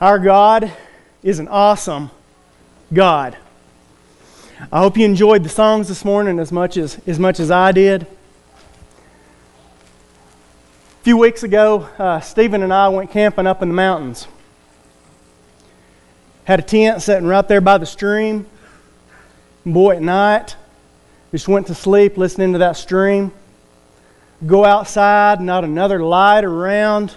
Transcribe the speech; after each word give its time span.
Our 0.00 0.18
God 0.18 0.72
is 1.22 1.38
an 1.38 1.46
awesome 1.46 2.10
God. 2.92 3.36
I 4.72 4.80
hope 4.80 4.96
you 4.96 5.04
enjoyed 5.04 5.44
the 5.44 5.48
songs 5.48 5.86
this 5.86 6.04
morning 6.04 6.40
as 6.40 6.50
much 6.50 6.76
as, 6.76 7.00
as, 7.06 7.20
much 7.20 7.38
as 7.38 7.52
I 7.52 7.70
did. 7.70 8.02
A 8.02 8.06
few 11.04 11.16
weeks 11.16 11.44
ago, 11.44 11.88
uh, 11.96 12.18
Stephen 12.18 12.64
and 12.64 12.72
I 12.72 12.88
went 12.88 13.12
camping 13.12 13.46
up 13.46 13.62
in 13.62 13.68
the 13.68 13.74
mountains. 13.74 14.26
Had 16.42 16.58
a 16.58 16.62
tent 16.62 17.00
sitting 17.00 17.28
right 17.28 17.46
there 17.46 17.60
by 17.60 17.78
the 17.78 17.86
stream. 17.86 18.46
Boy, 19.64 19.94
at 19.96 20.02
night, 20.02 20.56
just 21.30 21.46
went 21.46 21.68
to 21.68 21.74
sleep 21.74 22.18
listening 22.18 22.52
to 22.54 22.58
that 22.58 22.76
stream. 22.76 23.30
Go 24.44 24.64
outside, 24.64 25.40
not 25.40 25.62
another 25.62 26.02
light 26.02 26.42
around 26.42 27.14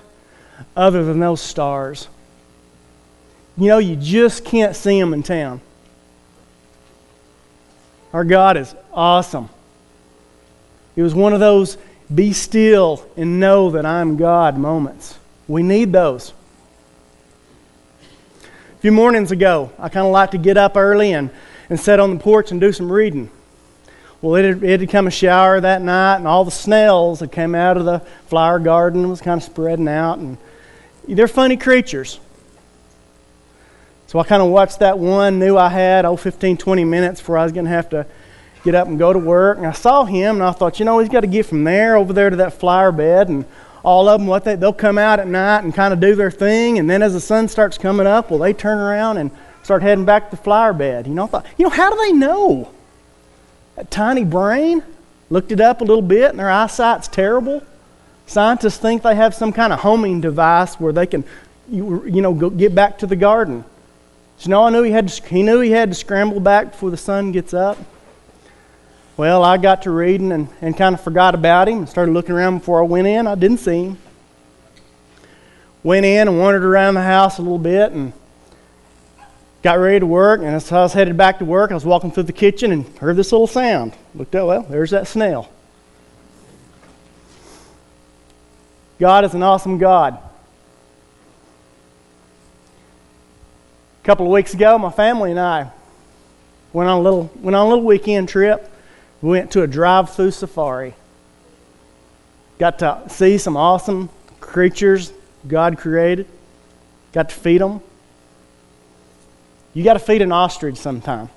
other 0.76 1.04
than 1.04 1.20
those 1.20 1.42
stars. 1.42 2.08
You 3.58 3.68
know, 3.68 3.80
you 3.80 3.96
just 3.96 4.46
can't 4.46 4.76
see 4.76 5.00
them 5.00 5.14
in 5.14 5.24
town. 5.24 5.62
Our 8.14 8.24
God 8.24 8.58
is 8.58 8.76
awesome. 8.94 9.50
It 10.96 11.02
was 11.02 11.16
one 11.16 11.34
of 11.34 11.40
those 11.40 11.78
be 12.14 12.34
still 12.34 13.06
and 13.18 13.40
know 13.40 13.72
that 13.72 13.86
I'm 13.86 14.18
God 14.18 14.58
moments. 14.58 15.18
We 15.48 15.64
need 15.64 15.92
those. 15.92 16.34
A 18.78 18.80
few 18.80 18.92
mornings 18.92 19.32
ago, 19.32 19.72
I 19.80 19.90
kind 19.90 20.06
of 20.06 20.12
like 20.12 20.32
to 20.32 20.38
get 20.38 20.58
up 20.58 20.78
early 20.78 21.14
and, 21.14 21.32
and 21.70 21.80
sit 21.80 22.00
on 22.00 22.14
the 22.14 22.20
porch 22.20 22.52
and 22.52 22.62
do 22.62 22.72
some 22.72 22.92
reading. 22.92 23.30
Well, 24.22 24.36
it 24.36 24.46
had, 24.46 24.64
it 24.64 24.80
had 24.82 24.90
come 24.90 25.08
a 25.08 25.12
shower 25.12 25.60
that 25.60 25.82
night, 25.82 26.18
and 26.18 26.28
all 26.28 26.46
the 26.46 26.52
snails 26.52 27.20
that 27.20 27.32
came 27.32 27.54
out 27.54 27.78
of 27.78 27.86
the 27.86 28.00
flower 28.28 28.60
garden 28.60 29.10
was 29.10 29.22
kind 29.22 29.40
of 29.40 29.44
spreading 29.44 29.88
out. 29.88 30.20
And 30.20 30.38
they're 31.08 31.28
funny 31.28 31.58
creatures. 31.58 32.20
So 34.08 34.20
I 34.20 34.24
kind 34.24 34.42
of 34.42 34.50
watched 34.50 34.80
that 34.80 34.98
one, 34.98 35.38
knew 35.38 35.58
I 35.58 35.68
had, 35.68 36.06
oh, 36.06 36.16
15, 36.16 36.56
20 36.56 36.86
minutes 36.86 37.20
before 37.20 37.38
I 37.38 37.44
was 37.44 37.52
going 37.52 37.66
to 37.66 37.72
have 37.72 37.90
to 37.90 38.06
get 38.64 38.74
up 38.74 38.88
and 38.88 38.98
go 38.98 39.12
to 39.12 39.20
work. 39.20 39.58
And 39.58 39.68
I 39.68 39.74
saw 39.74 40.06
him, 40.06 40.38
and 40.38 40.44
I 40.44 40.52
thought, 40.54 40.80
you 40.80 40.86
know, 40.86 41.00
he's 41.00 41.10
got 41.10 41.22
to 41.22 41.28
get 41.28 41.46
from 41.46 41.66
there 41.66 41.98
over 41.98 42.14
there 42.14 42.30
to 42.30 42.38
that 42.38 42.54
flower 42.54 42.94
bed. 42.94 43.28
And 43.28 43.44
all 43.84 44.08
of 44.08 44.22
them, 44.22 44.28
what 44.28 44.46
they, 44.46 44.56
they'll 44.56 44.72
come 44.72 44.98
out 44.98 45.20
at 45.20 45.28
night 45.28 45.66
and 45.66 45.74
kind 45.74 45.94
of 45.94 46.00
do 46.00 46.16
their 46.16 46.32
thing. 46.32 46.80
And 46.80 46.90
then 46.90 47.02
as 47.02 47.14
the 47.14 47.20
sun 47.20 47.50
starts 47.50 47.78
coming 47.78 48.08
up, 48.08 48.30
well, 48.30 48.40
they 48.40 48.54
turn 48.54 48.78
around 48.78 49.18
and 49.18 49.30
start 49.62 49.82
heading 49.82 50.06
back 50.06 50.30
to 50.30 50.38
the 50.38 50.42
flower 50.42 50.72
bed. 50.72 51.06
You 51.06 51.14
know, 51.14 51.26
I 51.26 51.28
thought, 51.28 51.46
you 51.58 51.64
know, 51.64 51.70
how 51.70 51.90
do 51.90 51.98
they 51.98 52.14
know? 52.14 52.72
That 53.76 53.92
tiny 53.92 54.24
brain 54.24 54.84
looked 55.30 55.52
it 55.52 55.60
up 55.60 55.82
a 55.82 55.84
little 55.84 56.02
bit, 56.02 56.30
and 56.30 56.40
their 56.40 56.50
eyesight's 56.50 57.10
terrible. 57.10 57.62
Scientists 58.26 58.78
think 58.78 59.04
they 59.04 59.16
have 59.16 59.36
some 59.36 59.52
kind 59.52 59.74
of 59.74 59.80
homing 59.80 60.22
device 60.22 60.76
where 60.76 60.94
they 60.94 61.06
can, 61.06 61.26
you, 61.70 62.06
you 62.06 62.22
know, 62.22 62.34
go, 62.34 62.50
get 62.50 62.74
back 62.74 63.00
to 63.00 63.06
the 63.06 63.18
garden. 63.18 63.66
So 64.38 64.52
no, 64.52 64.64
I 64.64 64.70
knew 64.70 64.84
he 64.84 64.92
had 64.92 65.08
to, 65.08 65.28
he 65.28 65.42
knew 65.42 65.60
he 65.62 65.72
had 65.72 65.90
to 65.90 65.96
scramble 65.96 66.40
back 66.40 66.72
before 66.72 66.92
the 66.92 66.98
sun 66.98 67.32
gets 67.32 67.54
up. 67.54 67.78
Well, 69.18 69.44
I 69.44 69.58
got 69.58 69.82
to 69.84 69.92
reading 69.92 70.32
and, 70.32 70.48
and 70.62 70.78
kind 70.78 70.94
of 70.94 71.02
forgot 71.02 71.34
about 71.34 71.68
him 71.68 71.80
and 71.80 71.90
started 71.90 72.12
looking 72.12 72.36
around 72.36 72.60
before 72.60 72.84
I 72.84 72.86
went 72.86 73.08
in. 73.08 73.26
I 73.26 73.34
didn't 73.34 73.58
see 73.58 73.86
him. 73.86 73.98
Went 75.82 76.06
in 76.06 76.28
and 76.28 76.38
wandered 76.38 76.64
around 76.64 76.94
the 76.94 77.02
house 77.02 77.40
a 77.40 77.42
little 77.42 77.58
bit 77.58 77.94
and 77.94 78.14
got 79.64 79.80
ready 79.80 80.00
to 80.00 80.06
work. 80.06 80.42
And 80.42 80.50
as 80.50 80.72
I 80.72 80.82
was 80.82 80.94
headed 80.94 81.18
back 81.18 81.40
to 81.40 81.46
work, 81.46 81.72
I 81.72 81.74
was 81.74 81.86
walking 81.86 82.12
through 82.12 82.24
the 82.24 82.34
kitchen 82.34 82.72
and 82.72 82.86
heard 83.00 83.16
this 83.16 83.32
little 83.32 83.48
sound. 83.48 83.94
Looked 84.14 84.36
up, 84.36 84.48
well, 84.48 84.64
there's 84.64 84.92
that 84.92 85.08
snail. 85.08 85.52
God 89.00 89.26
is 89.26 89.34
an 89.34 89.42
awesome 89.42 89.80
God. 89.80 90.20
Couple 94.08 94.26
of 94.26 94.32
weeks 94.32 94.54
ago, 94.54 94.78
my 94.78 94.90
family 94.90 95.32
and 95.32 95.40
I 95.40 95.70
went 96.72 96.90
on 96.90 97.00
a 97.00 97.02
little, 97.02 97.30
went 97.42 97.58
on 97.58 97.66
a 97.66 97.70
little 97.70 97.84
weekend 97.84 98.30
trip. 98.30 98.72
We 99.22 99.32
went 99.32 99.52
to 99.52 99.64
a 99.64 99.68
drive 99.68 100.16
through 100.16 100.32
safari. 100.32 100.94
Got 102.58 102.80
to 102.80 103.02
see 103.10 103.38
some 103.38 103.58
awesome 103.58 104.08
creatures 104.40 105.12
God 105.46 105.78
created. 105.78 106.26
Got 107.12 107.28
to 107.28 107.36
feed 107.36 107.60
them. 107.60 107.82
You 109.74 109.84
got 109.84 109.96
to 109.96 110.00
feed 110.00 110.22
an 110.22 110.32
ostrich 110.32 110.78
sometime. 110.78 111.30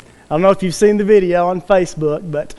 I 0.00 0.34
don't 0.34 0.42
know 0.42 0.50
if 0.50 0.64
you've 0.64 0.74
seen 0.74 0.96
the 0.96 1.04
video 1.04 1.46
on 1.46 1.62
Facebook, 1.62 2.28
but 2.28 2.52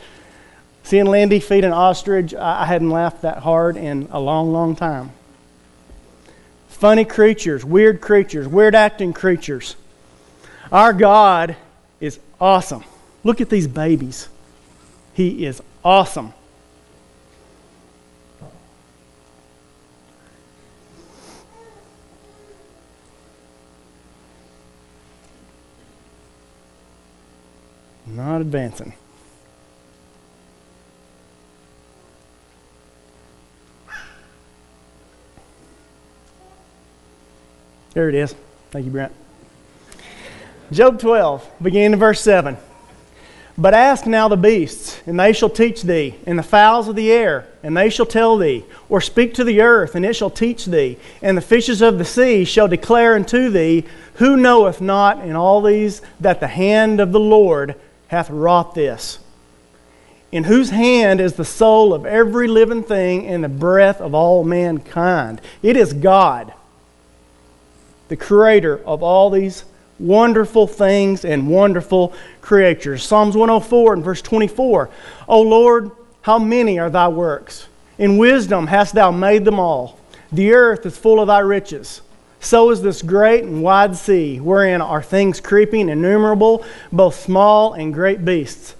seeing 0.84 1.04
Lindy 1.04 1.40
feed 1.40 1.64
an 1.64 1.72
ostrich, 1.74 2.32
I 2.32 2.64
hadn't 2.64 2.88
laughed 2.88 3.20
that 3.20 3.40
hard 3.40 3.76
in 3.76 4.08
a 4.10 4.18
long, 4.18 4.54
long 4.54 4.74
time 4.74 5.12
funny 6.80 7.04
creatures, 7.04 7.62
weird 7.62 8.00
creatures, 8.00 8.48
weird 8.48 8.74
acting 8.74 9.12
creatures. 9.12 9.76
Our 10.72 10.94
God 10.94 11.54
is 12.00 12.18
awesome. 12.40 12.84
Look 13.22 13.42
at 13.42 13.50
these 13.50 13.68
babies. 13.68 14.30
He 15.12 15.44
is 15.44 15.62
awesome. 15.84 16.32
Not 28.06 28.40
advancing. 28.40 28.94
There 37.92 38.08
it 38.08 38.14
is. 38.14 38.34
Thank 38.70 38.84
you, 38.84 38.92
Brent. 38.92 39.12
Job 40.70 41.00
12, 41.00 41.48
beginning 41.60 41.94
in 41.94 41.98
verse 41.98 42.20
7. 42.20 42.56
But 43.58 43.74
ask 43.74 44.06
now 44.06 44.28
the 44.28 44.36
beasts, 44.36 45.00
and 45.06 45.18
they 45.18 45.32
shall 45.32 45.50
teach 45.50 45.82
thee, 45.82 46.14
and 46.24 46.38
the 46.38 46.44
fowls 46.44 46.86
of 46.86 46.94
the 46.94 47.10
air, 47.10 47.48
and 47.64 47.76
they 47.76 47.90
shall 47.90 48.06
tell 48.06 48.36
thee. 48.36 48.64
Or 48.88 49.00
speak 49.00 49.34
to 49.34 49.44
the 49.44 49.60
earth, 49.60 49.96
and 49.96 50.06
it 50.06 50.14
shall 50.14 50.30
teach 50.30 50.66
thee. 50.66 50.98
And 51.20 51.36
the 51.36 51.42
fishes 51.42 51.82
of 51.82 51.98
the 51.98 52.04
sea 52.04 52.44
shall 52.44 52.68
declare 52.68 53.16
unto 53.16 53.50
thee, 53.50 53.84
Who 54.14 54.36
knoweth 54.36 54.80
not 54.80 55.24
in 55.24 55.34
all 55.34 55.60
these 55.60 56.00
that 56.20 56.38
the 56.38 56.46
hand 56.46 57.00
of 57.00 57.10
the 57.10 57.20
Lord 57.20 57.74
hath 58.06 58.30
wrought 58.30 58.76
this? 58.76 59.18
In 60.30 60.44
whose 60.44 60.70
hand 60.70 61.20
is 61.20 61.32
the 61.32 61.44
soul 61.44 61.92
of 61.92 62.06
every 62.06 62.46
living 62.46 62.84
thing 62.84 63.26
and 63.26 63.42
the 63.42 63.48
breath 63.48 64.00
of 64.00 64.14
all 64.14 64.44
mankind? 64.44 65.40
It 65.60 65.76
is 65.76 65.92
God 65.92 66.54
the 68.10 68.16
creator 68.16 68.84
of 68.84 69.04
all 69.04 69.30
these 69.30 69.64
wonderful 70.00 70.66
things 70.66 71.24
and 71.24 71.48
wonderful 71.48 72.12
creatures. 72.40 73.04
Psalms 73.04 73.36
104 73.36 73.94
and 73.94 74.04
verse 74.04 74.20
24. 74.20 74.90
O 75.28 75.40
Lord, 75.40 75.92
how 76.22 76.38
many 76.38 76.78
are 76.80 76.90
thy 76.90 77.06
works? 77.06 77.68
In 77.98 78.18
wisdom 78.18 78.66
hast 78.66 78.94
thou 78.96 79.12
made 79.12 79.44
them 79.44 79.60
all. 79.60 79.98
The 80.32 80.52
earth 80.52 80.84
is 80.86 80.98
full 80.98 81.20
of 81.20 81.28
thy 81.28 81.38
riches. 81.38 82.02
So 82.40 82.70
is 82.70 82.82
this 82.82 83.00
great 83.00 83.44
and 83.44 83.62
wide 83.62 83.94
sea, 83.96 84.40
wherein 84.40 84.80
are 84.80 85.02
things 85.02 85.40
creeping 85.40 85.88
innumerable, 85.88 86.64
both 86.90 87.14
small 87.14 87.74
and 87.74 87.94
great 87.94 88.24
beasts. 88.24 88.74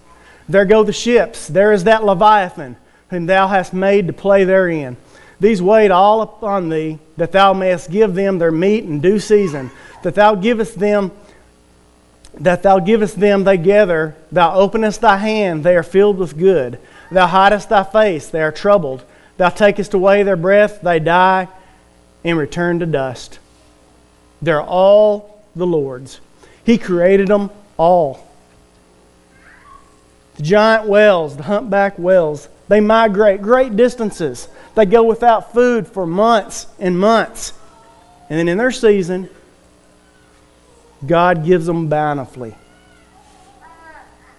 There 0.49 0.65
go 0.65 0.83
the 0.83 0.93
ships. 0.93 1.47
There 1.47 1.71
is 1.71 1.85
that 1.85 2.05
Leviathan, 2.05 2.77
whom 3.11 3.27
thou 3.27 3.47
hast 3.47 3.73
made 3.73 4.09
to 4.09 4.13
play 4.13 4.43
therein. 4.43 4.97
These 5.41 5.63
wait 5.63 5.91
all 5.91 6.21
upon 6.21 6.69
thee, 6.69 6.99
that 7.17 7.33
thou 7.33 7.53
mayest 7.53 7.91
give 7.91 8.15
them 8.15 8.39
their 8.39 8.53
meat 8.53 8.85
in 8.85 9.01
due 9.01 9.19
season, 9.19 9.71
that 10.03 10.15
thou 10.15 10.35
givest 10.35 10.79
them 10.79 11.11
that 12.39 12.63
thou 12.63 12.79
givest 12.79 13.19
them 13.19 13.45
they 13.45 13.57
gather, 13.57 14.15
thou 14.31 14.55
openest 14.55 15.01
thy 15.01 15.17
hand, 15.17 15.65
they 15.65 15.77
are 15.77 15.83
filled 15.83 16.19
with 16.19 16.39
good. 16.39 16.79
Thou 17.11 17.27
hidest 17.27 17.69
thy 17.69 17.83
face, 17.83 18.29
they 18.29 18.43
are 18.43 18.53
troubled. 18.53 19.03
Thou 19.37 19.49
takest 19.49 19.95
away 19.95 20.23
their 20.23 20.37
breath, 20.37 20.81
they 20.81 21.01
die 21.01 21.49
and 22.25 22.39
return 22.39 22.79
to 22.81 22.87
dust. 22.87 23.39
They're 24.41 24.63
all 24.63 25.45
the 25.57 25.67
Lord's. 25.67 26.21
He 26.65 26.79
created 26.79 27.29
them 27.29 27.51
all. 27.77 28.27
The 30.37 30.43
giant 30.43 30.87
whales, 30.87 31.37
the 31.37 31.43
humpback 31.45 31.99
whales, 31.99 32.49
they 32.69 32.81
migrate 32.81 33.43
great 33.43 33.77
distances. 33.77 34.49
They 34.81 34.87
go 34.87 35.03
without 35.03 35.53
food 35.53 35.87
for 35.87 36.07
months 36.07 36.67
and 36.79 36.99
months. 36.99 37.53
And 38.31 38.39
then 38.39 38.49
in 38.49 38.57
their 38.57 38.71
season, 38.71 39.29
God 41.07 41.45
gives 41.45 41.67
them 41.67 41.89
bountifully. 41.89 42.55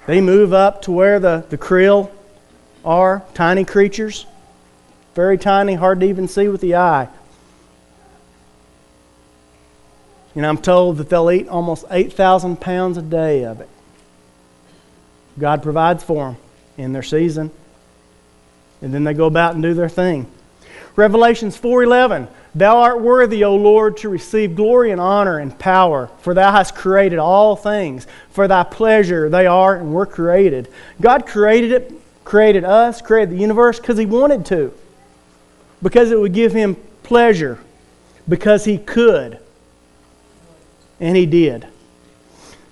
They 0.07 0.19
move 0.19 0.51
up 0.51 0.81
to 0.83 0.91
where 0.91 1.19
the, 1.19 1.45
the 1.47 1.59
krill 1.59 2.09
are, 2.83 3.21
tiny 3.35 3.65
creatures, 3.65 4.25
very 5.13 5.37
tiny, 5.37 5.75
hard 5.75 5.99
to 5.99 6.07
even 6.07 6.27
see 6.27 6.47
with 6.47 6.61
the 6.61 6.73
eye. 6.73 7.07
And 10.33 10.43
I'm 10.43 10.57
told 10.57 10.97
that 10.97 11.09
they'll 11.09 11.29
eat 11.29 11.49
almost 11.49 11.85
8,000 11.91 12.59
pounds 12.59 12.97
a 12.97 13.03
day 13.03 13.45
of 13.45 13.61
it. 13.61 13.69
God 15.37 15.61
provides 15.61 16.03
for 16.03 16.31
them 16.31 16.37
in 16.79 16.93
their 16.93 17.03
season 17.03 17.51
and 18.81 18.93
then 18.93 19.03
they 19.03 19.13
go 19.13 19.25
about 19.25 19.53
and 19.53 19.63
do 19.63 19.73
their 19.73 19.89
thing. 19.89 20.25
Revelations 20.95 21.57
4:11 21.57 22.27
Thou 22.53 22.77
art 22.79 22.99
worthy, 22.99 23.43
O 23.45 23.55
Lord, 23.55 23.97
to 23.97 24.09
receive 24.09 24.55
glory 24.55 24.91
and 24.91 24.99
honor 24.99 25.39
and 25.39 25.57
power, 25.57 26.09
for 26.19 26.33
thou 26.33 26.51
hast 26.51 26.75
created 26.75 27.17
all 27.17 27.55
things. 27.55 28.07
For 28.31 28.47
thy 28.47 28.63
pleasure 28.63 29.29
they 29.29 29.47
are 29.47 29.75
and 29.75 29.93
were 29.93 30.05
created. 30.05 30.67
God 30.99 31.25
created 31.25 31.71
it, 31.71 31.93
created 32.25 32.65
us, 32.65 33.01
created 33.01 33.35
the 33.35 33.39
universe 33.39 33.79
because 33.79 33.97
he 33.97 34.05
wanted 34.05 34.45
to. 34.47 34.73
Because 35.81 36.11
it 36.11 36.19
would 36.19 36.33
give 36.33 36.51
him 36.51 36.75
pleasure. 37.03 37.57
Because 38.27 38.65
he 38.65 38.77
could. 38.77 39.39
And 40.99 41.15
he 41.15 41.25
did. 41.25 41.67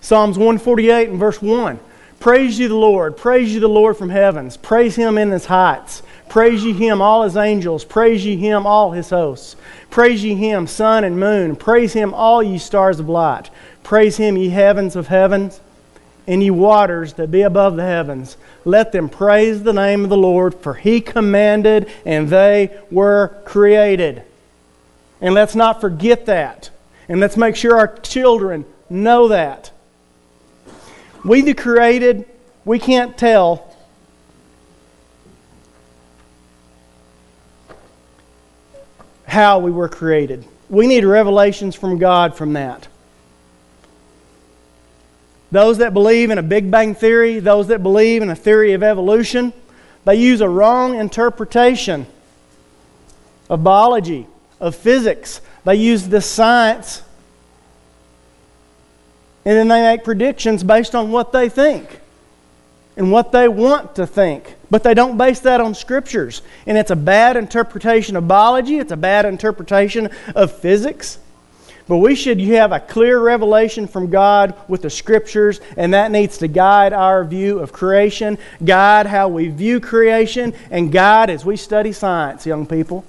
Psalms 0.01 0.38
148 0.38 1.09
and 1.09 1.19
verse 1.19 1.41
1. 1.41 1.79
Praise 2.19 2.60
you 2.60 2.68
the 2.68 2.75
Lord. 2.75 3.16
Praise 3.16 3.54
you 3.54 3.60
the 3.60 3.69
Lord 3.69 3.95
from 3.95 4.10
heavens. 4.10 4.57
Praise 4.57 4.95
him 4.95 5.18
in 5.18 5.31
his 5.31 5.45
heights. 5.45 6.04
Praise 6.27 6.63
ye 6.63 6.74
him, 6.74 7.01
all 7.01 7.24
his 7.24 7.38
angels. 7.38 7.86
Praise 7.86 8.25
ye 8.25 8.36
him, 8.36 8.66
all 8.66 8.92
his 8.92 9.10
hosts. 9.10 9.56
Praise 9.89 10.24
ye 10.24 10.36
him, 10.36 10.68
sun 10.68 11.04
and 11.04 11.19
moon. 11.19 11.56
Praise 11.56 11.94
him, 11.94 12.13
all 12.13 12.44
ye 12.44 12.57
stars 12.57 13.00
of 13.00 13.10
light. 13.10 13.50
Praise 13.83 14.18
him, 14.18 14.38
ye 14.38 14.50
heavens 14.50 14.95
of 14.95 15.07
heavens, 15.07 15.60
and 16.27 16.44
ye 16.44 16.51
waters 16.51 17.13
that 17.13 17.31
be 17.31 17.42
above 17.42 17.77
the 17.77 17.83
heavens. 17.86 18.38
Let 18.66 18.92
them 18.92 19.10
praise 19.10 19.63
the 19.63 19.74
name 19.74 20.04
of 20.04 20.10
the 20.10 20.18
Lord, 20.18 20.54
for 20.54 20.75
he 20.75 21.01
commanded, 21.01 21.89
and 22.06 22.30
they 22.30 22.77
were 22.92 23.42
created. 23.45 24.24
And 25.21 25.33
let's 25.33 25.56
not 25.56 25.81
forget 25.81 26.27
that. 26.27 26.69
And 27.07 27.19
let's 27.19 27.38
make 27.38 27.56
sure 27.56 27.77
our 27.77 27.98
children 28.00 28.66
know 28.89 29.30
that. 29.30 29.71
We, 31.24 31.42
the 31.42 31.54
created, 31.54 32.25
we 32.66 32.80
can't 32.80 33.18
tell 33.18 33.75
how 39.27 39.60
we 39.60 39.71
were 39.71 39.89
created. 39.89 40.45
We 40.69 40.88
need 40.88 41.04
revelations 41.04 41.75
from 41.75 41.98
God 41.98 42.36
from 42.36 42.54
that. 42.54 42.88
Those 45.51 45.80
that 45.80 45.94
believe 45.94 46.30
in 46.30 46.38
a 46.38 46.44
Big 46.44 46.69
Bang 46.69 46.94
theory, 46.94 47.39
those 47.39 47.68
that 47.68 47.81
believe 47.81 48.21
in 48.21 48.30
a 48.30 48.36
theory 48.36 48.74
of 48.74 48.83
evolution, 48.83 49.51
they 50.06 50.16
use 50.16 50.42
a 50.42 50.50
wrong 50.50 50.95
interpretation 50.95 52.06
of 53.50 53.63
biology, 53.63 54.27
of 54.60 54.75
physics. 54.75 55.42
They 55.66 55.75
use 55.75 56.07
the 56.07 56.21
science 56.21 57.01
and 59.50 59.57
then 59.57 59.68
they 59.68 59.81
make 59.81 60.04
predictions 60.04 60.63
based 60.63 60.94
on 60.94 61.10
what 61.10 61.31
they 61.31 61.50
think 61.50 62.01
and 62.96 63.12
what 63.12 63.31
they 63.31 63.48
want 63.48 63.96
to 63.96 64.06
think. 64.06 64.54
But 64.69 64.84
they 64.84 64.94
don't 64.94 65.18
base 65.18 65.40
that 65.40 65.60
on 65.60 65.74
scriptures. 65.74 66.44
And 66.68 66.78
it's 66.78 66.92
a 66.92 66.96
bad 66.96 67.36
interpretation 67.36 68.16
of 68.16 68.28
biology, 68.28 68.78
it's 68.78 68.92
a 68.92 68.98
bad 68.98 69.25
interpretation 69.25 70.12
of 70.36 70.51
physics. 70.51 71.18
But 71.88 71.98
we 71.98 72.13
should 72.13 72.40
have 72.40 72.72
a 72.72 72.80
clear 72.80 73.19
revelation 73.19 73.88
from 73.88 74.12
God 74.12 74.54
with 74.68 74.84
the 74.84 74.92
scriptures, 74.92 75.60
and 75.75 75.95
that 75.95 76.12
needs 76.12 76.38
to 76.38 76.48
guide 76.48 76.94
our 76.94 77.24
view 77.24 77.57
of 77.57 77.74
creation, 77.74 78.38
guide 78.63 79.07
how 79.07 79.30
we 79.30 79.48
view 79.48 79.80
creation, 79.80 80.54
and 80.69 80.92
guide 80.92 81.31
as 81.31 81.44
we 81.44 81.57
study 81.57 81.92
science, 81.92 82.45
young 82.45 82.68
people. 82.68 83.04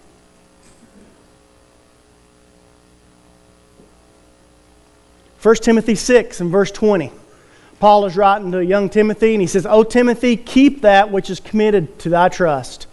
First 5.41 5.63
Timothy 5.63 5.95
6 5.95 6.41
and 6.41 6.51
verse 6.51 6.71
20. 6.71 7.11
Paul 7.79 8.05
is 8.05 8.15
writing 8.15 8.53
to 8.53 8.63
young 8.63 8.91
Timothy, 8.91 9.33
and 9.33 9.41
he 9.41 9.47
says, 9.47 9.65
O 9.65 9.83
Timothy, 9.83 10.37
keep 10.37 10.83
that 10.83 11.11
which 11.11 11.31
is 11.31 11.41
committed 11.41 11.99
to 12.01 12.11
thy 12.11 12.29
trust. 12.29 12.87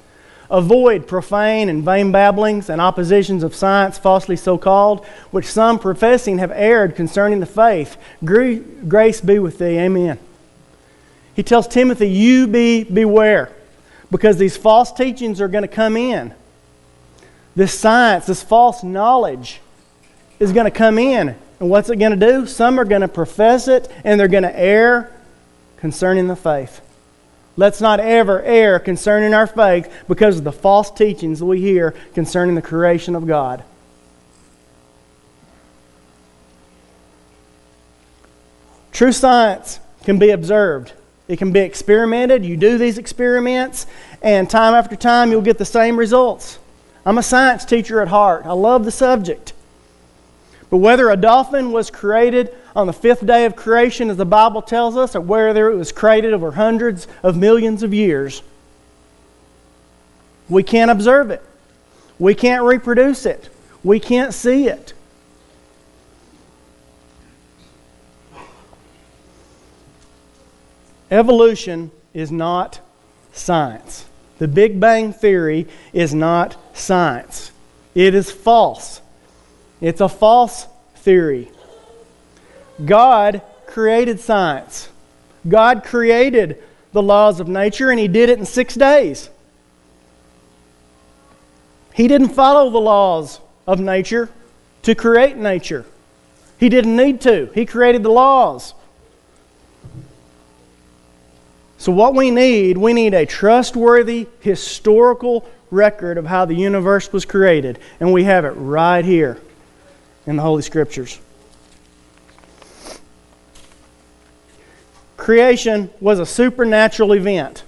Avoid 0.50 1.08
profane 1.08 1.68
and 1.68 1.84
vain 1.84 2.14
babblings 2.14 2.70
and 2.70 2.80
oppositions 2.80 3.44
of 3.44 3.54
science, 3.54 3.98
falsely 3.98 4.38
so 4.38 4.58
called, 4.58 5.06
which 5.30 5.46
some 5.46 5.78
professing 5.78 6.38
have 6.38 6.54
erred 6.54 6.96
concerning 6.96 7.42
the 7.42 7.46
faith. 7.46 7.98
Grace 8.24 9.20
be 9.20 9.40
with 9.40 9.58
thee. 9.58 9.78
Amen. 9.80 10.18
He 11.36 11.44
tells 11.44 11.68
Timothy, 11.68 12.08
You 12.08 12.48
be 12.48 12.86
beware, 12.86 13.52
because 14.10 14.38
these 14.38 14.56
false 14.56 14.94
teachings 14.94 15.42
are 15.42 15.50
going 15.50 15.64
to 15.64 15.68
come 15.68 15.98
in. 15.98 16.34
This 17.58 17.78
science, 17.78 18.26
this 18.26 18.42
false 18.42 18.84
knowledge 18.84 19.60
is 20.40 20.54
going 20.54 20.64
to 20.64 20.72
come 20.72 20.98
in. 20.98 21.36
And 21.60 21.70
what's 21.70 21.90
it 21.90 21.98
going 21.98 22.18
to 22.18 22.32
do? 22.32 22.46
Some 22.46 22.80
are 22.80 22.86
going 22.86 23.02
to 23.02 23.08
profess 23.08 23.68
it 23.68 23.92
and 24.04 24.20
they're 24.20 24.28
going 24.28 24.44
to 24.44 24.60
err 24.60 25.12
concerning 25.78 26.28
the 26.28 26.36
faith. 26.36 26.82
Let's 27.56 27.82
not 27.82 28.00
ever 28.00 28.44
err 28.44 28.80
concerning 28.80 29.34
our 29.34 29.48
faith 29.48 29.92
because 30.08 30.38
of 30.38 30.44
the 30.44 30.52
false 30.52 30.92
teachings 30.92 31.42
we 31.42 31.60
hear 31.60 31.96
concerning 32.14 32.56
the 32.56 32.62
creation 32.62 33.16
of 33.16 33.26
God. 33.26 33.64
True 38.92 39.12
science 39.12 39.80
can 40.04 40.18
be 40.20 40.30
observed. 40.30 40.94
It 41.28 41.38
can 41.38 41.52
be 41.52 41.60
experimented. 41.60 42.46
You 42.46 42.58
do 42.58 42.78
these 42.78 42.98
experiments, 42.98 43.86
and 44.22 44.50
time 44.50 44.74
after 44.74 44.96
time, 44.96 45.30
you'll 45.30 45.42
get 45.42 45.58
the 45.58 45.66
same 45.66 46.00
results. 46.00 46.58
I'm 47.06 47.18
a 47.18 47.24
science 47.24 47.66
teacher 47.66 48.02
at 48.02 48.08
heart. 48.08 48.46
I 48.46 48.54
love 48.54 48.86
the 48.86 48.92
subject. 48.92 49.54
But 50.70 50.78
whether 50.78 51.10
a 51.10 51.18
dolphin 51.18 51.72
was 51.72 51.90
created 51.90 52.54
on 52.76 52.88
the 52.88 52.94
fifth 52.94 53.26
day 53.26 53.46
of 53.46 53.56
creation, 53.56 54.10
as 54.10 54.18
the 54.18 54.26
Bible 54.26 54.62
tells 54.62 54.98
us, 54.98 55.16
or 55.16 55.22
whether 55.22 55.72
it 55.72 55.76
was 55.76 55.92
created 55.92 56.34
over 56.34 56.52
hundreds 56.52 57.08
of 57.24 57.38
millions 57.38 57.84
of 57.84 57.94
years, 57.94 58.44
we 60.50 60.64
can't 60.64 60.92
observe 60.92 61.32
it. 61.32 61.44
We 62.20 62.36
can't 62.36 62.64
reproduce 62.64 63.26
it. 63.26 63.50
We 63.84 64.00
can't 64.00 64.34
see 64.34 64.68
it. 64.68 64.94
Evolution 71.10 71.92
is 72.14 72.32
not 72.32 72.82
science. 73.32 74.06
The 74.40 74.48
Big 74.48 74.80
Bang 74.80 75.14
Theory 75.14 75.68
is 75.94 76.14
not 76.14 76.58
science. 76.74 77.52
It 77.96 78.14
is 78.14 78.30
false. 78.30 79.02
It's 79.82 80.02
a 80.02 80.10
false 80.10 80.68
theory. 80.96 81.52
God 82.84 83.42
created 83.66 84.20
science. 84.20 84.90
God 85.48 85.84
created 85.84 86.64
the 86.94 87.02
laws 87.02 87.40
of 87.40 87.48
nature, 87.48 87.90
and 87.90 88.00
He 88.00 88.08
did 88.08 88.30
it 88.30 88.40
in 88.40 88.46
six 88.46 88.76
days. 88.76 89.30
He 91.94 92.08
didn't 92.08 92.30
follow 92.30 92.70
the 92.70 92.80
laws 92.80 93.40
of 93.66 93.80
nature 93.80 94.30
to 94.84 94.96
create 94.96 95.38
nature. 95.38 95.86
He 96.60 96.70
didn't 96.70 96.96
need 96.96 97.22
to. 97.22 97.50
He 97.54 97.66
created 97.66 98.04
the 98.04 98.10
laws. 98.10 98.74
So, 101.80 101.92
what 101.92 102.16
we 102.16 102.32
need, 102.32 102.78
we 102.78 102.94
need 102.94 103.14
a 103.14 103.26
trustworthy 103.26 104.28
historical 104.40 105.48
record 105.70 106.18
of 106.18 106.26
how 106.26 106.46
the 106.46 106.56
universe 106.56 107.14
was 107.14 107.26
created. 107.26 107.78
And 108.00 108.12
we 108.12 108.24
have 108.24 108.46
it 108.46 108.52
right 108.52 109.06
here 109.06 109.40
in 110.28 110.36
the 110.36 110.42
Holy 110.42 110.62
Scriptures. 110.62 111.20
Creation 115.16 115.90
was 116.00 116.20
a 116.20 116.26
supernatural 116.26 117.14
event 117.14 117.64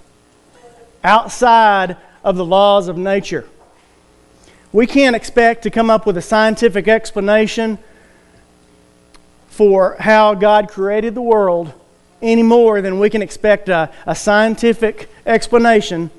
outside 1.03 1.97
of 2.23 2.35
the 2.35 2.45
laws 2.45 2.87
of 2.87 2.97
nature. 2.97 3.47
We 4.71 4.85
can't 4.85 5.15
expect 5.15 5.63
to 5.63 5.71
come 5.71 5.89
up 5.89 6.05
with 6.05 6.17
a 6.17 6.21
scientific 6.21 6.87
explanation 6.87 7.79
for 9.49 9.95
how 9.99 10.35
God 10.35 10.69
created 10.69 11.15
the 11.15 11.21
world 11.21 11.73
any 12.21 12.43
more 12.43 12.81
than 12.81 12.99
we 12.99 13.09
can 13.09 13.21
expect 13.21 13.69
a, 13.69 13.89
a 14.05 14.13
scientific 14.13 15.09
explanation 15.25 16.11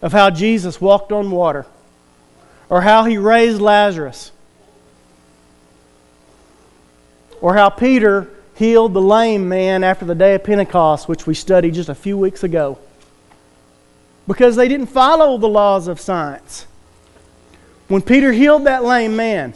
of 0.00 0.12
how 0.12 0.30
Jesus 0.30 0.80
walked 0.80 1.12
on 1.12 1.30
water 1.30 1.66
or 2.70 2.80
how 2.80 3.04
he 3.04 3.18
raised 3.18 3.60
Lazarus 3.60 4.32
or 7.40 7.54
how 7.54 7.70
Peter 7.70 8.28
healed 8.54 8.92
the 8.92 9.00
lame 9.00 9.48
man 9.48 9.82
after 9.82 10.04
the 10.04 10.14
day 10.14 10.34
of 10.34 10.44
Pentecost, 10.44 11.08
which 11.08 11.26
we 11.26 11.34
studied 11.34 11.74
just 11.74 11.88
a 11.88 11.94
few 11.94 12.18
weeks 12.18 12.44
ago. 12.44 12.78
Because 14.26 14.56
they 14.56 14.68
didn't 14.68 14.86
follow 14.86 15.38
the 15.38 15.48
laws 15.48 15.88
of 15.88 15.98
science. 15.98 16.66
When 17.88 18.02
Peter 18.02 18.32
healed 18.32 18.66
that 18.66 18.84
lame 18.84 19.16
man, 19.16 19.54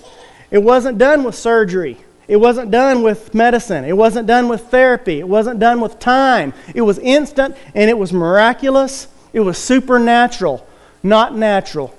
it 0.50 0.58
wasn't 0.58 0.98
done 0.98 1.22
with 1.22 1.34
surgery. 1.34 1.98
It 2.26 2.36
wasn't 2.36 2.70
done 2.70 3.02
with 3.02 3.34
medicine. 3.34 3.84
It 3.84 3.96
wasn't 3.96 4.26
done 4.26 4.48
with 4.48 4.62
therapy. 4.70 5.20
It 5.20 5.28
wasn't 5.28 5.60
done 5.60 5.80
with 5.80 5.98
time. 5.98 6.54
It 6.74 6.80
was 6.80 6.98
instant 6.98 7.56
and 7.74 7.90
it 7.90 7.98
was 7.98 8.12
miraculous. 8.12 9.08
It 9.32 9.40
was 9.40 9.58
supernatural, 9.58 10.66
not 11.02 11.36
natural. 11.36 11.94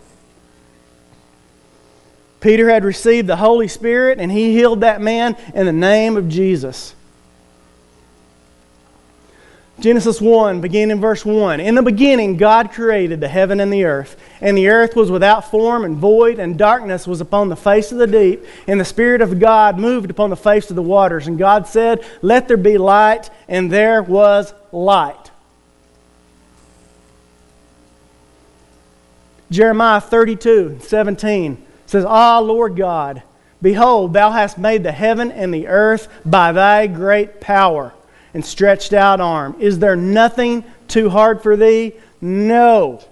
Peter 2.40 2.70
had 2.70 2.84
received 2.84 3.28
the 3.28 3.38
Holy 3.38 3.68
Spirit 3.68 4.20
and 4.20 4.32
he 4.32 4.54
healed 4.54 4.82
that 4.82 5.02
man 5.02 5.36
in 5.54 5.66
the 5.66 5.74
name 5.74 6.18
of 6.18 6.30
Jesus. 6.30 6.96
Genesis 9.80 10.22
1, 10.22 10.62
beginning 10.62 10.92
in 10.92 11.02
verse 11.02 11.26
1. 11.26 11.60
In 11.60 11.76
the 11.76 11.82
beginning, 11.82 12.38
God 12.38 12.72
created 12.72 13.20
the 13.20 13.28
heaven 13.28 13.60
and 13.60 13.72
the 13.74 13.84
earth. 13.84 14.16
And 14.40 14.58
the 14.58 14.70
earth 14.70 14.96
was 14.96 15.12
without 15.12 15.52
form 15.52 15.84
and 15.84 15.98
void, 15.98 16.40
and 16.40 16.58
darkness 16.58 17.06
was 17.06 17.20
upon 17.20 17.50
the 17.50 17.58
face 17.58 17.92
of 17.92 17.98
the 17.98 18.08
deep. 18.08 18.46
And 18.68 18.80
the 18.80 18.86
Spirit 18.86 19.22
of 19.22 19.38
God 19.38 19.78
moved 19.78 20.10
upon 20.10 20.30
the 20.30 20.38
face 20.38 20.70
of 20.70 20.78
the 20.78 20.82
waters. 20.82 21.28
And 21.28 21.38
God 21.38 21.68
said, 21.68 22.06
Let 22.22 22.48
there 22.48 22.56
be 22.56 22.78
light, 22.78 23.30
and 23.50 23.70
there 23.70 24.02
was 24.02 24.54
light. 24.72 25.32
Jeremiah 29.52 30.02
32, 30.02 30.80
17 30.82 31.66
says, 31.86 32.06
Ah, 32.06 32.40
Lord 32.40 32.76
God, 32.76 33.24
behold, 33.62 34.14
thou 34.14 34.32
hast 34.32 34.58
made 34.58 34.84
the 34.84 34.92
heaven 34.92 35.32
and 35.32 35.54
the 35.54 35.68
earth 35.68 36.08
by 36.26 36.52
thy 36.52 36.88
great 36.88 37.40
power 37.40 37.94
and 38.34 38.46
stretched 38.46 38.94
out 38.94 39.22
arm. 39.22 39.56
Is 39.60 39.80
there 39.80 39.96
nothing 39.96 40.64
too 40.88 41.10
hard 41.10 41.42
for 41.42 41.56
thee? 41.56 41.94
No. 42.22 43.04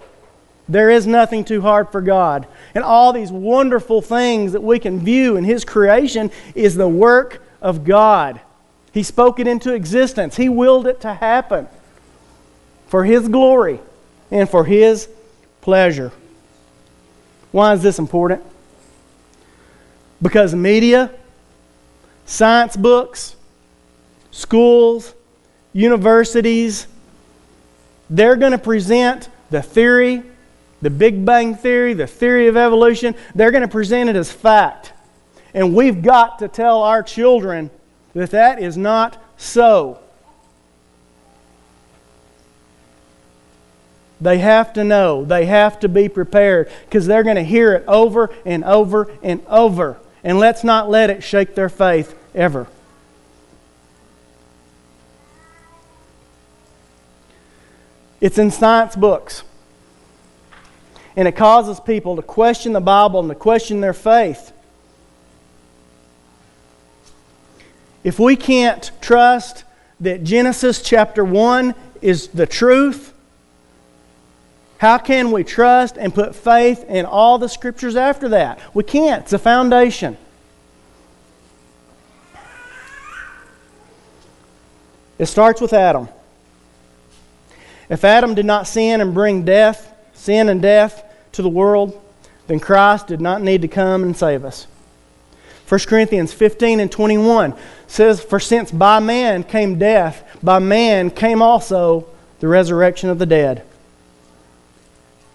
There 0.68 0.90
is 0.90 1.06
nothing 1.06 1.44
too 1.44 1.60
hard 1.60 1.90
for 1.90 2.00
God. 2.00 2.46
And 2.74 2.84
all 2.84 3.12
these 3.12 3.30
wonderful 3.30 4.02
things 4.02 4.52
that 4.52 4.62
we 4.62 4.78
can 4.78 5.00
view 5.00 5.36
in 5.36 5.44
His 5.44 5.64
creation 5.64 6.30
is 6.54 6.74
the 6.74 6.88
work 6.88 7.42
of 7.60 7.84
God. 7.84 8.40
He 8.92 9.02
spoke 9.02 9.40
it 9.40 9.46
into 9.46 9.74
existence, 9.74 10.36
He 10.36 10.48
willed 10.48 10.86
it 10.86 11.00
to 11.02 11.14
happen 11.14 11.68
for 12.86 13.04
His 13.04 13.28
glory 13.28 13.80
and 14.30 14.48
for 14.48 14.64
His 14.64 15.08
pleasure. 15.60 16.12
Why 17.50 17.72
is 17.72 17.82
this 17.82 17.98
important? 17.98 18.42
Because 20.22 20.54
media, 20.54 21.10
science 22.24 22.76
books, 22.76 23.36
schools, 24.30 25.14
universities, 25.72 26.86
they're 28.08 28.36
going 28.36 28.52
to 28.52 28.58
present 28.58 29.28
the 29.50 29.62
theory, 29.62 30.22
the 30.82 30.90
Big 30.90 31.24
Bang 31.24 31.54
Theory, 31.54 31.94
the 31.94 32.06
theory 32.06 32.48
of 32.48 32.56
evolution, 32.56 33.14
they're 33.34 33.50
going 33.50 33.62
to 33.62 33.68
present 33.68 34.08
it 34.10 34.16
as 34.16 34.30
fact. 34.30 34.92
And 35.52 35.74
we've 35.74 36.02
got 36.02 36.40
to 36.40 36.48
tell 36.48 36.82
our 36.82 37.02
children 37.02 37.70
that 38.14 38.30
that 38.30 38.60
is 38.60 38.76
not 38.76 39.22
so. 39.36 39.98
They 44.20 44.38
have 44.38 44.72
to 44.74 44.84
know. 44.84 45.24
They 45.24 45.46
have 45.46 45.80
to 45.80 45.88
be 45.88 46.08
prepared 46.08 46.70
because 46.86 47.06
they're 47.06 47.22
going 47.22 47.36
to 47.36 47.44
hear 47.44 47.74
it 47.74 47.84
over 47.86 48.34
and 48.44 48.64
over 48.64 49.10
and 49.22 49.44
over. 49.48 49.98
And 50.24 50.38
let's 50.38 50.64
not 50.64 50.90
let 50.90 51.10
it 51.10 51.22
shake 51.22 51.54
their 51.54 51.68
faith 51.68 52.18
ever. 52.34 52.66
It's 58.22 58.38
in 58.38 58.50
science 58.50 58.96
books. 58.96 59.42
And 61.14 61.28
it 61.28 61.36
causes 61.36 61.78
people 61.78 62.16
to 62.16 62.22
question 62.22 62.72
the 62.72 62.80
Bible 62.80 63.20
and 63.20 63.28
to 63.28 63.34
question 63.34 63.82
their 63.82 63.92
faith. 63.92 64.50
If 68.02 68.18
we 68.18 68.34
can't 68.34 68.90
trust 69.00 69.64
that 70.00 70.24
Genesis 70.24 70.82
chapter 70.82 71.24
1 71.24 71.74
is 72.02 72.28
the 72.28 72.46
truth, 72.46 73.13
how 74.84 74.98
can 74.98 75.32
we 75.32 75.42
trust 75.42 75.96
and 75.96 76.14
put 76.14 76.36
faith 76.36 76.84
in 76.90 77.06
all 77.06 77.38
the 77.38 77.48
scriptures 77.48 77.96
after 77.96 78.28
that? 78.28 78.60
We 78.74 78.84
can't. 78.84 79.22
It's 79.22 79.32
a 79.32 79.38
foundation. 79.38 80.18
It 85.18 85.24
starts 85.24 85.62
with 85.62 85.72
Adam. 85.72 86.10
If 87.88 88.04
Adam 88.04 88.34
did 88.34 88.44
not 88.44 88.66
sin 88.66 89.00
and 89.00 89.14
bring 89.14 89.46
death, 89.46 89.90
sin 90.12 90.50
and 90.50 90.60
death 90.60 91.02
to 91.32 91.40
the 91.40 91.48
world, 91.48 91.98
then 92.46 92.60
Christ 92.60 93.06
did 93.06 93.22
not 93.22 93.40
need 93.40 93.62
to 93.62 93.68
come 93.68 94.02
and 94.02 94.14
save 94.14 94.44
us. 94.44 94.66
1 95.66 95.80
Corinthians 95.86 96.34
15 96.34 96.78
and 96.80 96.92
21 96.92 97.54
says, 97.86 98.22
For 98.22 98.38
since 98.38 98.70
by 98.70 99.00
man 99.00 99.44
came 99.44 99.78
death, 99.78 100.38
by 100.42 100.58
man 100.58 101.10
came 101.10 101.40
also 101.40 102.06
the 102.40 102.48
resurrection 102.48 103.08
of 103.08 103.18
the 103.18 103.24
dead. 103.24 103.64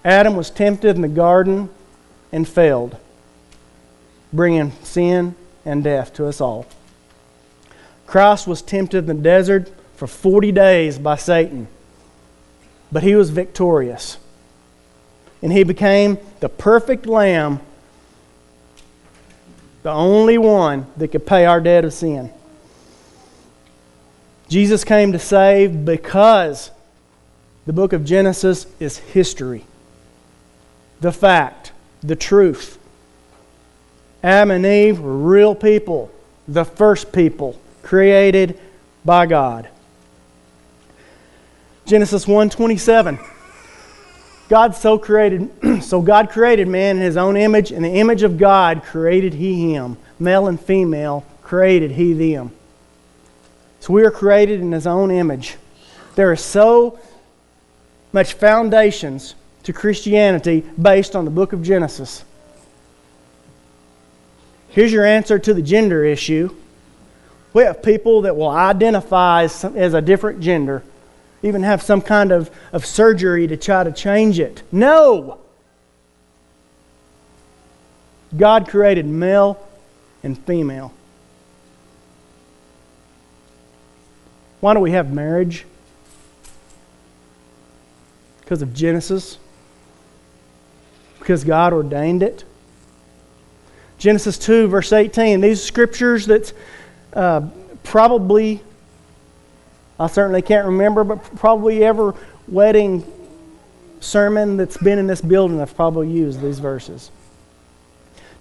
Adam 0.03 0.35
was 0.35 0.49
tempted 0.49 0.95
in 0.95 1.01
the 1.01 1.07
garden 1.07 1.69
and 2.31 2.47
failed, 2.47 2.97
bringing 4.31 4.71
sin 4.83 5.35
and 5.65 5.83
death 5.83 6.13
to 6.13 6.25
us 6.25 6.39
all. 6.39 6.65
Christ 8.07 8.47
was 8.47 8.61
tempted 8.61 8.99
in 9.09 9.17
the 9.17 9.23
desert 9.23 9.71
for 9.95 10.07
40 10.07 10.51
days 10.51 10.97
by 10.97 11.15
Satan 11.15 11.67
but 12.91 13.03
he 13.03 13.15
was 13.15 13.29
victorious. 13.29 14.17
And 15.41 15.51
he 15.51 15.63
became 15.63 16.17
the 16.39 16.49
perfect 16.49 17.05
lamb, 17.05 17.61
the 19.83 19.91
only 19.91 20.37
one 20.37 20.87
that 20.97 21.09
could 21.09 21.25
pay 21.25 21.45
our 21.45 21.61
debt 21.61 21.85
of 21.85 21.93
sin. 21.93 22.31
Jesus 24.49 24.83
came 24.83 25.11
to 25.11 25.19
save 25.19 25.85
because 25.85 26.71
the 27.65 27.73
book 27.73 27.93
of 27.93 28.03
Genesis 28.03 28.65
is 28.79 28.97
history, 28.97 29.63
the 31.01 31.11
fact, 31.11 31.71
the 32.01 32.15
truth. 32.15 32.77
Adam 34.23 34.51
and 34.51 34.65
Eve 34.65 34.99
were 34.99 35.17
real 35.17 35.55
people, 35.55 36.11
the 36.47 36.65
first 36.65 37.11
people 37.11 37.59
created 37.83 38.59
by 39.05 39.25
God. 39.25 39.69
Genesis 41.85 42.25
1:27. 42.25 43.17
God 44.49 44.75
so 44.75 44.97
created 44.97 45.49
so 45.81 46.01
God 46.01 46.29
created 46.29 46.67
man 46.67 46.97
in 46.97 47.01
his 47.01 47.17
own 47.17 47.37
image 47.37 47.71
in 47.71 47.83
the 47.83 47.99
image 47.99 48.23
of 48.23 48.37
God 48.37 48.83
created 48.83 49.35
he 49.35 49.73
him 49.73 49.97
male 50.19 50.47
and 50.47 50.59
female 50.59 51.23
created 51.43 51.91
he 51.91 52.13
them 52.13 52.51
so 53.79 53.93
we 53.93 54.03
are 54.03 54.11
created 54.11 54.59
in 54.59 54.71
his 54.71 54.87
own 54.87 55.11
image 55.11 55.57
there 56.15 56.31
are 56.31 56.35
so 56.35 56.99
much 58.11 58.33
foundations 58.33 59.35
to 59.63 59.73
Christianity 59.73 60.63
based 60.81 61.15
on 61.15 61.25
the 61.25 61.31
book 61.31 61.53
of 61.53 61.63
Genesis 61.63 62.23
here's 64.69 64.91
your 64.91 65.05
answer 65.05 65.39
to 65.39 65.53
the 65.53 65.61
gender 65.61 66.03
issue 66.03 66.55
we 67.53 67.63
have 67.63 67.81
people 67.81 68.21
that 68.21 68.35
will 68.35 68.49
identify 68.49 69.43
as, 69.43 69.63
as 69.63 69.93
a 69.93 70.01
different 70.01 70.39
gender 70.39 70.83
even 71.41 71.63
have 71.63 71.81
some 71.81 72.01
kind 72.01 72.31
of, 72.31 72.51
of 72.73 72.85
surgery 72.85 73.47
to 73.47 73.57
try 73.57 73.83
to 73.83 73.91
change 73.91 74.39
it. 74.39 74.63
No! 74.71 75.39
God 78.35 78.67
created 78.67 79.05
male 79.05 79.65
and 80.21 80.37
female. 80.45 80.93
Why 84.59 84.73
do 84.73 84.81
we 84.81 84.91
have 84.91 85.11
marriage? 85.11 85.65
Because 88.41 88.61
of 88.61 88.73
Genesis? 88.73 89.37
Because 91.29 91.43
God 91.43 91.74
ordained 91.74 92.24
it? 92.24 92.43
Genesis 94.00 94.36
2, 94.39 94.67
verse 94.67 94.91
18. 94.91 95.41
These 95.41 95.63
scriptures 95.63 96.25
that 96.25 96.51
uh, 97.13 97.48
probably 97.83 98.62
I 100.00 100.07
certainly 100.07 100.41
can't 100.41 100.65
remember, 100.65 101.03
but 101.03 101.36
probably 101.36 101.83
every 101.83 102.13
wedding 102.48 103.05
sermon 104.00 104.57
that's 104.57 104.77
been 104.77 104.98
in 104.98 105.05
this 105.05 105.21
building, 105.21 105.62
I've 105.62 105.75
probably 105.75 106.09
used 106.09 106.41
these 106.41 106.57
verses. 106.57 107.12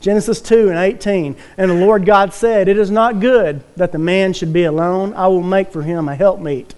Genesis 0.01 0.41
2 0.41 0.71
and 0.71 0.79
18. 0.79 1.37
And 1.59 1.71
the 1.71 1.75
Lord 1.75 2.07
God 2.07 2.33
said, 2.33 2.69
It 2.69 2.79
is 2.79 2.91
not 2.91 3.21
good 3.21 3.63
that 3.77 3.93
the 3.93 3.99
man 3.99 4.33
should 4.33 4.55
be 4.55 4.65
alone. 4.65 5.13
I 5.13 5.27
will 5.27 5.43
make 5.43 5.73
for 5.73 5.83
him 5.83 6.09
a 6.09 6.17
helpmeet. 6.17 6.75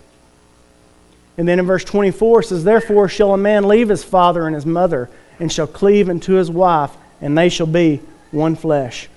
And 1.39 1.47
then 1.47 1.61
in 1.61 1.67
verse 1.67 1.85
24 1.85 2.43
says, 2.43 2.65
Therefore 2.65 3.09
shall 3.09 3.33
a 3.33 3.39
man 3.39 3.69
leave 3.69 3.91
his 3.91 4.03
father 4.03 4.49
and 4.49 4.57
his 4.57 4.67
mother, 4.67 5.09
and 5.41 5.51
shall 5.51 5.67
cleave 5.67 6.09
unto 6.09 6.35
his 6.35 6.51
wife, 6.51 6.93
and 7.21 7.37
they 7.37 7.49
shall 7.49 7.67
be 7.67 8.01
one 8.31 8.55
flesh. 8.55 9.09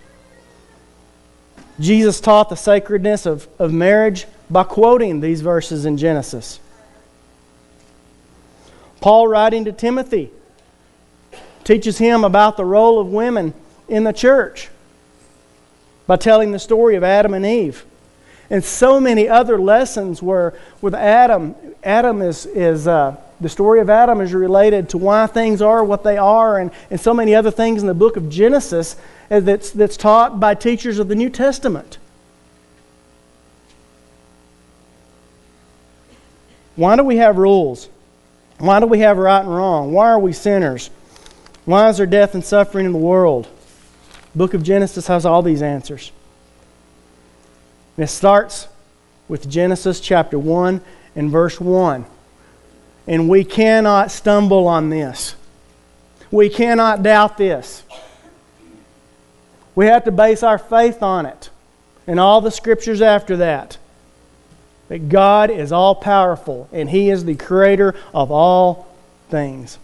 Jesus 1.80 2.20
taught 2.22 2.50
the 2.50 2.56
sacredness 2.56 3.26
of, 3.26 3.48
of 3.60 3.74
marriage 3.74 4.26
by 4.50 4.64
quoting 4.64 5.20
these 5.20 5.42
verses 5.42 5.86
in 5.86 5.98
Genesis. 5.98 6.60
Paul, 9.02 9.28
writing 9.28 9.66
to 9.66 9.72
Timothy, 9.72 10.32
teaches 11.64 11.98
him 11.98 12.24
about 12.24 12.58
the 12.58 12.66
role 12.66 13.00
of 13.00 13.08
women 13.08 13.54
in 13.88 14.04
the 14.04 14.14
church 14.14 14.70
by 16.08 16.16
telling 16.16 16.52
the 16.52 16.60
story 16.60 16.96
of 16.96 17.04
Adam 17.04 17.34
and 17.34 17.46
Eve. 17.46 17.86
And 18.50 18.64
so 18.64 19.00
many 19.00 19.28
other 19.28 19.58
lessons 19.58 20.22
where 20.22 20.54
with 20.82 20.94
Adam, 20.94 21.56
Adam 21.84 22.22
is, 22.22 22.46
is 22.46 22.88
uh, 22.88 23.16
the 23.44 23.50
story 23.50 23.80
of 23.82 23.90
Adam 23.90 24.22
is 24.22 24.34
related 24.34 24.90
to 24.90 24.98
why 24.98 25.28
things 25.28 25.62
are 25.62 25.84
what 25.84 26.04
they 26.04 26.18
are, 26.18 26.58
and, 26.58 26.72
and 26.90 27.00
so 27.00 27.14
many 27.14 27.36
other 27.36 27.52
things 27.52 27.82
in 27.82 27.88
the 27.88 27.94
book 27.94 28.18
of 28.18 28.30
Genesis 28.30 28.96
uh, 29.30 29.40
that's, 29.42 29.72
that's 29.72 29.98
taught 29.98 30.40
by 30.40 30.56
teachers 30.56 30.98
of 30.98 31.10
the 31.10 31.16
New 31.16 31.30
Testament. 31.30 31.98
Why 36.76 36.96
do 36.96 37.04
we 37.04 37.18
have 37.18 37.38
rules? 37.38 37.90
Why 38.58 38.80
do 38.80 38.88
we 38.88 39.00
have 39.00 39.18
right 39.18 39.42
and 39.42 39.54
wrong? 39.54 39.92
Why 39.92 40.08
are 40.10 40.20
we 40.20 40.34
sinners? 40.34 40.90
Why 41.66 41.90
is 41.90 41.98
there 41.98 42.06
death 42.06 42.34
and 42.34 42.44
suffering 42.44 42.86
in 42.86 42.94
the 42.94 42.98
world? 42.98 43.48
The 44.32 44.38
book 44.38 44.54
of 44.54 44.64
Genesis 44.64 45.08
has 45.08 45.26
all 45.26 45.42
these 45.42 45.62
answers. 45.62 46.12
And 47.98 48.06
it 48.06 48.08
starts 48.08 48.68
with 49.28 49.50
Genesis 49.50 50.00
chapter 50.00 50.40
1 50.40 50.82
and 51.16 51.30
verse 51.30 51.60
1. 51.60 52.06
And 53.08 53.28
we 53.28 53.44
cannot 53.44 54.12
stumble 54.12 54.68
on 54.68 54.90
this. 54.90 55.36
We 56.32 56.50
cannot 56.50 57.04
doubt 57.04 57.38
this. 57.38 57.84
We 59.76 59.88
have 59.88 60.04
to 60.06 60.12
base 60.12 60.44
our 60.44 60.58
faith 60.58 61.04
on 61.04 61.26
it 61.26 61.50
and 62.08 62.20
all 62.20 62.42
the 62.42 62.52
scriptures 62.52 63.02
after 63.02 63.38
that. 63.38 63.78
That 64.90 65.10
God 65.10 65.50
is 65.50 65.72
all 65.72 65.96
powerful 65.96 66.70
and 66.72 66.90
He 66.90 67.10
is 67.10 67.26
the 67.26 67.36
creator 67.36 67.96
of 68.14 68.32
all 68.32 68.88
things. 69.30 69.80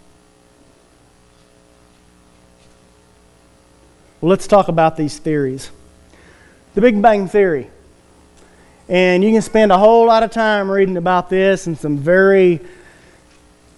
Well, 4.20 4.30
let's 4.30 4.46
talk 4.46 4.68
about 4.68 4.96
these 4.96 5.18
theories. 5.18 5.70
The 6.74 6.80
Big 6.80 7.00
Bang 7.00 7.26
Theory. 7.26 7.70
And 8.88 9.24
you 9.24 9.30
can 9.30 9.40
spend 9.40 9.72
a 9.72 9.78
whole 9.78 10.06
lot 10.06 10.22
of 10.22 10.30
time 10.30 10.70
reading 10.70 10.96
about 10.96 11.30
this 11.30 11.66
and 11.66 11.78
some 11.78 11.96
very, 11.96 12.60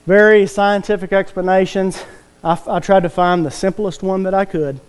very 0.06 0.46
scientific 0.46 1.12
explanations. 1.12 2.02
I, 2.42 2.60
I 2.66 2.80
tried 2.80 3.04
to 3.04 3.08
find 3.08 3.44
the 3.44 3.50
simplest 3.50 4.02
one 4.02 4.24
that 4.24 4.34
I 4.34 4.44
could. 4.44 4.80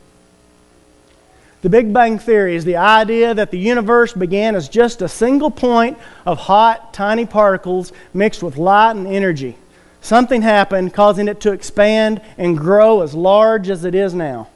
The 1.61 1.69
Big 1.69 1.93
Bang 1.93 2.19
Theory 2.19 2.55
is 2.55 2.65
the 2.65 2.75
idea 2.75 3.33
that 3.33 3.51
the 3.51 3.57
universe 3.57 4.11
began 4.11 4.55
as 4.55 4.67
just 4.67 5.01
a 5.01 5.07
single 5.07 5.49
point 5.49 5.97
of 6.25 6.37
hot, 6.37 6.93
tiny 6.93 7.25
particles 7.25 7.93
mixed 8.13 8.43
with 8.43 8.57
light 8.57 8.97
and 8.97 9.07
energy. 9.07 9.55
Something 10.01 10.41
happened, 10.41 10.93
causing 10.93 11.29
it 11.29 11.39
to 11.41 11.53
expand 11.53 12.21
and 12.37 12.57
grow 12.57 13.01
as 13.01 13.13
large 13.13 13.69
as 13.69 13.85
it 13.85 13.95
is 13.95 14.13
now. 14.13 14.49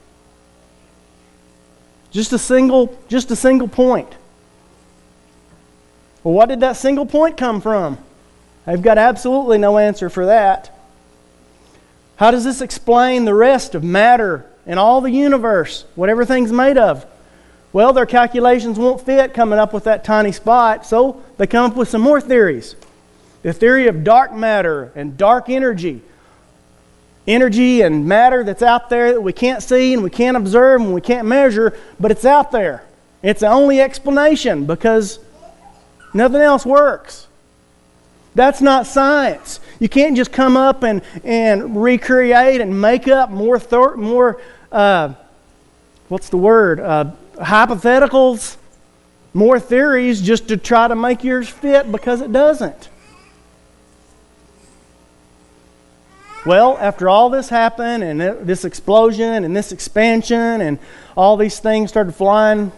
Just 2.11 2.33
a 2.33 2.37
single, 2.37 2.97
just 3.07 3.31
a 3.31 3.35
single 3.37 3.69
point. 3.69 4.09
Well, 6.23 6.33
what 6.33 6.49
did 6.49 6.59
that 6.59 6.73
single 6.73 7.05
point 7.05 7.37
come 7.37 7.61
from? 7.61 7.97
I've 8.67 8.81
got 8.81 8.97
absolutely 8.97 9.57
no 9.57 9.77
answer 9.77 10.09
for 10.09 10.25
that. 10.25 10.77
How 12.17 12.31
does 12.31 12.43
this 12.43 12.61
explain 12.61 13.25
the 13.25 13.33
rest 13.33 13.73
of 13.73 13.83
matter 13.83 14.45
and 14.65 14.77
all 14.77 15.01
the 15.01 15.11
universe, 15.11 15.85
what 15.95 16.09
everything's 16.09 16.51
made 16.51 16.77
of? 16.77 17.05
Well, 17.71 17.93
their 17.93 18.05
calculations 18.05 18.77
won't 18.77 19.05
fit 19.05 19.33
coming 19.33 19.57
up 19.57 19.73
with 19.73 19.85
that 19.85 20.03
tiny 20.03 20.31
spot, 20.31 20.85
so 20.85 21.23
they 21.37 21.47
come 21.47 21.71
up 21.71 21.77
with 21.77 21.87
some 21.87 22.01
more 22.01 22.19
theories. 22.19 22.75
The 23.43 23.53
theory 23.53 23.87
of 23.87 24.03
dark 24.03 24.33
matter 24.33 24.91
and 24.95 25.17
dark 25.17 25.49
energy 25.49 26.01
energy 27.27 27.81
and 27.81 28.05
matter 28.05 28.43
that's 28.43 28.61
out 28.61 28.89
there 28.89 29.11
that 29.11 29.21
we 29.21 29.33
can't 29.33 29.61
see 29.61 29.93
and 29.93 30.01
we 30.01 30.09
can't 30.09 30.37
observe 30.37 30.81
and 30.81 30.93
we 30.93 31.01
can't 31.01 31.27
measure, 31.27 31.77
but 31.99 32.09
it's 32.09 32.25
out 32.25 32.51
there. 32.51 32.83
It's 33.21 33.41
the 33.41 33.49
only 33.49 33.81
explanation 33.81 34.65
because 34.65 35.19
nothing 36.13 36.41
else 36.41 36.65
works. 36.65 37.26
That's 38.37 38.61
not 38.61 38.85
science. 38.85 39.59
You 39.79 39.89
can't 39.89 40.15
just 40.15 40.31
come 40.31 40.55
up 40.55 40.83
and, 40.83 41.01
and 41.23 41.81
recreate 41.81 42.61
and 42.61 42.79
make 42.79 43.07
up 43.07 43.31
more, 43.31 43.57
thor- 43.57 43.97
more 43.97 44.39
uh, 44.71 45.15
what's 46.07 46.29
the 46.29 46.37
word, 46.37 46.79
uh, 46.79 47.13
hypotheticals, 47.37 48.57
more 49.33 49.59
theories 49.59 50.21
just 50.21 50.49
to 50.49 50.57
try 50.57 50.87
to 50.87 50.95
make 50.95 51.23
yours 51.23 51.49
fit 51.49 51.91
because 51.91 52.21
it 52.21 52.31
doesn't. 52.31 52.89
Well, 56.45 56.77
after 56.79 57.09
all 57.09 57.31
this 57.31 57.49
happened, 57.49 58.03
and 58.03 58.21
this 58.47 58.65
explosion, 58.65 59.45
and 59.45 59.55
this 59.55 59.71
expansion, 59.71 60.61
and 60.61 60.77
all 61.15 61.37
these 61.37 61.57
things 61.57 61.89
started 61.89 62.13
flying, 62.13 62.71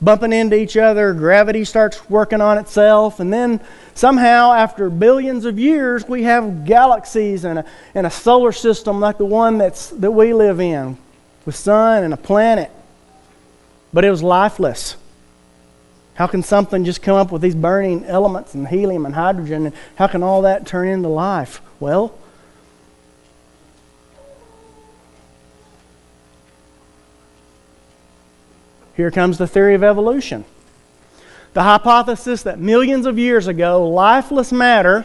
bumping 0.00 0.32
into 0.32 0.56
each 0.56 0.76
other, 0.76 1.14
gravity 1.14 1.64
starts 1.64 2.08
working 2.10 2.40
on 2.40 2.58
itself, 2.58 3.20
and 3.20 3.32
then 3.32 3.60
somehow, 3.94 4.52
after 4.52 4.90
billions 4.90 5.44
of 5.44 5.58
years, 5.58 6.06
we 6.06 6.24
have 6.24 6.64
galaxies 6.64 7.44
and 7.44 7.60
a, 7.60 7.64
and 7.94 8.06
a 8.06 8.10
solar 8.10 8.52
system 8.52 9.00
like 9.00 9.18
the 9.18 9.24
one 9.24 9.58
that's, 9.58 9.90
that 9.90 10.10
we 10.10 10.34
live 10.34 10.60
in, 10.60 10.98
with 11.44 11.56
sun 11.56 12.04
and 12.04 12.12
a 12.12 12.16
planet. 12.18 12.70
But 13.92 14.04
it 14.04 14.10
was 14.10 14.22
lifeless. 14.22 14.96
How 16.14 16.26
can 16.26 16.42
something 16.42 16.84
just 16.84 17.02
come 17.02 17.16
up 17.16 17.30
with 17.30 17.42
these 17.42 17.54
burning 17.54 18.04
elements 18.04 18.54
and 18.54 18.66
helium 18.66 19.06
and 19.06 19.14
hydrogen? 19.14 19.66
And 19.66 19.74
how 19.96 20.06
can 20.06 20.22
all 20.22 20.42
that 20.42 20.66
turn 20.66 20.88
into 20.88 21.08
life? 21.08 21.60
Well, 21.78 22.14
Here 28.96 29.10
comes 29.10 29.36
the 29.36 29.46
theory 29.46 29.74
of 29.74 29.84
evolution. 29.84 30.44
The 31.52 31.62
hypothesis 31.62 32.42
that 32.42 32.58
millions 32.58 33.06
of 33.06 33.18
years 33.18 33.46
ago, 33.46 33.88
lifeless 33.88 34.52
matter, 34.52 35.04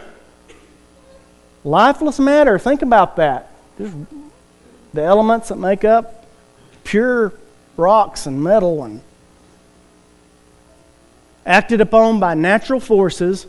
lifeless 1.64 2.18
matter, 2.18 2.58
think 2.58 2.82
about 2.82 3.16
that. 3.16 3.50
Just 3.78 3.94
the 4.92 5.02
elements 5.02 5.48
that 5.48 5.56
make 5.56 5.84
up 5.84 6.26
pure 6.84 7.32
rocks 7.76 8.26
and 8.26 8.42
metal 8.42 8.84
and 8.84 9.00
acted 11.44 11.80
upon 11.80 12.20
by 12.20 12.34
natural 12.34 12.80
forces 12.80 13.46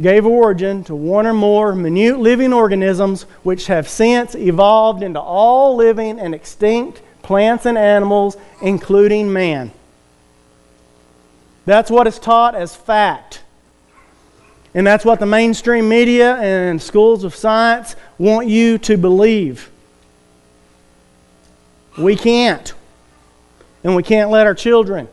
gave 0.00 0.26
origin 0.26 0.82
to 0.84 0.94
one 0.94 1.26
or 1.26 1.34
more 1.34 1.74
minute 1.74 2.18
living 2.18 2.52
organisms 2.52 3.22
which 3.42 3.66
have 3.66 3.88
since 3.88 4.34
evolved 4.34 5.02
into 5.02 5.20
all 5.20 5.76
living 5.76 6.18
and 6.18 6.34
extinct 6.34 7.00
plants 7.22 7.66
and 7.66 7.78
animals, 7.78 8.36
including 8.60 9.32
man. 9.32 9.70
That's 11.64 11.90
what 11.90 12.06
is 12.06 12.18
taught 12.18 12.54
as 12.54 12.74
fact. 12.74 13.42
And 14.74 14.86
that's 14.86 15.04
what 15.04 15.20
the 15.20 15.26
mainstream 15.26 15.88
media 15.88 16.36
and 16.36 16.80
schools 16.80 17.24
of 17.24 17.34
science 17.34 17.94
want 18.18 18.48
you 18.48 18.78
to 18.78 18.96
believe. 18.96 19.70
We 21.98 22.16
can't. 22.16 22.72
And 23.84 23.94
we 23.94 24.02
can't 24.02 24.30
let 24.30 24.46
our 24.46 24.54
children. 24.54 25.08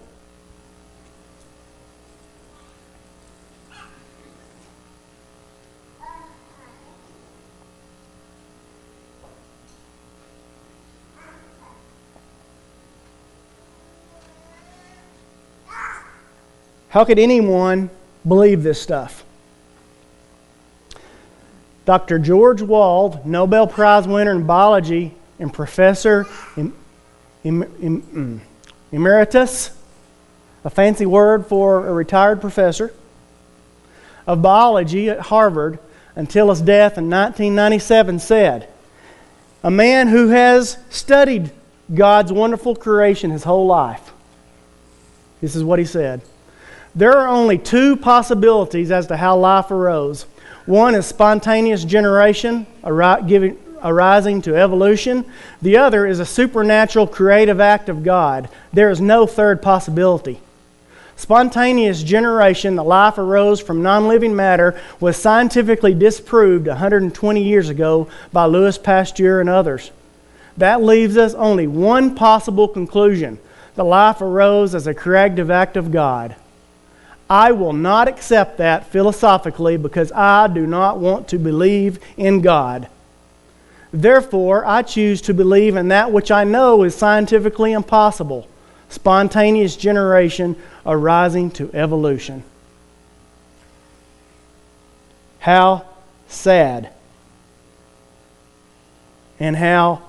How 16.89 17.05
could 17.05 17.19
anyone 17.19 17.89
believe 18.27 18.63
this 18.63 18.81
stuff? 18.81 19.23
Dr. 21.85 22.19
George 22.19 22.61
Wald, 22.61 23.25
Nobel 23.25 23.67
Prize 23.67 24.07
winner 24.07 24.31
in 24.31 24.45
biology 24.45 25.13
and 25.39 25.53
professor 25.53 26.27
em, 26.57 26.73
em, 27.43 27.63
em, 27.81 28.41
emeritus, 28.91 29.71
a 30.63 30.69
fancy 30.69 31.05
word 31.05 31.45
for 31.45 31.87
a 31.87 31.93
retired 31.93 32.41
professor 32.41 32.93
of 34.27 34.41
biology 34.41 35.09
at 35.09 35.19
Harvard 35.19 35.79
until 36.15 36.49
his 36.49 36.61
death 36.61 36.97
in 36.97 37.09
1997, 37.09 38.19
said, 38.19 38.67
A 39.63 39.71
man 39.71 40.07
who 40.09 40.29
has 40.29 40.77
studied 40.89 41.51
God's 41.93 42.33
wonderful 42.33 42.75
creation 42.75 43.31
his 43.31 43.43
whole 43.43 43.65
life. 43.65 44.11
This 45.39 45.55
is 45.55 45.63
what 45.63 45.79
he 45.79 45.85
said. 45.85 46.21
There 46.95 47.17
are 47.17 47.27
only 47.27 47.57
two 47.57 47.95
possibilities 47.95 48.91
as 48.91 49.07
to 49.07 49.17
how 49.17 49.37
life 49.37 49.71
arose. 49.71 50.25
One 50.65 50.95
is 50.95 51.05
spontaneous 51.05 51.83
generation, 51.83 52.67
arising 52.83 54.41
to 54.41 54.55
evolution. 54.55 55.25
The 55.61 55.77
other 55.77 56.05
is 56.05 56.19
a 56.19 56.25
supernatural 56.25 57.07
creative 57.07 57.59
act 57.59 57.89
of 57.89 58.03
God. 58.03 58.49
There 58.73 58.89
is 58.89 59.01
no 59.01 59.25
third 59.25 59.61
possibility. 59.61 60.39
Spontaneous 61.15 62.01
generation, 62.01 62.75
the 62.75 62.83
life 62.83 63.17
arose 63.17 63.59
from 63.59 63.81
non 63.81 64.07
living 64.07 64.35
matter, 64.35 64.79
was 64.99 65.17
scientifically 65.17 65.93
disproved 65.93 66.67
120 66.67 67.43
years 67.43 67.67
ago 67.67 68.07
by 68.31 68.45
Louis 68.45 68.77
Pasteur 68.77 69.41
and 69.41 69.49
others. 69.49 69.91
That 70.55 70.81
leaves 70.81 71.17
us 71.17 71.33
only 71.33 71.67
one 71.67 72.15
possible 72.15 72.67
conclusion 72.67 73.39
the 73.75 73.83
life 73.85 74.21
arose 74.21 74.75
as 74.75 74.87
a 74.87 74.93
creative 74.93 75.49
act 75.49 75.77
of 75.77 75.91
God. 75.91 76.35
I 77.29 77.51
will 77.51 77.73
not 77.73 78.07
accept 78.07 78.57
that 78.57 78.87
philosophically 78.87 79.77
because 79.77 80.11
I 80.11 80.47
do 80.47 80.65
not 80.65 80.99
want 80.99 81.27
to 81.29 81.37
believe 81.37 81.99
in 82.17 82.41
God. 82.41 82.87
Therefore, 83.91 84.65
I 84.65 84.81
choose 84.81 85.21
to 85.21 85.33
believe 85.33 85.75
in 85.75 85.89
that 85.89 86.11
which 86.11 86.31
I 86.31 86.43
know 86.43 86.83
is 86.83 86.95
scientifically 86.95 87.73
impossible 87.73 88.47
spontaneous 88.89 89.75
generation 89.75 90.55
arising 90.85 91.51
to 91.51 91.69
evolution. 91.73 92.43
How 95.39 95.85
sad. 96.27 96.89
And 99.39 99.55
how 99.55 100.01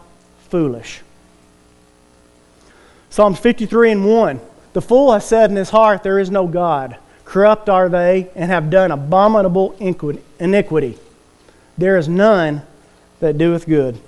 foolish. 0.49 1.03
Psalms 3.11 3.39
53 3.39 3.93
and 3.93 4.07
1. 4.07 4.41
The 4.73 4.83
fool 4.83 5.13
has 5.13 5.27
said 5.27 5.51
in 5.51 5.57
his 5.57 5.71
heart, 5.71 6.03
There 6.03 6.19
is 6.19 6.31
no 6.31 6.47
God. 6.47 6.97
Corrupt 7.31 7.69
are 7.69 7.89
they, 7.89 8.29
and 8.35 8.51
have 8.51 8.71
done 8.71 8.91
abominable 8.91 9.77
iniquity. 9.79 10.99
There 11.79 11.97
is 11.97 12.09
none 12.09 12.63
that 13.21 13.39
doeth 13.39 13.69
good. 13.69 14.01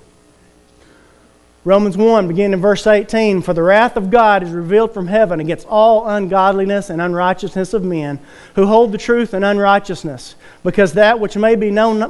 Romans 1.63 1.95
1, 1.95 2.27
beginning 2.27 2.51
in 2.51 2.59
verse 2.59 2.85
18 2.85 3.41
For 3.41 3.53
the 3.53 3.63
wrath 3.63 3.95
of 3.95 4.11
God 4.11 4.43
is 4.43 4.49
revealed 4.49 4.93
from 4.93 5.07
heaven 5.07 5.39
against 5.39 5.65
all 5.67 6.05
ungodliness 6.05 6.89
and 6.89 7.01
unrighteousness 7.01 7.73
of 7.73 7.85
men 7.85 8.19
who 8.55 8.67
hold 8.67 8.91
the 8.91 8.97
truth 8.97 9.33
in 9.33 9.45
unrighteousness, 9.45 10.35
because 10.61 10.91
that 10.91 11.21
which 11.21 11.37
may 11.37 11.55
be 11.55 11.71
known, 11.71 12.01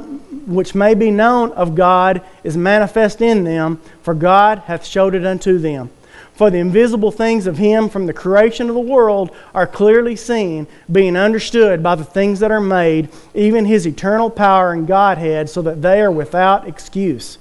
which 0.52 0.74
may 0.74 0.94
be 0.94 1.12
known 1.12 1.52
of 1.52 1.76
God 1.76 2.22
is 2.42 2.56
manifest 2.56 3.22
in 3.22 3.44
them, 3.44 3.80
for 4.02 4.14
God 4.14 4.58
hath 4.66 4.84
showed 4.84 5.14
it 5.14 5.24
unto 5.24 5.58
them. 5.60 5.90
For 6.34 6.50
the 6.50 6.58
invisible 6.58 7.12
things 7.12 7.46
of 7.46 7.58
Him 7.58 7.88
from 7.88 8.06
the 8.06 8.12
creation 8.12 8.68
of 8.68 8.74
the 8.74 8.80
world 8.80 9.30
are 9.54 9.66
clearly 9.66 10.16
seen, 10.16 10.66
being 10.90 11.16
understood 11.16 11.82
by 11.82 11.94
the 11.94 12.04
things 12.04 12.40
that 12.40 12.50
are 12.50 12.60
made, 12.60 13.08
even 13.34 13.64
His 13.64 13.86
eternal 13.86 14.30
power 14.30 14.72
and 14.72 14.86
Godhead, 14.86 15.48
so 15.48 15.62
that 15.62 15.82
they 15.82 16.00
are 16.00 16.10
without 16.10 16.66
excuse 16.66 17.38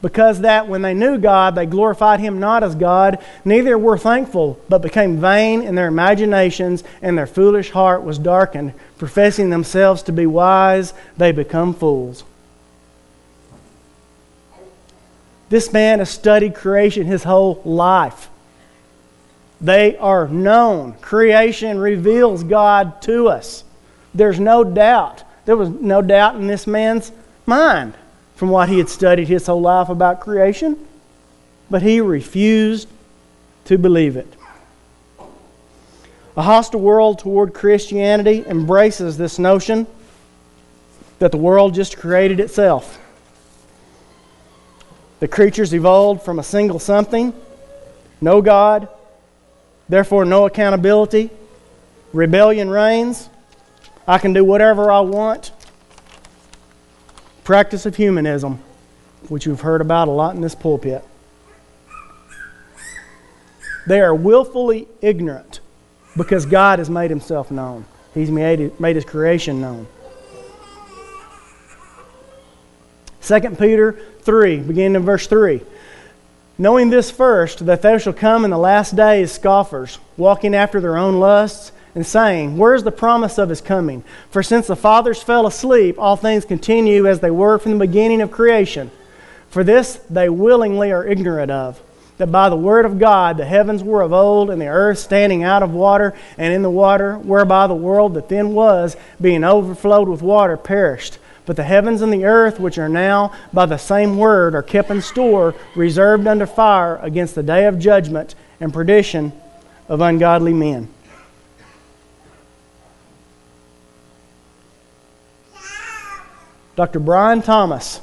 because 0.00 0.40
that 0.40 0.68
when 0.68 0.82
they 0.82 0.94
knew 0.94 1.18
God, 1.18 1.54
they 1.54 1.66
glorified 1.66 2.20
him 2.20 2.38
not 2.38 2.62
as 2.62 2.74
God, 2.74 3.18
neither 3.44 3.76
were 3.76 3.98
thankful, 3.98 4.58
but 4.68 4.82
became 4.82 5.20
vain 5.20 5.62
in 5.62 5.74
their 5.74 5.88
imaginations, 5.88 6.84
and 7.02 7.18
their 7.18 7.26
foolish 7.26 7.70
heart 7.70 8.02
was 8.04 8.18
darkened. 8.18 8.74
Professing 8.98 9.50
themselves 9.50 10.02
to 10.04 10.12
be 10.12 10.26
wise, 10.26 10.94
they 11.16 11.32
become 11.32 11.74
fools. 11.74 12.24
This 15.48 15.72
man 15.72 16.00
has 16.00 16.10
studied 16.10 16.54
creation 16.54 17.06
his 17.06 17.24
whole 17.24 17.60
life. 17.64 18.28
They 19.60 19.96
are 19.96 20.28
known. 20.28 20.92
Creation 20.94 21.78
reveals 21.78 22.44
God 22.44 23.00
to 23.02 23.28
us. 23.28 23.64
There's 24.14 24.38
no 24.38 24.62
doubt. 24.62 25.24
There 25.46 25.56
was 25.56 25.70
no 25.70 26.02
doubt 26.02 26.36
in 26.36 26.46
this 26.46 26.66
man's 26.66 27.12
mind 27.46 27.94
from 28.36 28.50
what 28.50 28.68
he 28.68 28.78
had 28.78 28.88
studied 28.88 29.28
his 29.28 29.46
whole 29.46 29.60
life 29.60 29.88
about 29.88 30.20
creation, 30.20 30.86
but 31.70 31.82
he 31.82 32.00
refused 32.00 32.88
to 33.64 33.78
believe 33.78 34.16
it. 34.16 34.32
A 36.36 36.42
hostile 36.42 36.80
world 36.80 37.18
toward 37.18 37.52
Christianity 37.52 38.44
embraces 38.46 39.18
this 39.18 39.38
notion 39.38 39.88
that 41.18 41.32
the 41.32 41.36
world 41.36 41.74
just 41.74 41.96
created 41.96 42.38
itself. 42.38 42.98
The 45.20 45.28
creatures 45.28 45.74
evolved 45.74 46.22
from 46.22 46.38
a 46.38 46.42
single 46.42 46.78
something, 46.78 47.34
no 48.20 48.40
God, 48.40 48.88
therefore 49.88 50.24
no 50.24 50.46
accountability. 50.46 51.30
Rebellion 52.12 52.70
reigns. 52.70 53.28
I 54.06 54.18
can 54.18 54.32
do 54.32 54.44
whatever 54.44 54.90
I 54.90 55.00
want 55.00 55.52
practice 57.48 57.86
of 57.86 57.96
humanism, 57.96 58.58
which 59.30 59.46
you've 59.46 59.62
heard 59.62 59.80
about 59.80 60.06
a 60.06 60.10
lot 60.10 60.34
in 60.34 60.42
this 60.42 60.54
pulpit. 60.54 61.02
They 63.86 64.02
are 64.02 64.14
willfully 64.14 64.86
ignorant 65.00 65.60
because 66.14 66.44
God 66.44 66.78
has 66.78 66.90
made 66.90 67.08
himself 67.08 67.50
known. 67.50 67.86
He's 68.12 68.30
made, 68.30 68.78
made 68.78 68.96
his 68.96 69.06
creation 69.06 69.62
known. 69.62 69.86
2 73.22 73.40
Peter 73.58 73.98
3, 74.28 74.58
beginning 74.58 74.96
in 74.96 75.02
verse 75.06 75.26
3. 75.26 75.62
Knowing 76.58 76.90
this 76.90 77.10
first, 77.10 77.64
that 77.64 77.80
there 77.80 77.98
shall 77.98 78.12
come 78.12 78.44
in 78.44 78.50
the 78.50 78.58
last 78.58 78.94
days 78.94 79.32
scoffers, 79.32 79.98
walking 80.18 80.54
after 80.54 80.82
their 80.82 80.98
own 80.98 81.18
lusts 81.18 81.72
and 81.94 82.06
saying, 82.06 82.58
Where 82.58 82.74
is 82.74 82.82
the 82.82 82.92
promise 82.92 83.38
of 83.38 83.48
his 83.48 83.62
coming? 83.62 84.04
For 84.30 84.42
since 84.42 84.66
the 84.66 84.76
fathers 84.76 85.22
fell 85.22 85.46
asleep, 85.46 85.96
all 85.98 86.16
things 86.16 86.44
continue 86.44 87.06
as 87.06 87.20
they 87.20 87.30
were 87.30 87.58
from 87.58 87.72
the 87.72 87.86
beginning 87.86 88.20
of 88.20 88.30
creation. 88.30 88.90
For 89.48 89.64
this 89.64 89.94
they 90.10 90.28
willingly 90.28 90.92
are 90.92 91.06
ignorant 91.06 91.50
of, 91.50 91.80
that 92.18 92.30
by 92.30 92.50
the 92.50 92.56
word 92.56 92.84
of 92.84 92.98
God 92.98 93.38
the 93.38 93.46
heavens 93.46 93.82
were 93.82 94.02
of 94.02 94.12
old, 94.12 94.50
and 94.50 94.60
the 94.60 94.66
earth 94.66 94.98
standing 94.98 95.42
out 95.42 95.62
of 95.62 95.72
water 95.72 96.12
and 96.36 96.52
in 96.52 96.60
the 96.60 96.68
water, 96.68 97.16
whereby 97.16 97.66
the 97.66 97.74
world 97.74 98.12
that 98.12 98.28
then 98.28 98.52
was, 98.52 98.94
being 99.18 99.42
overflowed 99.42 100.06
with 100.06 100.20
water, 100.20 100.58
perished. 100.58 101.16
But 101.48 101.56
the 101.56 101.64
heavens 101.64 102.02
and 102.02 102.12
the 102.12 102.26
earth, 102.26 102.60
which 102.60 102.76
are 102.76 102.90
now 102.90 103.32
by 103.54 103.64
the 103.64 103.78
same 103.78 104.18
word, 104.18 104.54
are 104.54 104.62
kept 104.62 104.90
in 104.90 105.00
store, 105.00 105.54
reserved 105.74 106.26
under 106.26 106.46
fire 106.46 106.96
against 106.96 107.34
the 107.34 107.42
day 107.42 107.64
of 107.64 107.78
judgment 107.78 108.34
and 108.60 108.70
perdition 108.70 109.32
of 109.88 110.02
ungodly 110.02 110.52
men. 110.52 110.90
Dr. 116.76 116.98
Brian 116.98 117.40
Thomas, 117.40 118.02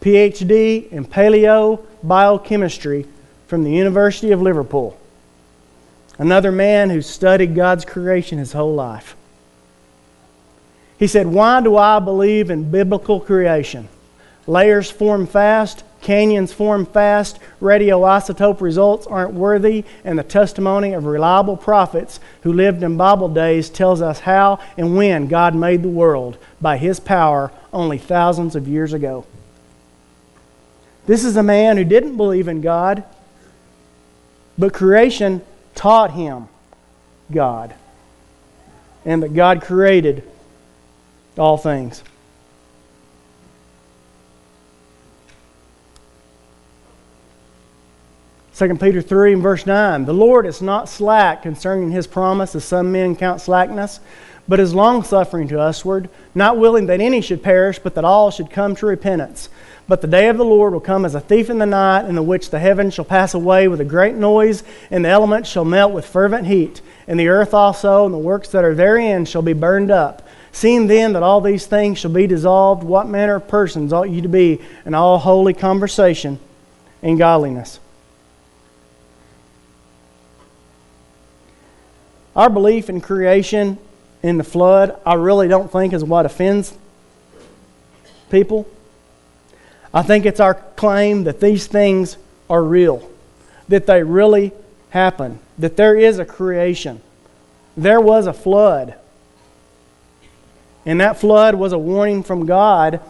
PhD 0.00 0.92
in 0.92 1.06
paleo 1.06 1.84
biochemistry 2.04 3.04
from 3.48 3.64
the 3.64 3.72
University 3.72 4.30
of 4.30 4.40
Liverpool. 4.40 4.96
Another 6.18 6.52
man 6.52 6.90
who 6.90 7.02
studied 7.02 7.56
God's 7.56 7.84
creation 7.84 8.38
his 8.38 8.52
whole 8.52 8.76
life. 8.76 9.16
He 10.98 11.06
said, 11.06 11.26
Why 11.26 11.60
do 11.60 11.76
I 11.76 11.98
believe 11.98 12.50
in 12.50 12.70
biblical 12.70 13.20
creation? 13.20 13.88
Layers 14.46 14.90
form 14.90 15.26
fast, 15.26 15.84
Canyons 16.00 16.52
form 16.52 16.86
fast, 16.86 17.38
radioisotope 17.60 18.60
results 18.60 19.06
aren't 19.06 19.34
worthy, 19.34 19.84
and 20.04 20.18
the 20.18 20.22
testimony 20.22 20.92
of 20.92 21.04
reliable 21.04 21.56
prophets 21.56 22.20
who 22.42 22.52
lived 22.52 22.82
in 22.82 22.96
Bible 22.96 23.28
days 23.28 23.68
tells 23.68 24.00
us 24.00 24.20
how 24.20 24.60
and 24.76 24.96
when 24.96 25.26
God 25.26 25.54
made 25.54 25.82
the 25.82 25.88
world 25.88 26.38
by 26.60 26.76
His 26.76 27.00
power 27.00 27.52
only 27.72 27.98
thousands 27.98 28.54
of 28.56 28.68
years 28.68 28.92
ago. 28.92 29.26
This 31.06 31.24
is 31.24 31.36
a 31.36 31.42
man 31.42 31.76
who 31.76 31.84
didn't 31.84 32.16
believe 32.16 32.48
in 32.48 32.60
God, 32.60 33.02
but 34.56 34.74
creation 34.74 35.42
taught 35.74 36.12
him 36.12 36.48
God, 37.30 37.74
and 39.04 39.22
that 39.22 39.34
God 39.34 39.62
created 39.62 40.22
all 41.38 41.56
things. 41.56 42.02
2 48.58 48.74
Peter 48.74 49.00
3 49.00 49.34
and 49.34 49.42
verse 49.42 49.66
9 49.66 50.04
The 50.04 50.12
Lord 50.12 50.44
is 50.44 50.60
not 50.60 50.88
slack 50.88 51.42
concerning 51.42 51.92
his 51.92 52.08
promise, 52.08 52.56
as 52.56 52.64
some 52.64 52.90
men 52.90 53.14
count 53.14 53.40
slackness, 53.40 54.00
but 54.48 54.58
is 54.58 54.74
longsuffering 54.74 55.46
to 55.48 55.58
usward, 55.58 56.08
not 56.34 56.58
willing 56.58 56.86
that 56.86 57.00
any 57.00 57.20
should 57.20 57.40
perish, 57.40 57.78
but 57.78 57.94
that 57.94 58.04
all 58.04 58.32
should 58.32 58.50
come 58.50 58.74
to 58.74 58.86
repentance. 58.86 59.48
But 59.86 60.00
the 60.00 60.08
day 60.08 60.28
of 60.28 60.38
the 60.38 60.44
Lord 60.44 60.72
will 60.72 60.80
come 60.80 61.04
as 61.04 61.14
a 61.14 61.20
thief 61.20 61.50
in 61.50 61.58
the 61.58 61.66
night, 61.66 62.06
in 62.06 62.16
the 62.16 62.22
which 62.22 62.50
the 62.50 62.58
heavens 62.58 62.94
shall 62.94 63.04
pass 63.04 63.32
away 63.32 63.68
with 63.68 63.80
a 63.80 63.84
great 63.84 64.16
noise, 64.16 64.64
and 64.90 65.04
the 65.04 65.08
elements 65.08 65.48
shall 65.48 65.64
melt 65.64 65.92
with 65.92 66.04
fervent 66.04 66.48
heat, 66.48 66.80
and 67.06 67.20
the 67.20 67.28
earth 67.28 67.54
also, 67.54 68.06
and 68.06 68.12
the 68.12 68.18
works 68.18 68.48
that 68.48 68.64
are 68.64 68.74
therein 68.74 69.24
shall 69.24 69.42
be 69.42 69.52
burned 69.52 69.92
up. 69.92 70.27
Seeing 70.52 70.86
then 70.86 71.12
that 71.12 71.22
all 71.22 71.40
these 71.40 71.66
things 71.66 71.98
shall 71.98 72.10
be 72.10 72.26
dissolved, 72.26 72.82
what 72.82 73.06
manner 73.06 73.36
of 73.36 73.48
persons 73.48 73.92
ought 73.92 74.10
you 74.10 74.22
to 74.22 74.28
be 74.28 74.60
in 74.84 74.94
all 74.94 75.18
holy 75.18 75.54
conversation 75.54 76.38
and 77.02 77.18
godliness? 77.18 77.80
Our 82.34 82.50
belief 82.50 82.88
in 82.88 83.00
creation 83.00 83.78
in 84.22 84.38
the 84.38 84.44
flood, 84.44 84.98
I 85.04 85.14
really 85.14 85.48
don't 85.48 85.70
think 85.70 85.92
is 85.92 86.04
what 86.04 86.26
offends 86.26 86.76
people. 88.30 88.68
I 89.92 90.02
think 90.02 90.26
it's 90.26 90.40
our 90.40 90.54
claim 90.54 91.24
that 91.24 91.40
these 91.40 91.66
things 91.66 92.16
are 92.48 92.62
real, 92.62 93.08
that 93.68 93.86
they 93.86 94.02
really 94.02 94.52
happen, 94.90 95.40
that 95.58 95.76
there 95.76 95.96
is 95.96 96.18
a 96.18 96.24
creation. 96.24 97.00
There 97.76 98.00
was 98.00 98.26
a 98.26 98.32
flood. 98.32 98.94
And 100.88 101.02
that 101.02 101.20
flood 101.20 101.54
was 101.54 101.74
a 101.74 101.78
warning 101.78 102.22
from 102.22 102.46
God 102.46 103.02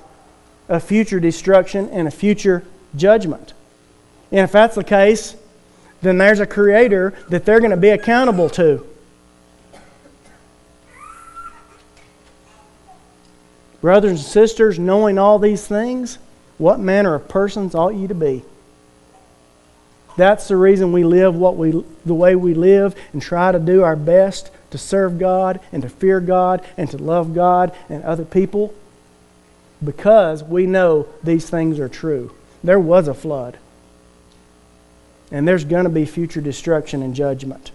of 0.69 0.83
future 0.83 1.21
destruction 1.21 1.89
and 1.91 2.09
a 2.09 2.11
future 2.11 2.65
judgment. 2.97 3.53
And 4.33 4.41
if 4.41 4.51
that's 4.51 4.75
the 4.75 4.83
case, 4.83 5.37
then 6.03 6.19
there's 6.19 6.41
a 6.41 6.47
creator 6.47 7.15
that 7.29 7.45
they're 7.45 7.61
going 7.61 7.71
to 7.71 7.77
be 7.77 7.91
accountable 7.91 8.51
to. 8.51 8.85
Brothers 13.81 14.11
and 14.11 14.19
sisters, 14.19 14.81
knowing 14.81 15.17
all 15.17 15.39
these 15.39 15.65
things, 15.65 16.19
what 16.59 16.81
manner 16.81 17.15
of 17.15 17.29
persons 17.29 17.77
ought 17.77 17.95
you 17.95 18.09
to 18.09 18.15
be? 18.15 18.43
That's 20.17 20.49
the 20.49 20.57
reason 20.57 20.91
we 20.91 21.05
live 21.05 21.37
what 21.37 21.57
we, 21.57 21.85
the 22.05 22.15
way 22.15 22.35
we 22.35 22.55
live 22.55 22.97
and 23.13 23.23
try 23.23 23.53
to 23.53 23.61
do 23.61 23.85
our 23.85 23.95
best 23.95 24.51
to 24.71 24.79
serve 24.79 25.19
God 25.19 25.61
and 25.73 25.83
to 25.83 25.89
fear 25.89 26.21
God 26.21 26.65
and 26.77 26.91
to 26.91 26.99
love 26.99 27.35
God 27.35 27.75
and 27.89 28.03
other 28.05 28.25
people 28.25 28.75
because 29.85 30.43
we 30.43 30.67
know 30.67 31.09
these 31.23 31.49
things 31.49 31.79
are 31.79 31.89
true. 31.89 32.33
There 32.63 32.81
was 32.81 33.07
a 33.09 33.15
flood, 33.15 33.59
and 35.31 35.47
there's 35.47 35.65
going 35.65 35.85
to 35.85 35.91
be 35.91 36.05
future 36.05 36.41
destruction 36.41 37.03
and 37.03 37.15
judgment. 37.15 37.71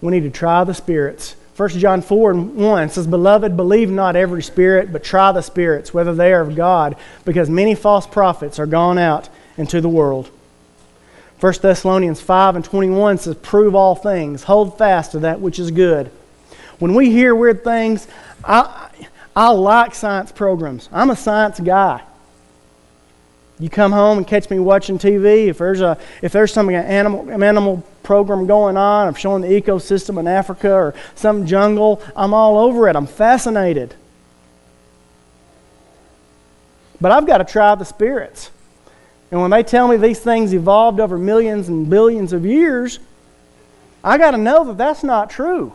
We 0.00 0.12
need 0.12 0.22
to 0.22 0.30
try 0.30 0.64
the 0.64 0.72
spirits. 0.72 1.36
1 1.56 1.68
John 1.70 2.00
4 2.00 2.30
and 2.30 2.56
1 2.56 2.88
says, 2.88 3.06
Beloved, 3.06 3.54
believe 3.54 3.90
not 3.90 4.16
every 4.16 4.42
spirit, 4.42 4.90
but 4.90 5.04
try 5.04 5.30
the 5.30 5.42
spirits, 5.42 5.92
whether 5.92 6.14
they 6.14 6.32
are 6.32 6.40
of 6.40 6.56
God, 6.56 6.96
because 7.26 7.50
many 7.50 7.74
false 7.74 8.06
prophets 8.06 8.58
are 8.58 8.64
gone 8.64 8.96
out 8.96 9.28
into 9.58 9.82
the 9.82 9.88
world. 9.88 10.30
1 11.40 11.54
Thessalonians 11.62 12.20
5 12.20 12.56
and 12.56 12.64
21 12.64 13.18
says, 13.18 13.34
Prove 13.36 13.74
all 13.74 13.94
things, 13.94 14.44
hold 14.44 14.76
fast 14.76 15.12
to 15.12 15.20
that 15.20 15.40
which 15.40 15.58
is 15.58 15.70
good. 15.70 16.10
When 16.78 16.94
we 16.94 17.10
hear 17.10 17.34
weird 17.34 17.64
things, 17.64 18.06
I, 18.44 18.90
I 19.34 19.50
like 19.50 19.94
science 19.94 20.32
programs. 20.32 20.88
I'm 20.92 21.10
a 21.10 21.16
science 21.16 21.58
guy. 21.60 22.02
You 23.58 23.68
come 23.68 23.92
home 23.92 24.18
and 24.18 24.26
catch 24.26 24.48
me 24.48 24.58
watching 24.58 24.98
TV. 24.98 25.48
If 25.48 25.58
there's 25.58 25.82
a 25.82 25.98
if 26.22 26.32
there's 26.32 26.50
some 26.50 26.70
animal 26.70 27.30
animal 27.30 27.84
program 28.02 28.46
going 28.46 28.78
on, 28.78 29.06
I'm 29.06 29.14
showing 29.14 29.42
the 29.42 29.48
ecosystem 29.48 30.18
in 30.18 30.26
Africa 30.26 30.72
or 30.72 30.94
some 31.14 31.46
jungle, 31.46 32.02
I'm 32.16 32.32
all 32.32 32.56
over 32.56 32.88
it. 32.88 32.96
I'm 32.96 33.06
fascinated. 33.06 33.94
But 37.02 37.12
I've 37.12 37.26
got 37.26 37.38
to 37.38 37.44
try 37.44 37.74
the 37.74 37.84
spirits. 37.84 38.50
And 39.30 39.40
when 39.40 39.50
they 39.50 39.62
tell 39.62 39.86
me 39.86 39.96
these 39.96 40.18
things 40.18 40.52
evolved 40.52 40.98
over 40.98 41.16
millions 41.16 41.68
and 41.68 41.88
billions 41.88 42.32
of 42.32 42.44
years, 42.44 42.98
I 44.02 44.18
got 44.18 44.32
to 44.32 44.38
know 44.38 44.64
that 44.64 44.78
that's 44.78 45.04
not 45.04 45.30
true. 45.30 45.74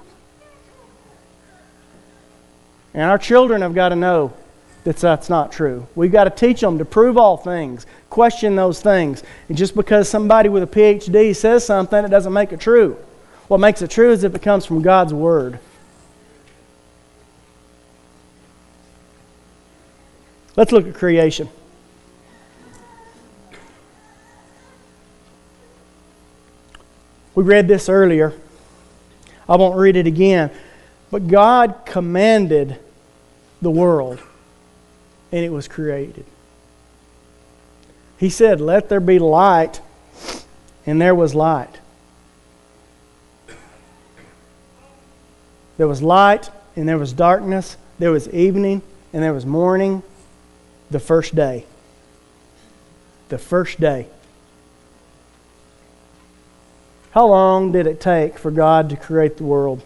And 2.93 3.03
our 3.03 3.17
children 3.17 3.61
have 3.61 3.75
got 3.75 3.89
to 3.89 3.95
know 3.95 4.33
that 4.83 4.97
that's 4.97 5.29
not 5.29 5.51
true. 5.51 5.87
We've 5.95 6.11
got 6.11 6.25
to 6.25 6.29
teach 6.29 6.61
them 6.61 6.77
to 6.77 6.85
prove 6.85 7.17
all 7.17 7.37
things, 7.37 7.85
question 8.09 8.55
those 8.55 8.81
things. 8.81 9.23
And 9.49 9.57
just 9.57 9.75
because 9.75 10.07
somebody 10.07 10.49
with 10.49 10.63
a 10.63 10.67
PhD 10.67 11.35
says 11.35 11.65
something, 11.65 12.05
it 12.05 12.09
doesn't 12.09 12.33
make 12.33 12.51
it 12.51 12.59
true. 12.59 12.97
What 13.47 13.59
makes 13.59 13.81
it 13.81 13.91
true 13.91 14.11
is 14.11 14.23
if 14.23 14.35
it 14.35 14.41
comes 14.41 14.65
from 14.65 14.81
God's 14.81 15.13
Word. 15.13 15.59
Let's 20.55 20.71
look 20.71 20.87
at 20.87 20.93
creation. 20.93 21.49
We 27.35 27.43
read 27.43 27.67
this 27.67 27.89
earlier. 27.89 28.33
I 29.47 29.57
won't 29.57 29.77
read 29.77 29.95
it 29.95 30.07
again. 30.07 30.49
But 31.11 31.27
God 31.27 31.81
commanded 31.85 32.79
the 33.61 33.69
world, 33.69 34.19
and 35.31 35.45
it 35.45 35.51
was 35.51 35.67
created. 35.67 36.25
He 38.17 38.29
said, 38.29 38.61
Let 38.61 38.89
there 38.89 38.99
be 38.99 39.19
light, 39.19 39.81
and 40.85 41.01
there 41.01 41.13
was 41.13 41.35
light. 41.35 41.79
There 45.77 45.87
was 45.87 46.01
light, 46.01 46.49
and 46.75 46.87
there 46.87 46.97
was 46.97 47.11
darkness. 47.11 47.75
There 47.99 48.11
was 48.11 48.29
evening, 48.29 48.81
and 49.11 49.21
there 49.21 49.33
was 49.33 49.45
morning 49.45 50.03
the 50.89 50.99
first 50.99 51.35
day. 51.35 51.65
The 53.29 53.37
first 53.37 53.79
day. 53.79 54.07
How 57.15 57.27
long 57.27 57.71
did 57.71 57.87
it 57.87 58.01
take 58.01 58.37
for 58.37 58.51
God 58.51 58.89
to 58.89 58.97
create 58.97 59.37
the 59.37 59.45
world? 59.45 59.81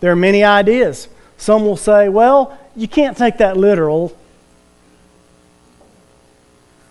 There 0.00 0.10
are 0.10 0.16
many 0.16 0.42
ideas. 0.42 1.06
Some 1.36 1.64
will 1.64 1.76
say, 1.76 2.08
well, 2.08 2.58
you 2.74 2.88
can't 2.88 3.16
take 3.16 3.38
that 3.38 3.56
literal. 3.56 4.16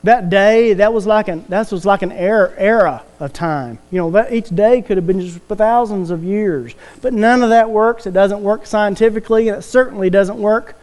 That 0.04 0.30
day, 0.30 0.72
that 0.76 0.94
was 0.94 1.06
like 1.06 1.28
an, 1.28 1.44
that 1.50 1.70
was 1.70 1.86
like 1.86 2.04
an 2.04 2.14
era, 2.14 2.54
era 2.56 3.04
of 3.20 3.34
time. 3.34 3.80
You 3.92 3.98
know, 3.98 4.12
that, 4.12 4.32
each 4.32 4.48
day 4.48 4.82
could 4.82 4.96
have 4.96 5.06
been 5.06 5.20
just 5.20 5.42
for 5.42 5.58
thousands 5.58 6.12
of 6.12 6.24
years. 6.24 6.74
But 7.02 7.12
none 7.12 7.44
of 7.44 7.50
that 7.50 7.70
works. 7.70 8.08
It 8.08 8.14
doesn't 8.14 8.42
work 8.42 8.66
scientifically, 8.66 9.50
and 9.50 9.58
it 9.58 9.64
certainly 9.64 10.10
doesn't 10.10 10.38
work 10.38 10.78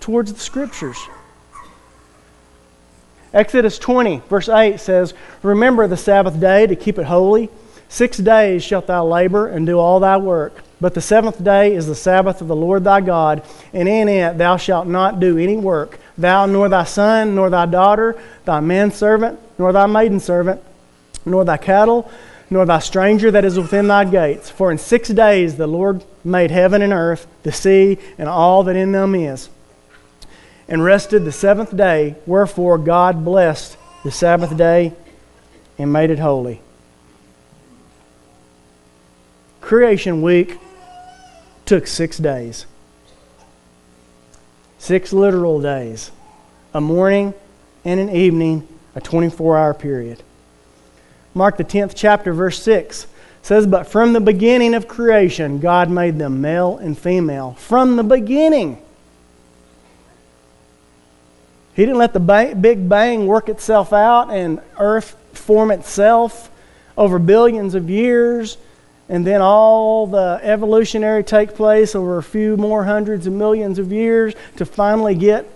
towards 0.00 0.32
the 0.32 0.40
Scriptures. 0.40 0.98
Exodus 3.32 3.78
20, 3.78 4.22
verse 4.28 4.48
8 4.48 4.80
says, 4.80 5.14
Remember 5.42 5.86
the 5.86 5.96
Sabbath 5.96 6.38
day 6.40 6.66
to 6.66 6.76
keep 6.76 6.98
it 6.98 7.04
holy. 7.04 7.50
Six 7.88 8.18
days 8.18 8.62
shalt 8.62 8.86
thou 8.86 9.06
labor 9.06 9.48
and 9.48 9.66
do 9.66 9.78
all 9.78 10.00
thy 10.00 10.16
work. 10.16 10.62
But 10.80 10.94
the 10.94 11.00
seventh 11.00 11.42
day 11.42 11.74
is 11.74 11.86
the 11.86 11.94
Sabbath 11.94 12.40
of 12.40 12.48
the 12.48 12.54
Lord 12.54 12.84
thy 12.84 13.00
God, 13.00 13.42
and 13.72 13.88
in 13.88 14.08
it 14.08 14.38
thou 14.38 14.56
shalt 14.56 14.86
not 14.86 15.18
do 15.18 15.36
any 15.36 15.56
work, 15.56 15.98
thou 16.16 16.46
nor 16.46 16.68
thy 16.68 16.84
son, 16.84 17.34
nor 17.34 17.50
thy 17.50 17.66
daughter, 17.66 18.20
thy 18.44 18.60
manservant, 18.60 19.40
nor 19.58 19.72
thy 19.72 19.86
maidservant, 19.86 20.62
nor 21.24 21.44
thy 21.44 21.56
cattle, 21.56 22.08
nor 22.48 22.64
thy 22.64 22.78
stranger 22.78 23.30
that 23.30 23.44
is 23.44 23.58
within 23.58 23.88
thy 23.88 24.04
gates. 24.04 24.48
For 24.48 24.70
in 24.70 24.78
six 24.78 25.08
days 25.08 25.56
the 25.56 25.66
Lord 25.66 26.04
made 26.22 26.52
heaven 26.52 26.80
and 26.80 26.92
earth, 26.92 27.26
the 27.42 27.52
sea, 27.52 27.98
and 28.16 28.28
all 28.28 28.62
that 28.64 28.76
in 28.76 28.92
them 28.92 29.14
is, 29.16 29.48
and 30.68 30.84
rested 30.84 31.24
the 31.24 31.32
seventh 31.32 31.76
day. 31.76 32.14
Wherefore 32.26 32.78
God 32.78 33.24
blessed 33.24 33.76
the 34.04 34.10
Sabbath 34.10 34.56
day 34.56 34.92
and 35.78 35.92
made 35.92 36.10
it 36.10 36.18
holy. 36.18 36.60
Creation 39.60 40.22
week 40.22 40.58
took 41.64 41.86
six 41.86 42.18
days. 42.18 42.66
Six 44.78 45.12
literal 45.12 45.60
days. 45.60 46.10
A 46.74 46.80
morning 46.80 47.34
and 47.84 47.98
an 47.98 48.10
evening, 48.10 48.68
a 48.94 49.00
24 49.00 49.56
hour 49.56 49.74
period. 49.74 50.22
Mark 51.34 51.56
the 51.56 51.64
10th 51.64 51.92
chapter, 51.94 52.32
verse 52.32 52.62
6 52.62 53.06
says, 53.42 53.66
But 53.66 53.86
from 53.86 54.12
the 54.12 54.20
beginning 54.20 54.74
of 54.74 54.88
creation, 54.88 55.58
God 55.58 55.90
made 55.90 56.18
them 56.18 56.40
male 56.40 56.78
and 56.78 56.98
female. 56.98 57.54
From 57.54 57.96
the 57.96 58.02
beginning. 58.02 58.82
He 61.78 61.86
didn't 61.86 61.98
let 61.98 62.12
the 62.12 62.56
Big 62.60 62.88
Bang 62.88 63.28
work 63.28 63.48
itself 63.48 63.92
out 63.92 64.32
and 64.32 64.60
Earth 64.80 65.16
form 65.32 65.70
itself 65.70 66.50
over 66.96 67.20
billions 67.20 67.76
of 67.76 67.88
years 67.88 68.58
and 69.08 69.24
then 69.24 69.40
all 69.40 70.08
the 70.08 70.40
evolutionary 70.42 71.22
take 71.22 71.54
place 71.54 71.94
over 71.94 72.18
a 72.18 72.22
few 72.24 72.56
more 72.56 72.82
hundreds 72.82 73.28
of 73.28 73.32
millions 73.32 73.78
of 73.78 73.92
years 73.92 74.34
to 74.56 74.66
finally 74.66 75.14
get 75.14 75.48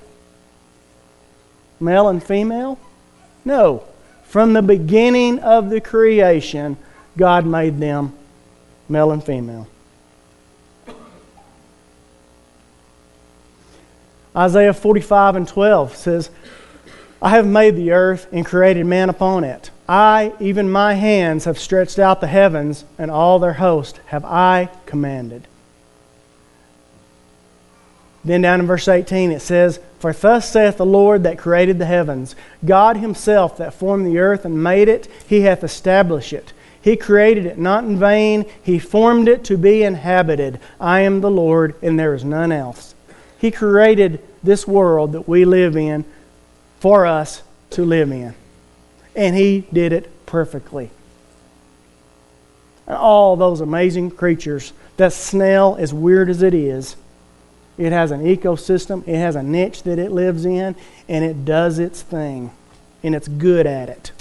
male 1.81 2.07
and 2.07 2.23
female? 2.23 2.79
No. 3.45 3.83
From 4.23 4.53
the 4.53 4.63
beginning 4.63 5.41
of 5.41 5.71
the 5.71 5.81
creation, 5.81 6.77
God 7.17 7.47
made 7.47 7.81
them 7.81 8.17
male 8.89 9.11
and 9.11 9.25
female. 9.25 9.67
Isaiah 14.35 14.73
45 14.73 15.37
and 15.37 15.49
12 15.49 15.97
says, 15.97 16.31
I 17.21 17.31
have 17.31 17.47
made 17.47 17.77
the 17.77 17.93
earth 17.93 18.27
and 18.33 18.45
created 18.45 18.87
man 18.87 19.09
upon 19.09 19.45
it. 19.45 19.71
I, 19.89 20.33
even 20.41 20.71
my 20.71 20.95
hands, 20.95 21.45
have 21.45 21.59
stretched 21.59 21.99
out 21.99 22.21
the 22.21 22.27
heavens, 22.27 22.85
and 22.99 23.11
all 23.11 23.39
their 23.39 23.53
host 23.53 24.01
have 24.07 24.25
I 24.25 24.71
commanded. 24.87 25.47
Then 28.25 28.43
down 28.43 28.61
in 28.61 28.67
verse 28.67 28.89
18 28.89 29.33
it 29.33 29.41
says, 29.41 29.81
For 29.99 30.13
thus 30.13 30.51
saith 30.51 30.77
the 30.77 30.87
Lord 30.87 31.25
that 31.25 31.39
created 31.39 31.79
the 31.79 31.87
heavens, 31.87 32.35
God 32.65 32.97
himself 32.97 33.57
that 33.57 33.75
formed 33.75 34.07
the 34.07 34.19
earth 34.19 34.45
and 34.45 34.63
made 34.63 34.89
it, 34.89 35.09
he 35.27 35.43
hath 35.43 35.65
established 35.65 36.33
it. 36.33 36.53
He 36.81 36.97
created 36.97 37.47
it 37.47 37.59
not 37.59 37.85
in 37.85 37.99
vain, 37.99 38.47
he 38.63 38.79
formed 38.79 39.29
it 39.29 39.45
to 39.45 39.57
be 39.57 39.83
inhabited. 39.83 40.59
I 40.81 41.01
am 41.01 41.21
the 41.21 41.31
Lord, 41.31 41.75
and 41.83 41.99
there 41.99 42.15
is 42.15 42.25
none 42.25 42.51
else. 42.51 42.95
He 43.43 43.51
created 43.51 44.25
this 44.43 44.67
world 44.67 45.13
that 45.13 45.29
we 45.29 45.45
live 45.45 45.77
in 45.77 46.07
for 46.81 47.05
us 47.05 47.43
to 47.71 47.85
live 47.85 48.11
in 48.11 48.35
and 49.15 49.37
he 49.37 49.65
did 49.73 49.93
it 49.93 50.11
perfectly. 50.27 50.91
And 52.87 52.97
all 52.97 53.37
those 53.37 53.61
amazing 53.61 54.13
creatures. 54.13 54.73
That 54.97 55.13
snail, 55.13 55.77
as 55.79 55.93
weird 55.93 56.29
as 56.29 56.43
it 56.43 56.55
is, 56.55 56.97
it 57.79 57.93
has 57.93 58.11
an 58.11 58.23
ecosystem, 58.23 59.07
it 59.07 59.17
has 59.17 59.35
a 59.35 59.43
niche 59.43 59.83
that 59.85 59.99
it 59.99 60.13
lives 60.13 60.45
in, 60.45 60.77
and 61.09 61.25
it 61.25 61.45
does 61.45 61.79
its 61.79 62.03
thing. 62.03 62.51
And 63.03 63.15
it's 63.15 63.29
good 63.29 63.67
at 63.67 63.89
it 63.89 64.13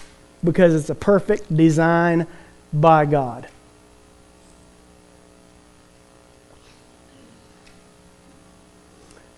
because 0.44 0.74
it's 0.74 0.90
a 0.90 0.96
perfect 0.96 1.56
design 1.56 2.26
by 2.74 3.06
God. 3.06 3.48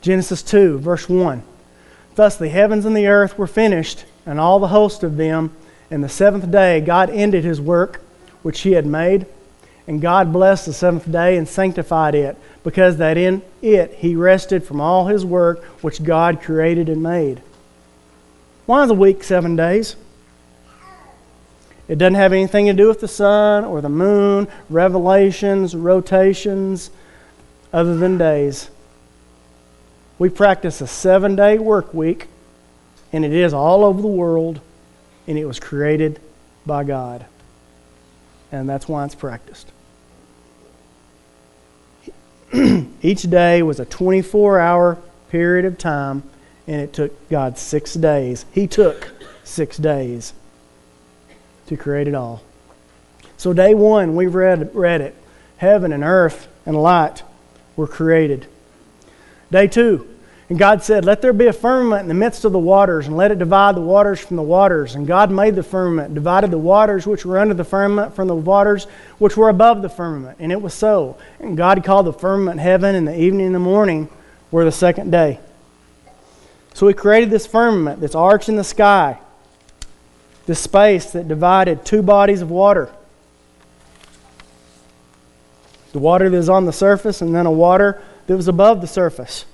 Genesis 0.04 0.44
2, 0.44 0.80
verse 0.80 1.08
1. 1.08 1.42
Thus 2.16 2.36
the 2.36 2.50
heavens 2.50 2.86
and 2.86 2.96
the 2.96 3.08
earth 3.08 3.38
were 3.38 3.48
finished, 3.48 4.04
and 4.26 4.38
all 4.38 4.60
the 4.60 4.68
host 4.68 5.02
of 5.02 5.18
them. 5.18 5.52
And 5.90 6.04
the 6.04 6.10
seventh 6.10 6.52
day, 6.52 6.82
God 6.82 7.10
ended 7.10 7.44
his 7.44 7.62
work 7.62 8.02
which 8.42 8.62
he 8.62 8.74
had 8.74 8.86
made. 8.86 9.26
And 9.88 10.02
God 10.02 10.34
blessed 10.34 10.66
the 10.66 10.74
seventh 10.74 11.10
day 11.10 11.38
and 11.38 11.48
sanctified 11.48 12.16
it, 12.16 12.38
because 12.64 12.98
that 12.98 13.18
in 13.18 13.42
it 13.62 13.94
he 13.96 14.16
rested 14.16 14.66
from 14.66 14.82
all 14.82 15.08
his 15.08 15.26
work 15.26 15.64
which 15.82 16.04
God 16.04 16.42
created 16.42 16.90
and 16.90 17.02
made. 17.02 17.42
Why 18.66 18.84
is 18.84 18.92
a 18.92 18.96
week 18.96 19.24
seven 19.24 19.56
days? 19.56 19.96
It 21.88 21.98
doesn't 21.98 22.16
have 22.16 22.34
anything 22.34 22.66
to 22.66 22.74
do 22.74 22.90
with 22.90 23.00
the 23.00 23.08
sun 23.08 23.64
or 23.64 23.80
the 23.80 23.90
moon, 23.90 24.50
revelations, 24.70 25.76
rotations, 25.76 26.92
other 27.72 27.96
than 27.96 28.18
days. 28.18 28.70
We 30.20 30.30
practice 30.30 30.82
a 30.82 30.88
seven 30.88 31.36
day 31.36 31.58
work 31.58 31.94
week, 31.94 32.28
and 33.12 33.26
it 33.26 33.34
is 33.34 33.54
all 33.54 33.84
over 33.84 34.02
the 34.02 34.08
world, 34.08 34.60
and 35.28 35.38
it 35.38 35.46
was 35.46 35.60
created 35.60 36.20
by 36.66 36.84
God. 36.84 37.26
And 38.52 38.70
that's 38.70 38.88
why 38.88 39.06
it's 39.06 39.16
practiced. 39.16 39.72
Each 43.02 43.24
day 43.24 43.64
was 43.64 43.80
a 43.80 43.86
24 43.86 44.60
hour 44.60 44.98
period 45.30 45.66
of 45.66 45.78
time, 45.78 46.24
and 46.68 46.80
it 46.82 46.94
took 46.94 47.30
God 47.30 47.58
six 47.58 47.96
days. 47.96 48.46
He 48.52 48.68
took 48.68 49.12
six 49.44 49.78
days 49.78 50.34
to 51.68 51.76
create 51.76 52.08
it 52.08 52.16
all. 52.16 52.44
So, 53.38 53.52
day 53.52 53.74
one, 53.74 54.16
we 54.16 54.28
read, 54.28 54.74
read 54.76 55.02
it. 55.02 55.16
Heaven 55.58 55.92
and 55.92 56.04
earth 56.04 56.48
and 56.66 56.82
light 56.82 57.24
were 57.76 57.88
created. 57.88 58.46
Day 59.54 59.68
two, 59.68 60.08
and 60.50 60.58
God 60.58 60.82
said, 60.82 61.06
Let 61.06 61.22
there 61.22 61.32
be 61.32 61.46
a 61.46 61.54
firmament 61.54 62.02
in 62.02 62.08
the 62.08 62.16
midst 62.16 62.44
of 62.44 62.54
the 62.54 62.58
waters, 62.58 63.06
and 63.06 63.16
let 63.16 63.30
it 63.30 63.38
divide 63.38 63.76
the 63.76 63.82
waters 63.82 64.20
from 64.20 64.36
the 64.36 64.42
waters. 64.42 64.96
And 64.96 65.06
God 65.06 65.30
made 65.30 65.54
the 65.54 65.62
firmament, 65.62 66.16
divided 66.16 66.50
the 66.50 66.58
waters 66.58 67.06
which 67.06 67.24
were 67.24 67.38
under 67.38 67.54
the 67.54 67.64
firmament 67.64 68.16
from 68.16 68.28
the 68.28 68.34
waters 68.34 68.86
which 69.20 69.38
were 69.38 69.50
above 69.50 69.84
the 69.84 69.90
firmament. 69.90 70.40
And 70.40 70.52
it 70.52 70.60
was 70.60 70.74
so. 70.74 71.20
And 71.40 71.56
God 71.56 71.84
called 71.84 72.08
the 72.08 72.14
firmament 72.14 72.60
heaven, 72.60 72.96
and 72.96 73.08
the 73.08 73.16
evening 73.16 73.46
and 73.46 73.54
the 73.54 73.60
morning 73.60 74.10
were 74.50 74.66
the 74.66 74.72
second 74.72 75.12
day. 75.12 75.40
So 76.74 76.88
He 76.88 76.96
created 76.96 77.30
this 77.30 77.46
firmament, 77.46 78.02
this 78.02 78.16
arch 78.16 78.50
in 78.50 78.56
the 78.56 78.64
sky, 78.64 79.20
this 80.48 80.60
space 80.60 81.12
that 81.12 81.28
divided 81.28 81.86
two 81.86 82.02
bodies 82.02 82.42
of 82.42 82.50
water 82.50 82.92
the 85.92 86.00
water 86.00 86.28
that 86.28 86.36
is 86.36 86.50
on 86.50 86.66
the 86.66 86.74
surface, 86.74 87.22
and 87.22 87.34
then 87.36 87.46
a 87.46 87.52
water 87.52 88.02
that 88.28 88.36
was 88.36 88.48
above 88.48 88.82
the 88.82 88.88
surface. 88.88 89.46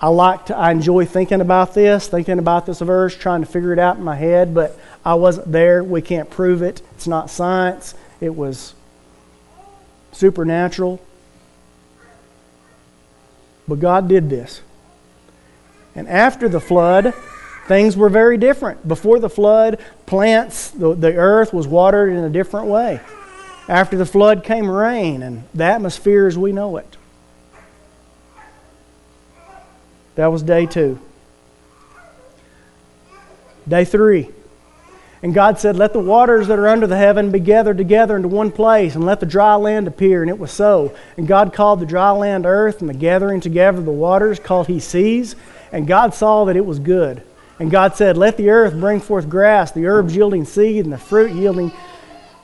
I 0.00 0.08
like 0.08 0.46
to, 0.46 0.56
I 0.56 0.72
enjoy 0.72 1.04
thinking 1.04 1.40
about 1.40 1.74
this, 1.74 2.08
thinking 2.08 2.40
about 2.40 2.66
this 2.66 2.80
verse, 2.80 3.16
trying 3.16 3.40
to 3.40 3.46
figure 3.46 3.72
it 3.72 3.78
out 3.78 3.98
in 3.98 4.02
my 4.02 4.16
head, 4.16 4.52
but 4.52 4.76
I 5.04 5.14
wasn't 5.14 5.52
there. 5.52 5.84
We 5.84 6.02
can't 6.02 6.28
prove 6.28 6.60
it. 6.60 6.82
It's 6.94 7.06
not 7.06 7.30
science. 7.30 7.94
It 8.20 8.34
was 8.34 8.74
supernatural. 10.10 11.00
But 13.68 13.78
God 13.78 14.08
did 14.08 14.28
this. 14.28 14.60
And 15.94 16.08
after 16.08 16.48
the 16.48 16.60
flood, 16.60 17.14
things 17.68 17.96
were 17.96 18.08
very 18.08 18.38
different. 18.38 18.86
Before 18.86 19.20
the 19.20 19.30
flood, 19.30 19.78
plants, 20.06 20.70
the, 20.70 20.94
the 20.94 21.14
earth 21.14 21.52
was 21.52 21.68
watered 21.68 22.10
in 22.10 22.24
a 22.24 22.30
different 22.30 22.66
way. 22.66 23.00
After 23.68 23.96
the 23.96 24.06
flood 24.06 24.44
came 24.44 24.68
rain 24.68 25.22
and 25.22 25.44
the 25.54 25.64
atmosphere 25.64 26.26
as 26.26 26.36
we 26.36 26.52
know 26.52 26.76
it. 26.76 26.96
That 30.14 30.26
was 30.26 30.42
day 30.42 30.66
two. 30.66 30.98
Day 33.66 33.84
three. 33.84 34.30
And 35.22 35.32
God 35.32 35.60
said, 35.60 35.76
Let 35.76 35.92
the 35.92 36.00
waters 36.00 36.48
that 36.48 36.58
are 36.58 36.68
under 36.68 36.88
the 36.88 36.96
heaven 36.96 37.30
be 37.30 37.38
gathered 37.38 37.78
together 37.78 38.16
into 38.16 38.28
one 38.28 38.50
place, 38.50 38.96
and 38.96 39.04
let 39.04 39.20
the 39.20 39.26
dry 39.26 39.54
land 39.54 39.86
appear. 39.86 40.20
And 40.20 40.28
it 40.28 40.38
was 40.38 40.50
so. 40.50 40.94
And 41.16 41.28
God 41.28 41.52
called 41.52 41.78
the 41.78 41.86
dry 41.86 42.10
land 42.10 42.44
earth, 42.44 42.80
and 42.80 42.90
the 42.90 42.94
gathering 42.94 43.40
together 43.40 43.78
of 43.78 43.84
the 43.84 43.92
waters 43.92 44.40
called 44.40 44.66
he 44.66 44.80
seas. 44.80 45.36
And 45.70 45.86
God 45.86 46.12
saw 46.12 46.44
that 46.46 46.56
it 46.56 46.66
was 46.66 46.80
good. 46.80 47.22
And 47.60 47.70
God 47.70 47.94
said, 47.94 48.16
Let 48.16 48.36
the 48.36 48.50
earth 48.50 48.74
bring 48.74 48.98
forth 49.00 49.28
grass, 49.28 49.70
the 49.70 49.86
herbs 49.86 50.16
yielding 50.16 50.44
seed, 50.44 50.84
and 50.84 50.92
the 50.92 50.98
fruit 50.98 51.30
yielding 51.30 51.70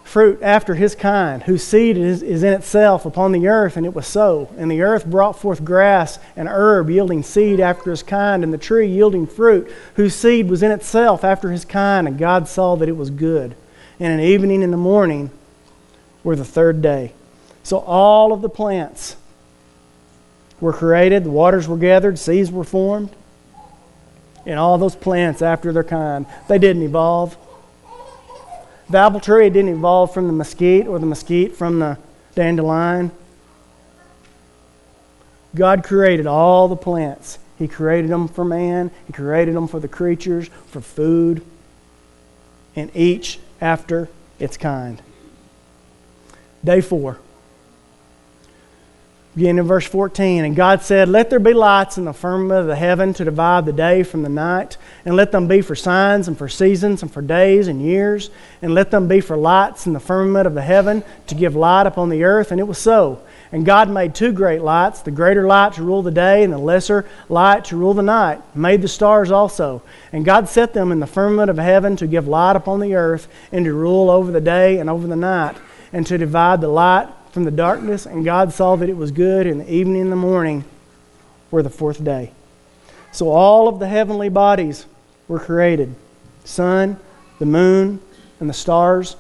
fruit 0.09 0.41
after 0.43 0.75
his 0.75 0.95
kind, 0.95 1.43
whose 1.45 1.63
seed 1.63 1.97
is, 1.97 2.23
is 2.23 2.43
in 2.43 2.53
itself 2.53 3.05
upon 3.05 3.33
the 3.33 3.47
earth. 3.47 3.77
And 3.77 3.87
it 3.87 3.95
was 3.95 4.07
so. 4.07 4.49
And 4.57 4.71
the 4.71 4.83
earth 4.83 5.07
brought 5.07 5.39
forth 5.39 5.65
grass 5.65 6.19
and 6.37 6.49
herb 6.49 6.91
yielding 6.91 7.23
seed 7.23 7.61
after 7.61 7.91
his 7.91 8.03
kind, 8.03 8.43
and 8.43 8.53
the 8.53 8.59
tree 8.59 8.89
yielding 8.89 9.27
fruit, 9.27 9.71
whose 9.95 10.15
seed 10.15 10.49
was 10.49 10.63
in 10.63 10.71
itself 10.71 11.25
after 11.25 11.51
his 11.51 11.65
kind. 11.65 12.09
And 12.09 12.19
God 12.19 12.49
saw 12.49 12.75
that 12.77 12.89
it 12.89 12.97
was 12.97 13.11
good. 13.11 13.55
And 14.01 14.13
an 14.13 14.27
evening 14.27 14.65
and 14.65 14.73
the 14.73 14.79
morning 14.79 15.31
were 16.25 16.37
the 16.37 16.45
third 16.45 16.83
day. 16.83 17.13
So 17.63 17.79
all 17.79 18.33
of 18.33 18.43
the 18.43 18.49
plants 18.49 19.17
were 20.61 20.73
created, 20.73 21.23
the 21.25 21.31
waters 21.31 21.69
were 21.69 21.77
gathered, 21.77 22.19
seas 22.19 22.51
were 22.51 22.65
formed 22.65 23.11
and 24.49 24.59
all 24.59 24.79
those 24.79 24.97
plants 24.97 25.43
after 25.43 25.73
their 25.73 25.85
kind. 25.85 26.25
They 26.49 26.59
didn't 26.59 26.83
evolve. 26.83 27.37
The 28.91 28.99
apple 28.99 29.21
tree 29.21 29.51
didn't 29.51 29.71
evolve 29.71 30.15
from 30.15 30.27
the 30.27 30.33
mesquite 30.33 30.87
or 30.87 30.99
the 30.99 31.07
mesquite 31.07 31.55
from 31.55 31.79
the 31.79 31.99
dandelion. 32.35 33.11
God 35.55 35.85
created 35.85 36.27
all 36.27 36.69
the 36.69 36.77
plants. 36.77 37.39
He 37.59 37.69
created 37.69 38.11
them 38.11 38.29
for 38.29 38.45
man, 38.45 38.91
He 39.07 39.13
created 39.13 39.55
them 39.55 39.67
for 39.67 39.81
the 39.81 39.89
creatures, 39.89 40.49
for 40.69 40.81
food, 40.81 41.45
and 42.77 42.91
each 42.95 43.41
after 43.61 44.09
its 44.39 44.57
kind. 44.57 45.03
Day 46.65 46.81
four. 46.81 47.19
Beginning 49.39 49.59
in 49.59 49.67
verse 49.69 49.87
14. 49.87 50.45
And 50.45 50.57
God 50.57 50.83
said, 50.83 51.09
Let 51.09 51.31
there 51.31 51.39
be 51.39 51.55
lights 51.55 51.97
in 51.97 52.05
the 52.05 52.13
firmament 52.13 52.63
of 52.63 52.67
the 52.67 52.75
heaven 52.75 53.15
to 53.15 53.25
divide 53.25 53.67
the 53.67 53.73
day 53.73 54.03
from 54.03 54.23
the 54.23 54.29
night, 54.29 54.77
and 55.05 55.15
let 55.15 55.31
them 55.31 55.47
be 55.47 55.61
for 55.61 55.77
signs 55.77 56.27
and 56.27 56.37
for 56.37 56.49
seasons 56.49 57.03
and 57.03 57.13
for 57.13 57.23
days 57.23 57.69
and 57.69 57.81
years, 57.81 58.31
and 58.63 58.75
let 58.75 58.91
them 58.91 59.07
be 59.07 59.21
for 59.21 59.37
lights 59.37 59.87
in 59.87 59.93
the 59.93 60.01
firmament 60.01 60.49
of 60.49 60.55
the 60.55 60.63
heaven 60.63 61.05
to 61.29 61.37
give 61.37 61.55
light 61.55 61.87
upon 61.87 62.09
the 62.09 62.25
earth. 62.25 62.51
And 62.51 62.59
it 62.59 62.67
was 62.67 62.79
so. 62.79 63.23
And 63.53 63.65
God 63.65 63.89
made 63.89 64.13
two 64.13 64.33
great 64.33 64.61
lights, 64.61 65.03
the 65.03 65.13
greater 65.13 65.47
light 65.47 65.75
to 65.75 65.85
rule 65.85 66.03
the 66.03 66.11
day, 66.11 66.43
and 66.43 66.53
the 66.53 66.59
lesser 66.59 67.07
light 67.29 67.67
to 67.67 67.77
rule 67.77 67.95
the 67.95 68.03
night. 68.03 68.41
Made 68.57 68.83
the 68.83 68.89
stars 68.89 69.31
also. 69.31 69.85
And 70.13 70.25
God 70.25 70.49
set 70.49 70.73
them 70.73 70.91
in 70.91 70.99
the 70.99 71.07
firmament 71.07 71.49
of 71.49 71.59
heaven 71.59 71.95
to 71.99 72.09
give 72.09 72.27
light 72.27 72.57
upon 72.57 72.81
the 72.81 72.97
earth, 72.97 73.29
and 73.53 73.65
to 73.67 73.73
rule 73.73 74.11
over 74.11 74.33
the 74.33 74.41
day 74.41 74.81
and 74.81 74.91
over 74.91 75.07
the 75.07 75.15
night, 75.15 75.57
and 75.93 76.05
to 76.09 76.19
divide 76.19 76.61
the 76.61 76.67
light 76.67 77.09
from 77.39 77.45
the 77.45 77.51
darkness, 77.53 78.05
and 78.05 78.25
God 78.25 78.53
saw 78.53 78.75
that 78.75 78.89
it 78.89 78.97
was 78.97 79.13
good, 79.13 79.47
and 79.47 79.61
the 79.61 79.73
evening 79.73 80.03
and 80.03 80.11
the 80.11 80.17
morning 80.17 80.65
were 81.53 81.63
the 81.63 81.71
fourth 81.71 82.03
day. 82.03 82.33
So 83.13 83.31
all 83.31 83.69
of 83.69 83.79
the 83.79 83.87
heavenly 83.87 84.29
bodies 84.29 84.87
were 85.29 85.39
created 85.39 85.95
sun, 86.43 86.99
the 87.39 87.47
moon, 87.47 88.01
and 88.41 88.51
the 88.51 88.55
stars. 88.55 89.15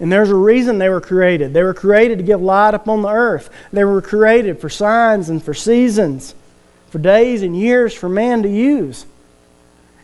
And 0.00 0.10
there's 0.10 0.30
a 0.30 0.34
reason 0.34 0.78
they 0.78 0.88
were 0.88 1.00
created. 1.00 1.54
They 1.54 1.62
were 1.62 1.74
created 1.74 2.18
to 2.18 2.24
give 2.24 2.42
light 2.42 2.74
upon 2.74 3.02
the 3.02 3.08
earth. 3.08 3.50
They 3.72 3.84
were 3.84 4.02
created 4.02 4.60
for 4.60 4.68
signs 4.68 5.30
and 5.30 5.40
for 5.40 5.54
seasons, 5.54 6.34
for 6.90 6.98
days 6.98 7.44
and 7.44 7.56
years 7.56 7.94
for 7.94 8.08
man 8.08 8.42
to 8.42 8.48
use. 8.48 9.06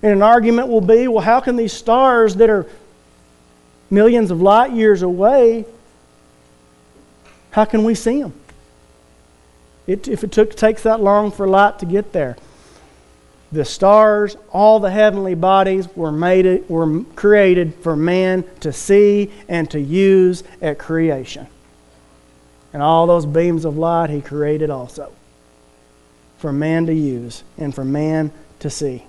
And 0.05 0.13
an 0.13 0.23
argument 0.23 0.69
will 0.69 0.81
be 0.81 1.09
well, 1.09 1.25
how 1.25 1.41
can 1.41 1.57
these 1.57 1.73
stars 1.73 2.37
that 2.37 2.49
are 2.49 2.65
millions 3.91 4.31
of 4.31 4.41
light 4.41 4.71
years 4.71 5.03
away 5.03 5.65
how 7.55 7.65
can 7.65 7.85
we 7.85 7.95
see 7.95 8.21
them? 8.21 8.33
It, 9.87 10.09
if 10.09 10.25
it 10.25 10.33
took, 10.33 10.57
takes 10.57 10.83
that 10.83 11.01
long 11.01 11.31
for 11.31 11.47
light 11.47 11.79
to 11.79 11.87
get 11.87 12.13
there. 12.13 12.37
The 13.53 13.65
stars, 13.65 14.37
all 14.51 14.81
the 14.81 14.91
heavenly 14.91 15.37
bodies 15.37 15.87
were, 15.95 16.11
made, 16.11 16.69
were 16.69 17.05
created 17.15 17.73
for 17.77 17.95
man 17.95 18.43
to 18.59 18.73
see 18.73 19.31
and 19.49 19.71
to 19.71 19.79
use 19.81 20.43
at 20.61 20.81
creation. 20.81 21.47
And 22.73 22.83
all 22.83 23.07
those 23.07 23.25
beams 23.25 23.65
of 23.65 23.79
light 23.79 24.11
he 24.11 24.21
created 24.21 24.69
also 24.69 25.13
for 26.39 26.53
man 26.53 26.87
to 26.87 26.93
use 26.93 27.45
and 27.57 27.73
for 27.73 27.85
man 27.85 28.33
to 28.59 28.69
see. 28.69 29.07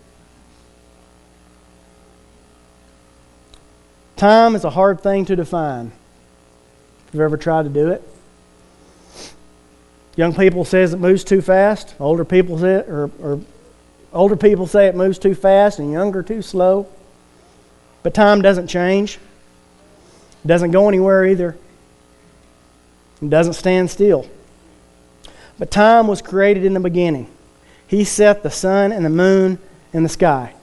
Time 4.18 4.54
is 4.54 4.64
a 4.64 4.70
hard 4.70 5.02
thing 5.02 5.26
to 5.26 5.36
define. 5.36 5.92
Have 7.08 7.16
you 7.16 7.24
ever 7.24 7.38
tried 7.38 7.64
to 7.64 7.70
do 7.70 7.90
it? 7.90 8.08
Young 10.16 10.34
people 10.34 10.64
says 10.64 10.94
it 10.94 11.00
moves 11.00 11.24
too 11.24 11.42
fast. 11.42 11.96
Older 12.00 12.24
people 12.24 12.58
say 12.58 12.76
it, 12.76 12.90
or, 12.90 13.12
or 13.22 13.42
older 14.14 14.38
people 14.38 14.66
say 14.66 14.88
it 14.88 14.96
moves 14.96 15.20
too 15.20 15.36
fast, 15.36 15.80
and 15.80 15.92
younger 15.92 16.24
too 16.24 16.42
slow. 16.42 16.88
But 18.02 18.14
time 18.14 18.42
doesn't 18.42 18.68
change. 18.68 19.20
It 20.44 20.48
doesn't 20.48 20.72
go 20.72 20.88
anywhere 20.88 21.26
either. 21.26 21.58
It 23.22 23.30
doesn't 23.30 23.54
stand 23.54 23.90
still. 23.90 24.30
But 25.58 25.72
time 25.72 26.08
was 26.08 26.22
created 26.22 26.66
in 26.66 26.74
the 26.74 26.80
beginning. 26.80 27.30
He 27.88 28.04
set 28.04 28.44
the 28.44 28.52
sun 28.52 28.92
and 28.92 29.06
the 29.06 29.10
moon 29.10 29.60
in 29.94 30.04
the 30.04 30.10
sky. 30.10 30.54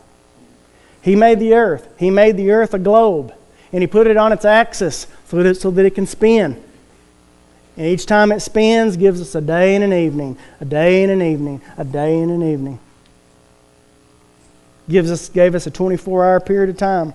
He 1.03 1.17
made 1.17 1.41
the 1.41 1.55
earth. 1.55 1.89
He 1.99 2.11
made 2.11 2.37
the 2.37 2.53
earth 2.53 2.75
a 2.75 2.79
globe, 2.79 3.35
and 3.73 3.83
He 3.83 3.87
put 3.87 4.07
it 4.07 4.17
on 4.17 4.33
its 4.33 4.45
axis 4.45 5.07
so 5.27 5.43
that 5.43 5.47
it, 5.47 5.55
so 5.57 5.71
that 5.71 5.85
it 5.85 5.95
can 5.95 6.07
spin. 6.07 6.63
And 7.77 7.87
each 7.87 8.07
time 8.07 8.33
it 8.33 8.41
spins, 8.41 8.97
gives 8.97 9.21
us 9.21 9.35
a 9.35 9.41
day 9.41 9.75
and 9.75 9.83
an 9.83 9.93
evening, 9.93 10.37
a 10.61 10.65
day 10.65 11.03
and 11.03 11.13
an 11.13 11.23
evening, 11.23 11.63
a 11.79 11.85
day 11.85 12.19
and 12.19 12.31
an 12.31 12.43
evening. 12.43 12.79
Gives 14.89 15.11
us, 15.11 15.29
gave 15.29 15.55
us 15.55 15.67
a 15.67 15.71
24 15.71 16.25
hour 16.25 16.41
period 16.41 16.71
of 16.71 16.77
time. 16.77 17.15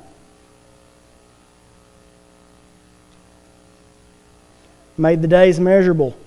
Made 4.97 5.21
the 5.21 5.27
days 5.27 5.59
measurable. 5.59 6.17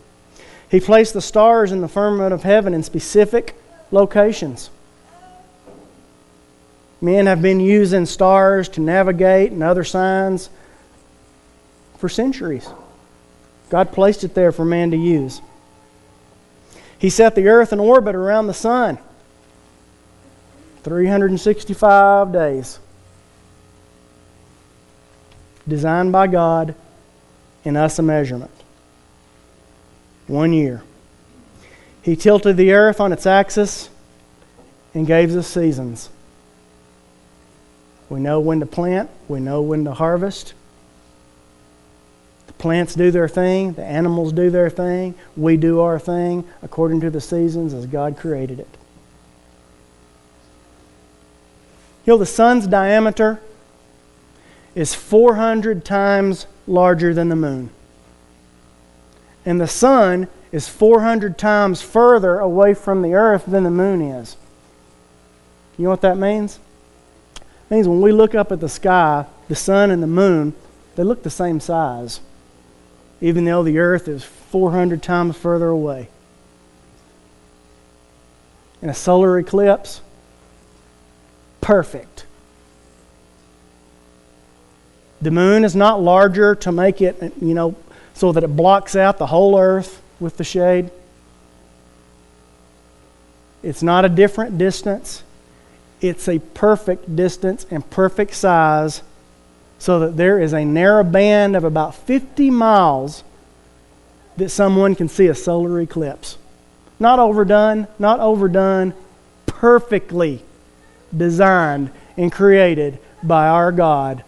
He 0.71 0.79
placed 0.79 1.13
the 1.13 1.21
stars 1.21 1.73
in 1.73 1.81
the 1.81 1.89
firmament 1.89 2.33
of 2.33 2.45
heaven 2.45 2.73
in 2.73 2.85
specific 2.85 3.57
locations. 3.91 4.71
Men 7.01 7.27
have 7.27 7.43
been 7.43 7.59
using 7.59 8.07
stars 8.07 8.69
to 8.71 8.81
navigate 8.81 9.51
and 9.51 9.63
other 9.63 9.83
signs 9.83 10.51
for 11.99 12.09
centuries. 12.09 12.69
God 13.71 13.93
placed 13.93 14.25
it 14.25 14.35
there 14.35 14.53
for 14.53 14.65
man 14.65 14.91
to 14.91 14.97
use. 14.97 15.41
He 16.99 17.09
set 17.09 17.35
the 17.35 17.49
earth 17.49 17.73
in 17.73 17.81
orbit 17.81 18.15
around 18.15 18.47
the 18.47 18.55
sun 18.55 18.99
365 20.83 22.33
days. 22.33 22.79
Designed 25.67 26.11
by 26.11 26.27
God 26.27 26.75
in 27.65 27.77
us 27.77 27.99
a 27.99 28.03
measurement. 28.03 28.51
One 30.27 30.53
year. 30.53 30.83
He 32.03 32.17
tilted 32.17 32.57
the 32.57 32.73
earth 32.73 33.01
on 33.01 33.13
its 33.13 33.27
axis 33.27 33.89
and 34.95 35.07
gave 35.07 35.35
us 35.37 35.47
seasons. 35.47 36.09
We 38.09 38.21
know 38.21 38.41
when 38.41 38.61
to 38.61 38.67
plant, 38.67 39.11
we 39.29 39.39
know 39.39 39.63
when 39.63 39.85
to 39.85 39.95
harvest. 39.95 40.55
Plants 42.61 42.95
do 42.95 43.11
their 43.11 43.27
thing, 43.27 43.73
the 43.73 43.85
animals 43.85 44.35
do 44.35 44.51
their 44.51 44.69
thing, 44.69 45.15
we 45.35 45.57
do 45.57 45.81
our 45.81 45.99
thing 45.99 46.45
according 46.61 47.01
to 47.01 47.09
the 47.09 47.21
seasons 47.21 47.73
as 47.73 47.87
God 47.87 48.19
created 48.19 48.61
it. 48.61 48.69
You 52.05 52.13
know, 52.13 52.19
the 52.19 52.27
sun's 52.27 52.67
diameter 52.67 53.41
is 54.75 54.95
400 54.95 55.87
times 55.87 56.47
larger 56.67 57.15
than 57.15 57.31
the 57.31 57.37
moon. 57.37 57.71
And 59.47 59.59
the 59.59 59.67
sun 59.67 60.29
is 60.53 60.69
400 60.69 61.39
times 61.39 61.81
further 61.81 62.41
away 62.41 62.75
from 62.75 63.01
the 63.01 63.15
earth 63.15 63.45
than 63.47 63.65
the 63.65 63.71
moon 63.71 64.03
is. 64.03 64.37
You 65.79 65.85
know 65.85 65.91
what 65.91 66.03
that 66.03 66.19
means? 66.19 66.59
It 67.37 67.71
means 67.71 67.89
when 67.89 68.03
we 68.03 68.13
look 68.13 68.35
up 68.35 68.53
at 68.53 68.61
the 68.61 68.69
sky, 68.69 69.25
the 69.49 69.57
sun 69.57 69.91
and 69.91 70.03
the 70.03 70.07
moon, 70.07 70.53
they 70.97 71.05
look 71.05 71.23
the 71.23 71.31
same 71.31 71.59
size, 71.59 72.21
even 73.21 73.45
though 73.45 73.63
the 73.63 73.79
earth 73.79 74.09
is 74.09 74.25
400 74.25 75.03
times 75.03 75.37
further 75.37 75.69
away. 75.69 76.09
In 78.83 78.89
a 78.89 78.95
solar 78.95 79.39
eclipse, 79.39 80.01
perfect. 81.61 82.25
The 85.21 85.31
moon 85.31 85.65
is 85.65 85.77
not 85.77 86.01
larger 86.01 86.55
to 86.57 86.73
make 86.73 87.03
it, 87.03 87.21
you 87.41 87.53
know, 87.53 87.77
so 88.15 88.33
that 88.33 88.43
it 88.43 88.57
blocks 88.57 88.97
out 88.97 89.19
the 89.19 89.27
whole 89.27 89.59
earth 89.59 90.01
with 90.19 90.39
the 90.39 90.45
shade. 90.45 90.91
It's 93.63 93.83
not 93.83 94.07
a 94.07 94.09
different 94.09 94.57
distance. 94.57 95.23
It's 96.01 96.27
a 96.27 96.39
perfect 96.39 97.15
distance 97.15 97.67
and 97.71 97.89
perfect 97.91 98.35
size 98.35 99.03
so 99.81 99.99
that 99.99 100.17
there 100.17 100.39
is 100.39 100.53
a 100.53 100.65
narrow 100.65 101.03
band 101.03 101.57
of 101.57 101.65
about 101.65 101.97
50 101.97 102.51
miles 102.51 103.25
that 104.37 104.51
someone 104.51 104.95
can 104.95 105.09
see 105.09 105.27
a 105.27 105.35
solar 105.35 105.81
eclipse. 105.81 106.39
Not 107.01 107.19
overdone, 107.19 107.89
not 107.99 108.21
overdone, 108.21 108.95
perfectly 109.47 110.43
designed 111.17 111.91
and 112.17 112.31
created 112.31 113.01
by 113.23 113.49
our 113.49 113.73
God 113.73 114.23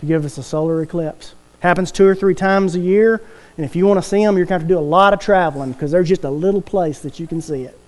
to 0.00 0.06
give 0.06 0.26
us 0.26 0.36
a 0.36 0.42
solar 0.42 0.82
eclipse. 0.82 1.34
Happens 1.60 1.90
two 1.90 2.06
or 2.06 2.14
three 2.14 2.34
times 2.34 2.74
a 2.74 2.80
year, 2.80 3.22
and 3.56 3.64
if 3.64 3.74
you 3.74 3.86
want 3.86 4.02
to 4.02 4.06
see 4.06 4.22
them, 4.22 4.36
you're 4.36 4.44
going 4.44 4.58
to 4.58 4.64
have 4.64 4.68
to 4.68 4.74
do 4.74 4.78
a 4.78 4.80
lot 4.80 5.14
of 5.14 5.20
traveling 5.20 5.72
because 5.72 5.92
there's 5.92 6.08
just 6.08 6.24
a 6.24 6.30
little 6.30 6.60
place 6.60 6.98
that 7.00 7.18
you 7.18 7.26
can 7.26 7.40
see 7.40 7.62
it 7.62 7.78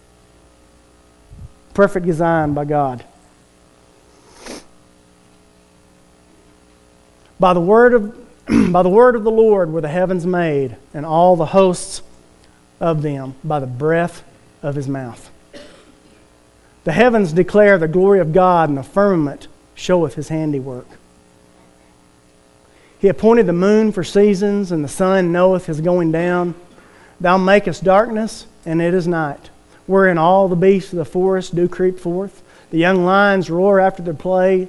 perfect 1.76 2.06
design 2.06 2.54
by 2.54 2.64
God. 2.64 3.04
By 7.38 7.52
the 7.52 7.60
word 7.60 7.94
of 7.94 8.26
by 8.72 8.82
the 8.82 8.88
word 8.88 9.16
of 9.16 9.24
the 9.24 9.30
Lord 9.30 9.72
were 9.72 9.80
the 9.80 9.88
heavens 9.88 10.24
made, 10.24 10.76
and 10.94 11.04
all 11.04 11.36
the 11.36 11.46
hosts 11.46 12.02
of 12.80 13.02
them 13.02 13.34
by 13.42 13.58
the 13.58 13.66
breath 13.66 14.22
of 14.62 14.74
his 14.74 14.88
mouth. 14.88 15.30
The 16.84 16.92
heavens 16.92 17.32
declare 17.32 17.78
the 17.78 17.88
glory 17.88 18.20
of 18.20 18.32
God, 18.32 18.68
and 18.68 18.78
the 18.78 18.84
firmament 18.84 19.48
showeth 19.74 20.14
his 20.14 20.28
handiwork. 20.28 20.86
He 23.00 23.08
appointed 23.08 23.46
the 23.46 23.52
moon 23.52 23.90
for 23.90 24.04
seasons, 24.04 24.70
and 24.70 24.84
the 24.84 24.88
sun 24.88 25.32
knoweth 25.32 25.66
his 25.66 25.80
going 25.80 26.12
down. 26.12 26.54
Thou 27.20 27.36
makest 27.36 27.82
darkness, 27.82 28.46
and 28.64 28.80
it 28.80 28.94
is 28.94 29.08
night 29.08 29.50
wherein 29.86 30.18
all 30.18 30.48
the 30.48 30.56
beasts 30.56 30.92
of 30.92 30.98
the 30.98 31.04
forest 31.04 31.54
do 31.54 31.68
creep 31.68 31.98
forth. 31.98 32.42
The 32.70 32.78
young 32.78 33.04
lions 33.04 33.50
roar 33.50 33.80
after 33.80 34.02
their 34.02 34.14
play, 34.14 34.68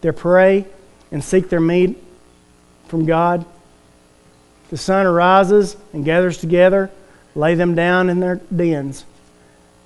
their 0.00 0.12
prey, 0.12 0.66
and 1.12 1.22
seek 1.22 1.48
their 1.48 1.60
meat 1.60 2.02
from 2.86 3.06
God. 3.06 3.44
The 4.70 4.76
sun 4.76 5.06
arises 5.06 5.76
and 5.92 6.04
gathers 6.04 6.38
together, 6.38 6.90
lay 7.34 7.54
them 7.54 7.74
down 7.74 8.08
in 8.08 8.20
their 8.20 8.36
dens. 8.54 9.04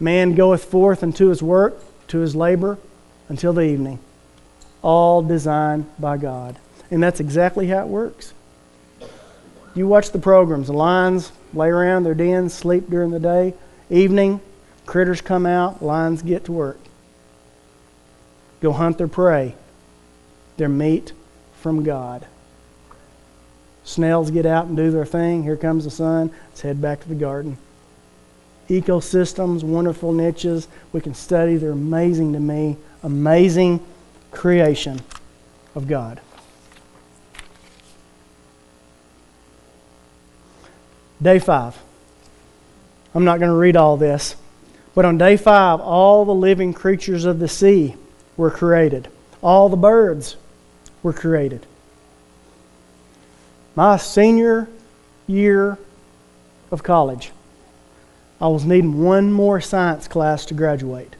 Man 0.00 0.34
goeth 0.34 0.64
forth 0.64 1.02
unto 1.02 1.28
his 1.28 1.42
work, 1.42 1.78
to 2.08 2.18
his 2.18 2.36
labor, 2.36 2.78
until 3.28 3.52
the 3.52 3.62
evening. 3.62 3.98
All 4.82 5.22
designed 5.22 5.86
by 5.98 6.16
God. 6.16 6.56
And 6.90 7.02
that's 7.02 7.20
exactly 7.20 7.66
how 7.66 7.80
it 7.80 7.88
works. 7.88 8.32
You 9.74 9.86
watch 9.86 10.10
the 10.10 10.18
programs. 10.18 10.68
The 10.68 10.72
lions 10.72 11.32
lay 11.52 11.68
around 11.68 12.04
their 12.04 12.14
dens, 12.14 12.54
sleep 12.54 12.88
during 12.88 13.10
the 13.10 13.20
day. 13.20 13.54
Evening, 13.90 14.40
Critters 14.88 15.20
come 15.20 15.44
out, 15.44 15.82
lions 15.82 16.22
get 16.22 16.46
to 16.46 16.52
work. 16.52 16.78
Go 18.62 18.72
hunt 18.72 18.96
their 18.96 19.06
prey, 19.06 19.54
their 20.56 20.70
meat 20.70 21.12
from 21.60 21.84
God. 21.84 22.26
Snails 23.88 24.30
get 24.30 24.44
out 24.44 24.66
and 24.66 24.76
do 24.76 24.90
their 24.90 25.06
thing. 25.06 25.42
Here 25.44 25.56
comes 25.56 25.84
the 25.84 25.90
sun. 25.90 26.30
Let's 26.50 26.60
head 26.60 26.78
back 26.82 27.00
to 27.00 27.08
the 27.08 27.14
garden. 27.14 27.56
Ecosystems, 28.68 29.62
wonderful 29.62 30.12
niches. 30.12 30.68
We 30.92 31.00
can 31.00 31.14
study. 31.14 31.56
They're 31.56 31.70
amazing 31.70 32.34
to 32.34 32.38
me. 32.38 32.76
Amazing 33.02 33.82
creation 34.30 35.00
of 35.74 35.88
God. 35.88 36.20
Day 41.22 41.38
five. 41.38 41.74
I'm 43.14 43.24
not 43.24 43.38
going 43.38 43.50
to 43.50 43.56
read 43.56 43.74
all 43.74 43.96
this. 43.96 44.36
But 44.94 45.06
on 45.06 45.16
day 45.16 45.38
five, 45.38 45.80
all 45.80 46.26
the 46.26 46.34
living 46.34 46.74
creatures 46.74 47.24
of 47.24 47.38
the 47.38 47.48
sea 47.48 47.94
were 48.36 48.50
created, 48.50 49.08
all 49.40 49.70
the 49.70 49.78
birds 49.78 50.36
were 51.02 51.14
created. 51.14 51.64
My 53.78 53.96
senior 53.96 54.66
year 55.28 55.78
of 56.72 56.82
college, 56.82 57.30
I 58.40 58.48
was 58.48 58.64
needing 58.64 59.04
one 59.04 59.30
more 59.30 59.60
science 59.60 60.08
class 60.08 60.44
to 60.46 60.54
graduate. 60.54 61.14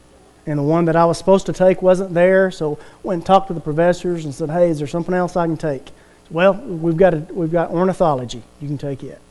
And 0.45 0.59
the 0.59 0.63
one 0.63 0.83
that 0.83 0.97
I 0.97 1.05
was 1.05 1.17
supposed 1.17 1.45
to 1.45 1.53
take 1.53 1.81
wasn't 1.81 2.13
there, 2.13 2.51
so 2.51 2.77
went 3.01 3.19
and 3.19 3.25
talked 3.25 3.47
to 3.47 3.53
the 3.53 3.61
professors 3.61 4.25
and 4.25 4.35
said, 4.35 4.49
Hey, 4.49 4.69
is 4.69 4.77
there 4.77 4.87
something 4.89 5.13
else 5.13 5.37
I 5.37 5.45
can 5.45 5.55
take? 5.55 5.87
Well, 6.29 6.53
we've 6.53 6.97
got, 6.97 7.13
a, 7.13 7.19
we've 7.31 7.49
got 7.49 7.71
ornithology. 7.71 8.43
You 8.59 8.67
can 8.67 8.77
take 8.77 9.05
it. 9.05 9.21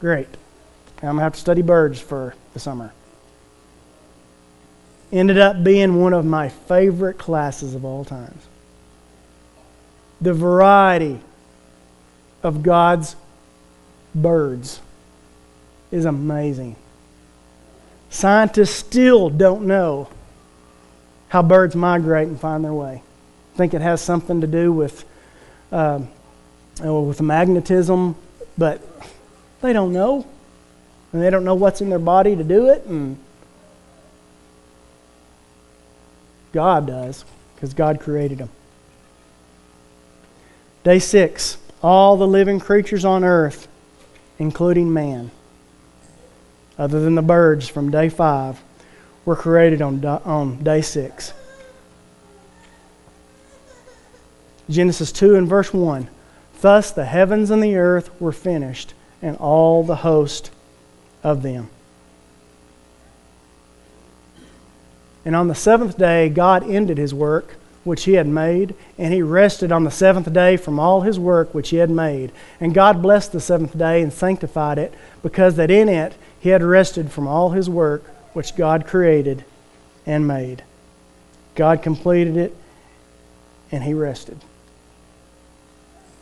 Great. 0.00 0.28
I'm 1.02 1.02
going 1.02 1.16
to 1.16 1.22
have 1.24 1.34
to 1.34 1.40
study 1.40 1.60
birds 1.60 2.00
for 2.00 2.34
the 2.54 2.60
summer 2.60 2.94
ended 5.12 5.38
up 5.38 5.62
being 5.62 6.00
one 6.00 6.14
of 6.14 6.24
my 6.24 6.48
favorite 6.48 7.18
classes 7.18 7.74
of 7.74 7.82
all 7.82 8.06
times. 8.06 8.42
The 10.22 10.34
variety 10.34 11.20
of 12.42 12.62
God's 12.62 13.16
birds 14.14 14.80
is 15.90 16.04
amazing. 16.04 16.76
Scientists 18.10 18.74
still 18.74 19.28
don't 19.30 19.66
know 19.66 20.08
how 21.28 21.42
birds 21.42 21.76
migrate 21.76 22.28
and 22.28 22.40
find 22.40 22.64
their 22.64 22.72
way. 22.72 23.02
I 23.54 23.56
think 23.56 23.74
it 23.74 23.80
has 23.80 24.00
something 24.00 24.40
to 24.40 24.46
do 24.46 24.72
with 24.72 25.04
uh, 25.72 26.00
with 26.80 27.20
magnetism, 27.20 28.14
but 28.56 28.80
they 29.60 29.72
don't 29.72 29.92
know, 29.92 30.26
and 31.12 31.20
they 31.22 31.28
don't 31.28 31.44
know 31.44 31.54
what's 31.54 31.80
in 31.80 31.90
their 31.90 31.98
body 31.98 32.36
to 32.36 32.44
do 32.44 32.68
it, 32.68 32.84
and 32.86 33.18
God 36.52 36.86
does. 36.86 37.24
because 37.58 37.74
God 37.74 37.98
created 37.98 38.38
them. 38.38 38.50
Day 40.84 41.00
six, 41.00 41.58
all 41.82 42.16
the 42.16 42.26
living 42.26 42.60
creatures 42.60 43.04
on 43.04 43.24
earth, 43.24 43.68
including 44.38 44.92
man, 44.92 45.30
other 46.78 47.00
than 47.00 47.14
the 47.14 47.22
birds 47.22 47.68
from 47.68 47.90
day 47.90 48.08
five, 48.08 48.60
were 49.24 49.36
created 49.36 49.82
on, 49.82 50.04
on 50.04 50.62
day 50.62 50.80
six. 50.80 51.32
Genesis 54.70 55.12
2 55.12 55.34
and 55.34 55.48
verse 55.48 55.72
1. 55.72 56.08
Thus 56.60 56.90
the 56.90 57.04
heavens 57.04 57.50
and 57.50 57.62
the 57.62 57.76
earth 57.76 58.10
were 58.20 58.32
finished, 58.32 58.92
and 59.22 59.36
all 59.36 59.82
the 59.82 59.96
host 59.96 60.50
of 61.22 61.42
them. 61.42 61.70
And 65.24 65.34
on 65.36 65.48
the 65.48 65.54
seventh 65.54 65.98
day, 65.98 66.28
God 66.28 66.68
ended 66.68 66.98
his 66.98 67.12
work 67.12 67.56
which 67.88 68.04
he 68.04 68.12
had 68.12 68.28
made, 68.28 68.74
and 68.96 69.12
he 69.12 69.22
rested 69.22 69.72
on 69.72 69.82
the 69.82 69.90
seventh 69.90 70.32
day 70.32 70.56
from 70.56 70.78
all 70.78 71.00
his 71.00 71.18
work 71.18 71.52
which 71.52 71.70
he 71.70 71.78
had 71.78 71.90
made. 71.90 72.30
And 72.60 72.74
God 72.74 73.02
blessed 73.02 73.32
the 73.32 73.40
seventh 73.40 73.76
day 73.76 74.02
and 74.02 74.12
sanctified 74.12 74.78
it, 74.78 74.94
because 75.22 75.56
that 75.56 75.70
in 75.70 75.88
it 75.88 76.14
he 76.38 76.50
had 76.50 76.62
rested 76.62 77.10
from 77.10 77.26
all 77.26 77.50
his 77.50 77.68
work 77.68 78.04
which 78.34 78.54
God 78.54 78.86
created 78.86 79.44
and 80.06 80.28
made. 80.28 80.62
God 81.56 81.82
completed 81.82 82.36
it, 82.36 82.54
and 83.72 83.82
he 83.82 83.94
rested. 83.94 84.38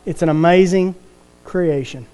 It's 0.07 0.23
an 0.23 0.29
amazing 0.29 0.95
creation. 1.45 2.07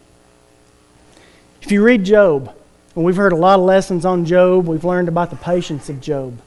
If 1.61 1.71
you 1.71 1.85
read 1.85 2.05
Job, 2.05 2.53
and 2.97 3.05
we've 3.05 3.17
heard 3.17 3.33
a 3.33 3.37
lot 3.37 3.59
of 3.59 3.65
lessons 3.65 4.05
on 4.05 4.25
Job, 4.25 4.67
we've 4.67 4.85
learned 4.85 5.09
about 5.09 5.31
the 5.31 5.37
patience 5.37 5.89
of 5.89 6.01
Job. 6.01 6.39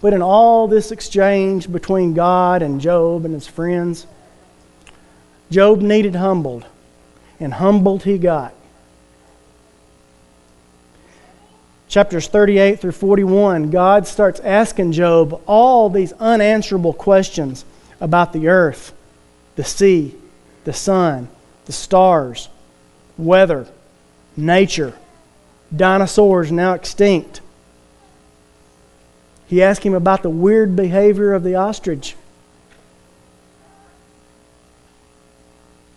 But 0.00 0.12
in 0.12 0.22
all 0.22 0.68
this 0.68 0.92
exchange 0.92 1.70
between 1.70 2.14
God 2.14 2.62
and 2.62 2.80
Job 2.80 3.24
and 3.24 3.34
his 3.34 3.46
friends, 3.46 4.06
Job 5.50 5.80
needed 5.80 6.14
humbled, 6.14 6.66
and 7.40 7.54
humbled 7.54 8.04
he 8.04 8.18
got. 8.18 8.54
Chapters 11.88 12.28
38 12.28 12.80
through 12.80 12.92
41, 12.92 13.70
God 13.70 14.06
starts 14.06 14.40
asking 14.40 14.92
Job 14.92 15.40
all 15.46 15.88
these 15.88 16.12
unanswerable 16.12 16.92
questions 16.92 17.64
about 17.98 18.32
the 18.34 18.48
earth, 18.48 18.92
the 19.56 19.64
sea, 19.64 20.14
the 20.64 20.72
sun, 20.74 21.28
the 21.64 21.72
stars, 21.72 22.50
weather, 23.16 23.66
nature, 24.36 24.92
dinosaurs 25.74 26.52
now 26.52 26.74
extinct, 26.74 27.40
he 29.48 29.62
asked 29.62 29.82
him 29.82 29.94
about 29.94 30.22
the 30.22 30.30
weird 30.30 30.76
behavior 30.76 31.32
of 31.32 31.42
the 31.42 31.54
ostrich. 31.54 32.14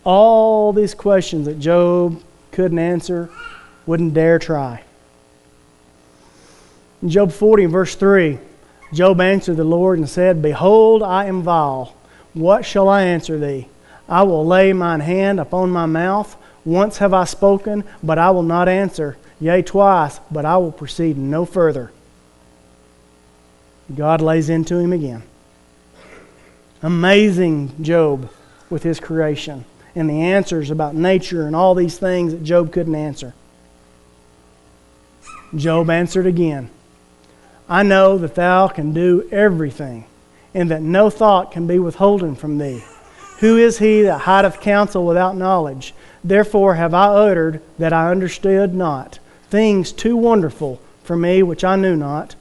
All 0.04 0.72
these 0.72 0.94
questions 0.94 1.46
that 1.46 1.60
Job 1.60 2.20
couldn't 2.50 2.78
answer, 2.78 3.30
wouldn't 3.86 4.14
dare 4.14 4.38
try. 4.38 4.82
In 7.02 7.10
Job 7.10 7.30
40, 7.30 7.66
verse 7.66 7.94
3, 7.94 8.38
Job 8.92 9.20
answered 9.20 9.56
the 9.56 9.64
Lord 9.64 9.98
and 9.98 10.08
said, 10.08 10.42
Behold, 10.42 11.02
I 11.02 11.26
am 11.26 11.42
vile. 11.42 11.94
What 12.32 12.64
shall 12.64 12.88
I 12.88 13.02
answer 13.02 13.38
thee? 13.38 13.68
I 14.08 14.22
will 14.22 14.46
lay 14.46 14.72
mine 14.72 15.00
hand 15.00 15.38
upon 15.40 15.70
my 15.70 15.86
mouth. 15.86 16.36
Once 16.64 16.98
have 16.98 17.12
I 17.12 17.24
spoken, 17.24 17.84
but 18.02 18.18
I 18.18 18.30
will 18.30 18.42
not 18.42 18.68
answer. 18.68 19.16
Yea, 19.40 19.62
twice, 19.62 20.20
but 20.30 20.44
I 20.44 20.56
will 20.56 20.72
proceed 20.72 21.18
no 21.18 21.44
further. 21.44 21.90
God 23.96 24.20
lays 24.20 24.48
into 24.48 24.78
him 24.78 24.92
again. 24.92 25.22
Amazing 26.82 27.82
Job 27.82 28.30
with 28.70 28.82
his 28.82 28.98
creation 28.98 29.64
and 29.94 30.08
the 30.08 30.22
answers 30.22 30.70
about 30.70 30.94
nature 30.94 31.46
and 31.46 31.54
all 31.54 31.74
these 31.74 31.98
things 31.98 32.32
that 32.32 32.42
Job 32.42 32.72
couldn't 32.72 32.94
answer. 32.94 33.34
Job 35.54 35.90
answered 35.90 36.26
again 36.26 36.70
I 37.68 37.82
know 37.82 38.18
that 38.18 38.34
thou 38.34 38.68
can 38.68 38.92
do 38.92 39.28
everything, 39.30 40.04
and 40.52 40.70
that 40.70 40.82
no 40.82 41.08
thought 41.08 41.52
can 41.52 41.66
be 41.66 41.78
withholden 41.78 42.34
from 42.34 42.58
thee. 42.58 42.82
Who 43.38 43.56
is 43.56 43.78
he 43.78 44.02
that 44.02 44.22
hideth 44.22 44.60
counsel 44.60 45.06
without 45.06 45.36
knowledge? 45.36 45.94
Therefore 46.22 46.74
have 46.74 46.94
I 46.94 47.06
uttered 47.06 47.62
that 47.78 47.92
I 47.92 48.10
understood 48.10 48.74
not, 48.74 49.18
things 49.48 49.92
too 49.92 50.16
wonderful 50.16 50.80
for 51.02 51.16
me 51.16 51.42
which 51.42 51.64
I 51.64 51.76
knew 51.76 51.96
not. 51.96 52.34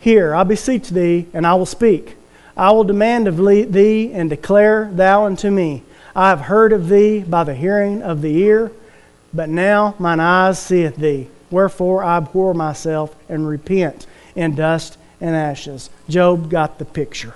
Hear, 0.00 0.34
I 0.34 0.44
beseech 0.44 0.88
thee, 0.88 1.26
and 1.34 1.46
I 1.46 1.54
will 1.54 1.66
speak. 1.66 2.16
I 2.56 2.72
will 2.72 2.84
demand 2.84 3.28
of 3.28 3.36
thee, 3.36 4.10
and 4.12 4.28
declare 4.28 4.90
thou 4.92 5.26
unto 5.26 5.50
me. 5.50 5.82
I 6.16 6.30
have 6.30 6.40
heard 6.40 6.72
of 6.72 6.88
thee 6.88 7.20
by 7.20 7.44
the 7.44 7.54
hearing 7.54 8.02
of 8.02 8.22
the 8.22 8.34
ear, 8.38 8.72
but 9.32 9.48
now 9.48 9.94
mine 9.98 10.18
eyes 10.18 10.58
seeth 10.58 10.96
thee. 10.96 11.28
Wherefore 11.50 12.02
I 12.02 12.16
abhor 12.16 12.54
myself 12.54 13.14
and 13.28 13.46
repent 13.46 14.06
in 14.34 14.54
dust 14.54 14.96
and 15.20 15.36
ashes. 15.36 15.90
Job 16.08 16.50
got 16.50 16.78
the 16.78 16.84
picture 16.84 17.34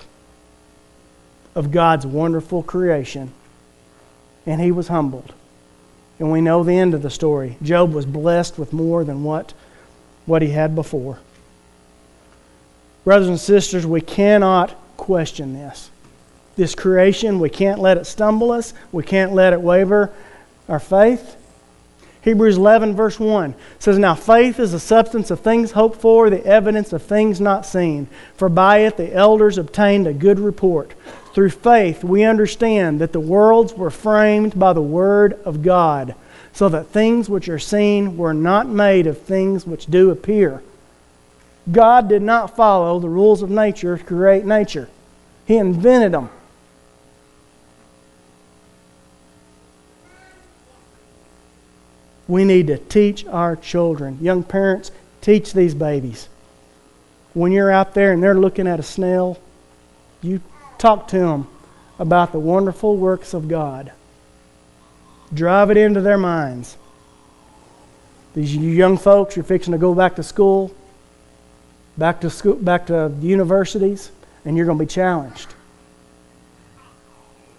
of 1.55 1.71
God's 1.71 2.07
wonderful 2.07 2.62
creation, 2.62 3.31
and 4.47 4.61
he 4.61 4.73
was 4.73 4.89
humbled. 4.89 5.35
And 6.19 6.33
we 6.33 6.41
know 6.41 6.65
the 6.65 6.79
end 6.79 6.95
of 6.95 7.03
the 7.03 7.11
story. 7.11 7.57
Job 7.62 7.93
was 7.93 8.07
blessed 8.07 8.59
with 8.59 8.73
more 8.73 9.05
than 9.05 9.23
what, 9.23 9.53
what 10.27 10.43
he 10.43 10.49
had 10.49 10.75
before. 10.75 11.19
Brothers 13.05 13.28
and 13.28 13.40
sisters, 13.40 13.86
we 13.86 14.00
cannot 14.00 14.74
question 14.96 15.52
this. 15.52 15.90
This 16.57 16.74
creation, 16.74 17.38
we 17.38 17.50
can't 17.50 17.80
let 17.80 17.98
it 17.98 18.07
stumble 18.07 18.50
us. 18.50 18.72
We 18.92 19.02
can't 19.02 19.32
let 19.32 19.52
it 19.52 19.61
waver 19.61 20.11
our 20.68 20.80
faith. 20.80 21.36
Hebrews 22.22 22.57
11, 22.57 22.96
verse 22.96 23.20
1 23.20 23.55
says, 23.78 23.98
Now 23.98 24.14
faith 24.14 24.59
is 24.59 24.72
the 24.72 24.80
substance 24.80 25.30
of 25.30 25.40
things 25.40 25.72
hoped 25.72 26.00
for, 26.00 26.30
the 26.30 26.44
evidence 26.46 26.94
of 26.94 27.02
things 27.02 27.38
not 27.38 27.66
seen. 27.66 28.07
For 28.36 28.48
by 28.48 28.78
it 28.78 28.96
the 28.96 29.12
elders 29.12 29.59
obtained 29.59 30.07
a 30.07 30.14
good 30.14 30.40
report. 30.40 30.94
Through 31.34 31.50
faith 31.50 32.02
we 32.02 32.24
understand 32.24 32.98
that 33.00 33.12
the 33.12 33.20
worlds 33.20 33.74
were 33.74 33.90
framed 33.90 34.59
by 34.59 34.72
the 34.72 34.80
word 34.80 35.34
of 35.44 35.62
God, 35.62 36.14
so 36.55 36.70
that 36.70 36.86
things 36.86 37.28
which 37.28 37.50
are 37.50 37.59
seen 37.59 38.16
were 38.16 38.32
not 38.32 38.68
made 38.68 39.07
of 39.07 39.20
things 39.20 39.66
which 39.66 39.86
do 39.86 40.11
appear. 40.11 40.62
God 41.71 42.09
did 42.09 42.23
not 42.23 42.57
follow 42.57 42.99
the 42.99 43.09
rules 43.09 43.43
of 43.43 43.51
nature 43.51 43.97
to 43.97 44.05
create 44.05 44.45
nature, 44.45 44.89
He 45.47 45.57
invented 45.57 46.12
them. 46.12 46.31
We 52.27 52.45
need 52.45 52.69
to 52.69 52.79
teach 52.79 53.27
our 53.27 53.55
children. 53.55 54.19
Young 54.21 54.45
parents, 54.45 54.91
teach 55.21 55.53
these 55.53 55.75
babies. 55.75 56.29
When 57.35 57.53
you're 57.53 57.71
out 57.71 57.93
there 57.93 58.12
and 58.12 58.23
they're 58.23 58.35
looking 58.35 58.67
at 58.67 58.81
a 58.81 58.83
snail, 58.83 59.39
you 60.23 60.41
talk 60.79 61.09
to 61.09 61.19
them 61.19 61.49
about 61.99 62.33
the 62.33 62.39
wonderful 62.39 62.97
works 62.97 63.35
of 63.35 63.49
God. 63.49 63.93
Drive 65.35 65.71
it 65.71 65.77
into 65.77 66.01
their 66.01 66.17
minds. 66.17 66.79
These 68.35 68.57
young 68.57 68.97
folks, 68.97 69.37
you're 69.37 69.45
fixing 69.45 69.73
to 69.73 69.79
go 69.79 69.95
back 69.95 70.17
to 70.17 70.23
school 70.23 70.75
back 71.97 72.20
to 72.20 72.30
school, 72.30 72.55
back 72.55 72.86
to 72.86 73.12
universities, 73.20 74.11
and 74.45 74.57
you're 74.57 74.66
going 74.66 74.78
to 74.78 74.84
be 74.84 74.88
challenged. 74.88 75.55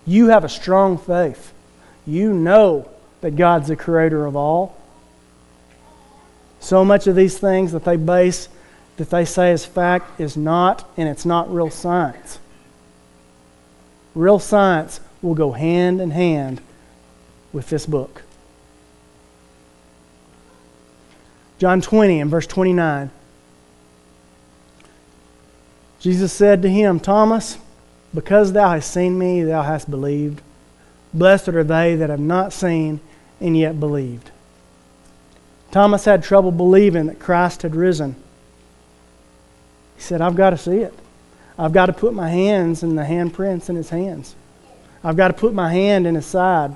You 0.05 0.27
have 0.27 0.43
a 0.43 0.49
strong 0.49 0.97
faith. 0.97 1.53
You 2.05 2.33
know 2.33 2.89
that 3.21 3.35
God's 3.35 3.69
the 3.69 3.75
creator 3.75 4.25
of 4.25 4.35
all. 4.35 4.77
So 6.59 6.85
much 6.85 7.07
of 7.07 7.15
these 7.15 7.37
things 7.37 7.71
that 7.71 7.83
they 7.85 7.95
base, 7.95 8.49
that 8.97 9.09
they 9.09 9.25
say 9.25 9.51
is 9.51 9.65
fact, 9.65 10.19
is 10.19 10.37
not, 10.37 10.87
and 10.97 11.09
it's 11.09 11.25
not 11.25 11.53
real 11.53 11.69
science. 11.69 12.39
Real 14.13 14.39
science 14.39 14.99
will 15.21 15.35
go 15.35 15.51
hand 15.51 16.01
in 16.01 16.11
hand 16.11 16.61
with 17.51 17.69
this 17.69 17.85
book. 17.85 18.23
John 21.57 21.81
20 21.81 22.19
and 22.19 22.29
verse 22.29 22.47
29. 22.47 23.09
Jesus 26.05 26.31
said 26.31 26.61
to 26.61 26.69
him, 26.69 26.99
Thomas, 26.99 27.57
because 28.13 28.53
thou 28.53 28.69
hast 28.69 28.93
seen 28.93 29.17
me, 29.17 29.41
thou 29.41 29.63
hast 29.63 29.89
believed. 29.89 30.39
Blessed 31.15 31.47
are 31.47 31.63
they 31.63 31.95
that 31.95 32.11
have 32.11 32.19
not 32.19 32.53
seen 32.53 32.99
and 33.41 33.57
yet 33.57 33.79
believed. 33.79 34.29
Thomas 35.71 36.05
had 36.05 36.21
trouble 36.21 36.51
believing 36.51 37.07
that 37.07 37.17
Christ 37.17 37.63
had 37.63 37.75
risen. 37.75 38.15
He 39.95 40.03
said, 40.03 40.21
I've 40.21 40.35
got 40.35 40.51
to 40.51 40.59
see 40.59 40.77
it. 40.77 40.93
I've 41.57 41.73
got 41.73 41.87
to 41.87 41.93
put 41.93 42.13
my 42.13 42.29
hands 42.29 42.83
in 42.83 42.95
the 42.95 43.01
handprints 43.01 43.67
in 43.71 43.75
his 43.75 43.89
hands. 43.89 44.35
I've 45.03 45.17
got 45.17 45.29
to 45.29 45.33
put 45.33 45.55
my 45.55 45.73
hand 45.73 46.05
in 46.05 46.13
his 46.13 46.27
side 46.27 46.75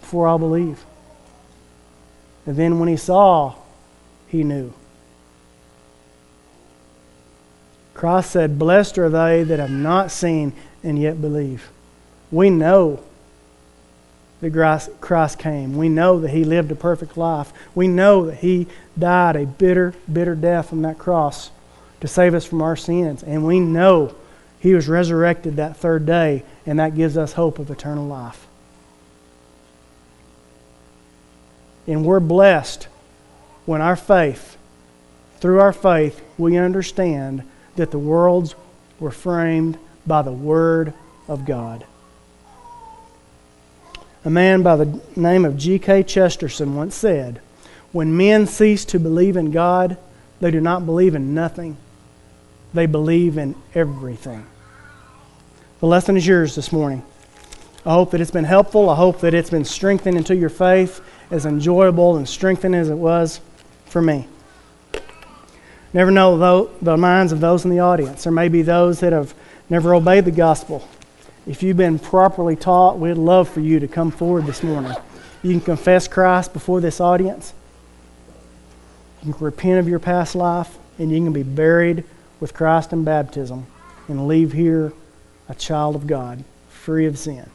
before 0.00 0.26
I'll 0.26 0.40
believe. 0.40 0.84
And 2.46 2.56
then 2.56 2.80
when 2.80 2.88
he 2.88 2.96
saw, 2.96 3.54
he 4.26 4.42
knew. 4.42 4.72
Christ 7.96 8.30
said, 8.32 8.58
Blessed 8.58 8.98
are 8.98 9.08
they 9.08 9.42
that 9.42 9.58
have 9.58 9.70
not 9.70 10.10
seen 10.10 10.52
and 10.84 11.00
yet 11.00 11.18
believe. 11.22 11.70
We 12.30 12.50
know 12.50 13.02
that 14.42 14.90
Christ 15.00 15.38
came. 15.38 15.78
We 15.78 15.88
know 15.88 16.20
that 16.20 16.28
He 16.28 16.44
lived 16.44 16.70
a 16.70 16.74
perfect 16.74 17.16
life. 17.16 17.54
We 17.74 17.88
know 17.88 18.26
that 18.26 18.36
He 18.36 18.66
died 18.98 19.34
a 19.34 19.46
bitter, 19.46 19.94
bitter 20.12 20.34
death 20.34 20.74
on 20.74 20.82
that 20.82 20.98
cross 20.98 21.50
to 22.02 22.06
save 22.06 22.34
us 22.34 22.44
from 22.44 22.60
our 22.60 22.76
sins. 22.76 23.22
And 23.22 23.46
we 23.46 23.60
know 23.60 24.14
He 24.60 24.74
was 24.74 24.88
resurrected 24.88 25.56
that 25.56 25.78
third 25.78 26.04
day, 26.04 26.42
and 26.66 26.78
that 26.78 26.96
gives 26.96 27.16
us 27.16 27.32
hope 27.32 27.58
of 27.58 27.70
eternal 27.70 28.06
life. 28.06 28.46
And 31.86 32.04
we're 32.04 32.20
blessed 32.20 32.88
when 33.64 33.80
our 33.80 33.96
faith, 33.96 34.58
through 35.38 35.60
our 35.60 35.72
faith, 35.72 36.20
we 36.36 36.58
understand 36.58 37.42
that 37.76 37.90
the 37.90 37.98
worlds 37.98 38.54
were 38.98 39.10
framed 39.10 39.78
by 40.06 40.22
the 40.22 40.32
Word 40.32 40.92
of 41.28 41.44
God. 41.44 41.84
A 44.24 44.30
man 44.30 44.62
by 44.62 44.76
the 44.76 45.00
name 45.14 45.44
of 45.44 45.56
G.K. 45.56 46.02
Chesterton 46.02 46.74
once 46.74 46.94
said, 46.94 47.40
When 47.92 48.16
men 48.16 48.46
cease 48.46 48.84
to 48.86 48.98
believe 48.98 49.36
in 49.36 49.52
God, 49.52 49.96
they 50.40 50.50
do 50.50 50.60
not 50.60 50.84
believe 50.84 51.14
in 51.14 51.34
nothing, 51.34 51.76
they 52.74 52.86
believe 52.86 53.38
in 53.38 53.54
everything. 53.74 54.44
The 55.80 55.86
lesson 55.86 56.16
is 56.16 56.26
yours 56.26 56.54
this 56.54 56.72
morning. 56.72 57.02
I 57.84 57.92
hope 57.92 58.10
that 58.10 58.20
it's 58.20 58.32
been 58.32 58.44
helpful. 58.44 58.90
I 58.90 58.96
hope 58.96 59.20
that 59.20 59.32
it's 59.32 59.50
been 59.50 59.64
strengthened 59.64 60.16
into 60.16 60.34
your 60.34 60.48
faith, 60.48 61.00
as 61.30 61.46
enjoyable 61.46 62.16
and 62.16 62.28
strengthening 62.28 62.80
as 62.80 62.90
it 62.90 62.94
was 62.94 63.40
for 63.86 64.02
me. 64.02 64.26
Never 65.96 66.10
know 66.10 66.36
though, 66.36 66.70
the 66.82 66.98
minds 66.98 67.32
of 67.32 67.40
those 67.40 67.64
in 67.64 67.70
the 67.70 67.78
audience. 67.78 68.24
There 68.24 68.32
may 68.32 68.48
be 68.48 68.60
those 68.60 69.00
that 69.00 69.14
have 69.14 69.32
never 69.70 69.94
obeyed 69.94 70.26
the 70.26 70.30
gospel. 70.30 70.86
If 71.46 71.62
you've 71.62 71.78
been 71.78 71.98
properly 71.98 72.54
taught, 72.54 72.98
we'd 72.98 73.14
love 73.14 73.48
for 73.48 73.60
you 73.60 73.80
to 73.80 73.88
come 73.88 74.10
forward 74.10 74.44
this 74.44 74.62
morning. 74.62 74.92
You 75.42 75.52
can 75.52 75.62
confess 75.62 76.06
Christ 76.06 76.52
before 76.52 76.82
this 76.82 77.00
audience. 77.00 77.54
You 79.24 79.32
can 79.32 79.42
repent 79.42 79.78
of 79.78 79.88
your 79.88 79.98
past 79.98 80.34
life, 80.34 80.76
and 80.98 81.10
you 81.10 81.16
can 81.16 81.32
be 81.32 81.42
buried 81.42 82.04
with 82.40 82.52
Christ 82.52 82.92
in 82.92 83.02
baptism 83.02 83.66
and 84.06 84.28
leave 84.28 84.52
here 84.52 84.92
a 85.48 85.54
child 85.54 85.96
of 85.96 86.06
God, 86.06 86.44
free 86.68 87.06
of 87.06 87.18
sin. 87.18 87.48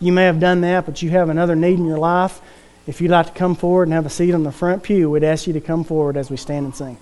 You 0.00 0.10
may 0.10 0.24
have 0.24 0.40
done 0.40 0.62
that, 0.62 0.84
but 0.84 1.00
you 1.00 1.10
have 1.10 1.28
another 1.28 1.54
need 1.54 1.78
in 1.78 1.86
your 1.86 1.98
life. 1.98 2.40
If 2.88 3.00
you'd 3.00 3.12
like 3.12 3.26
to 3.26 3.32
come 3.32 3.54
forward 3.54 3.84
and 3.84 3.92
have 3.92 4.04
a 4.04 4.10
seat 4.10 4.34
on 4.34 4.42
the 4.42 4.50
front 4.50 4.82
pew, 4.82 5.08
we'd 5.08 5.22
ask 5.22 5.46
you 5.46 5.52
to 5.52 5.60
come 5.60 5.84
forward 5.84 6.16
as 6.16 6.28
we 6.28 6.36
stand 6.36 6.66
and 6.66 6.74
sing. 6.74 6.98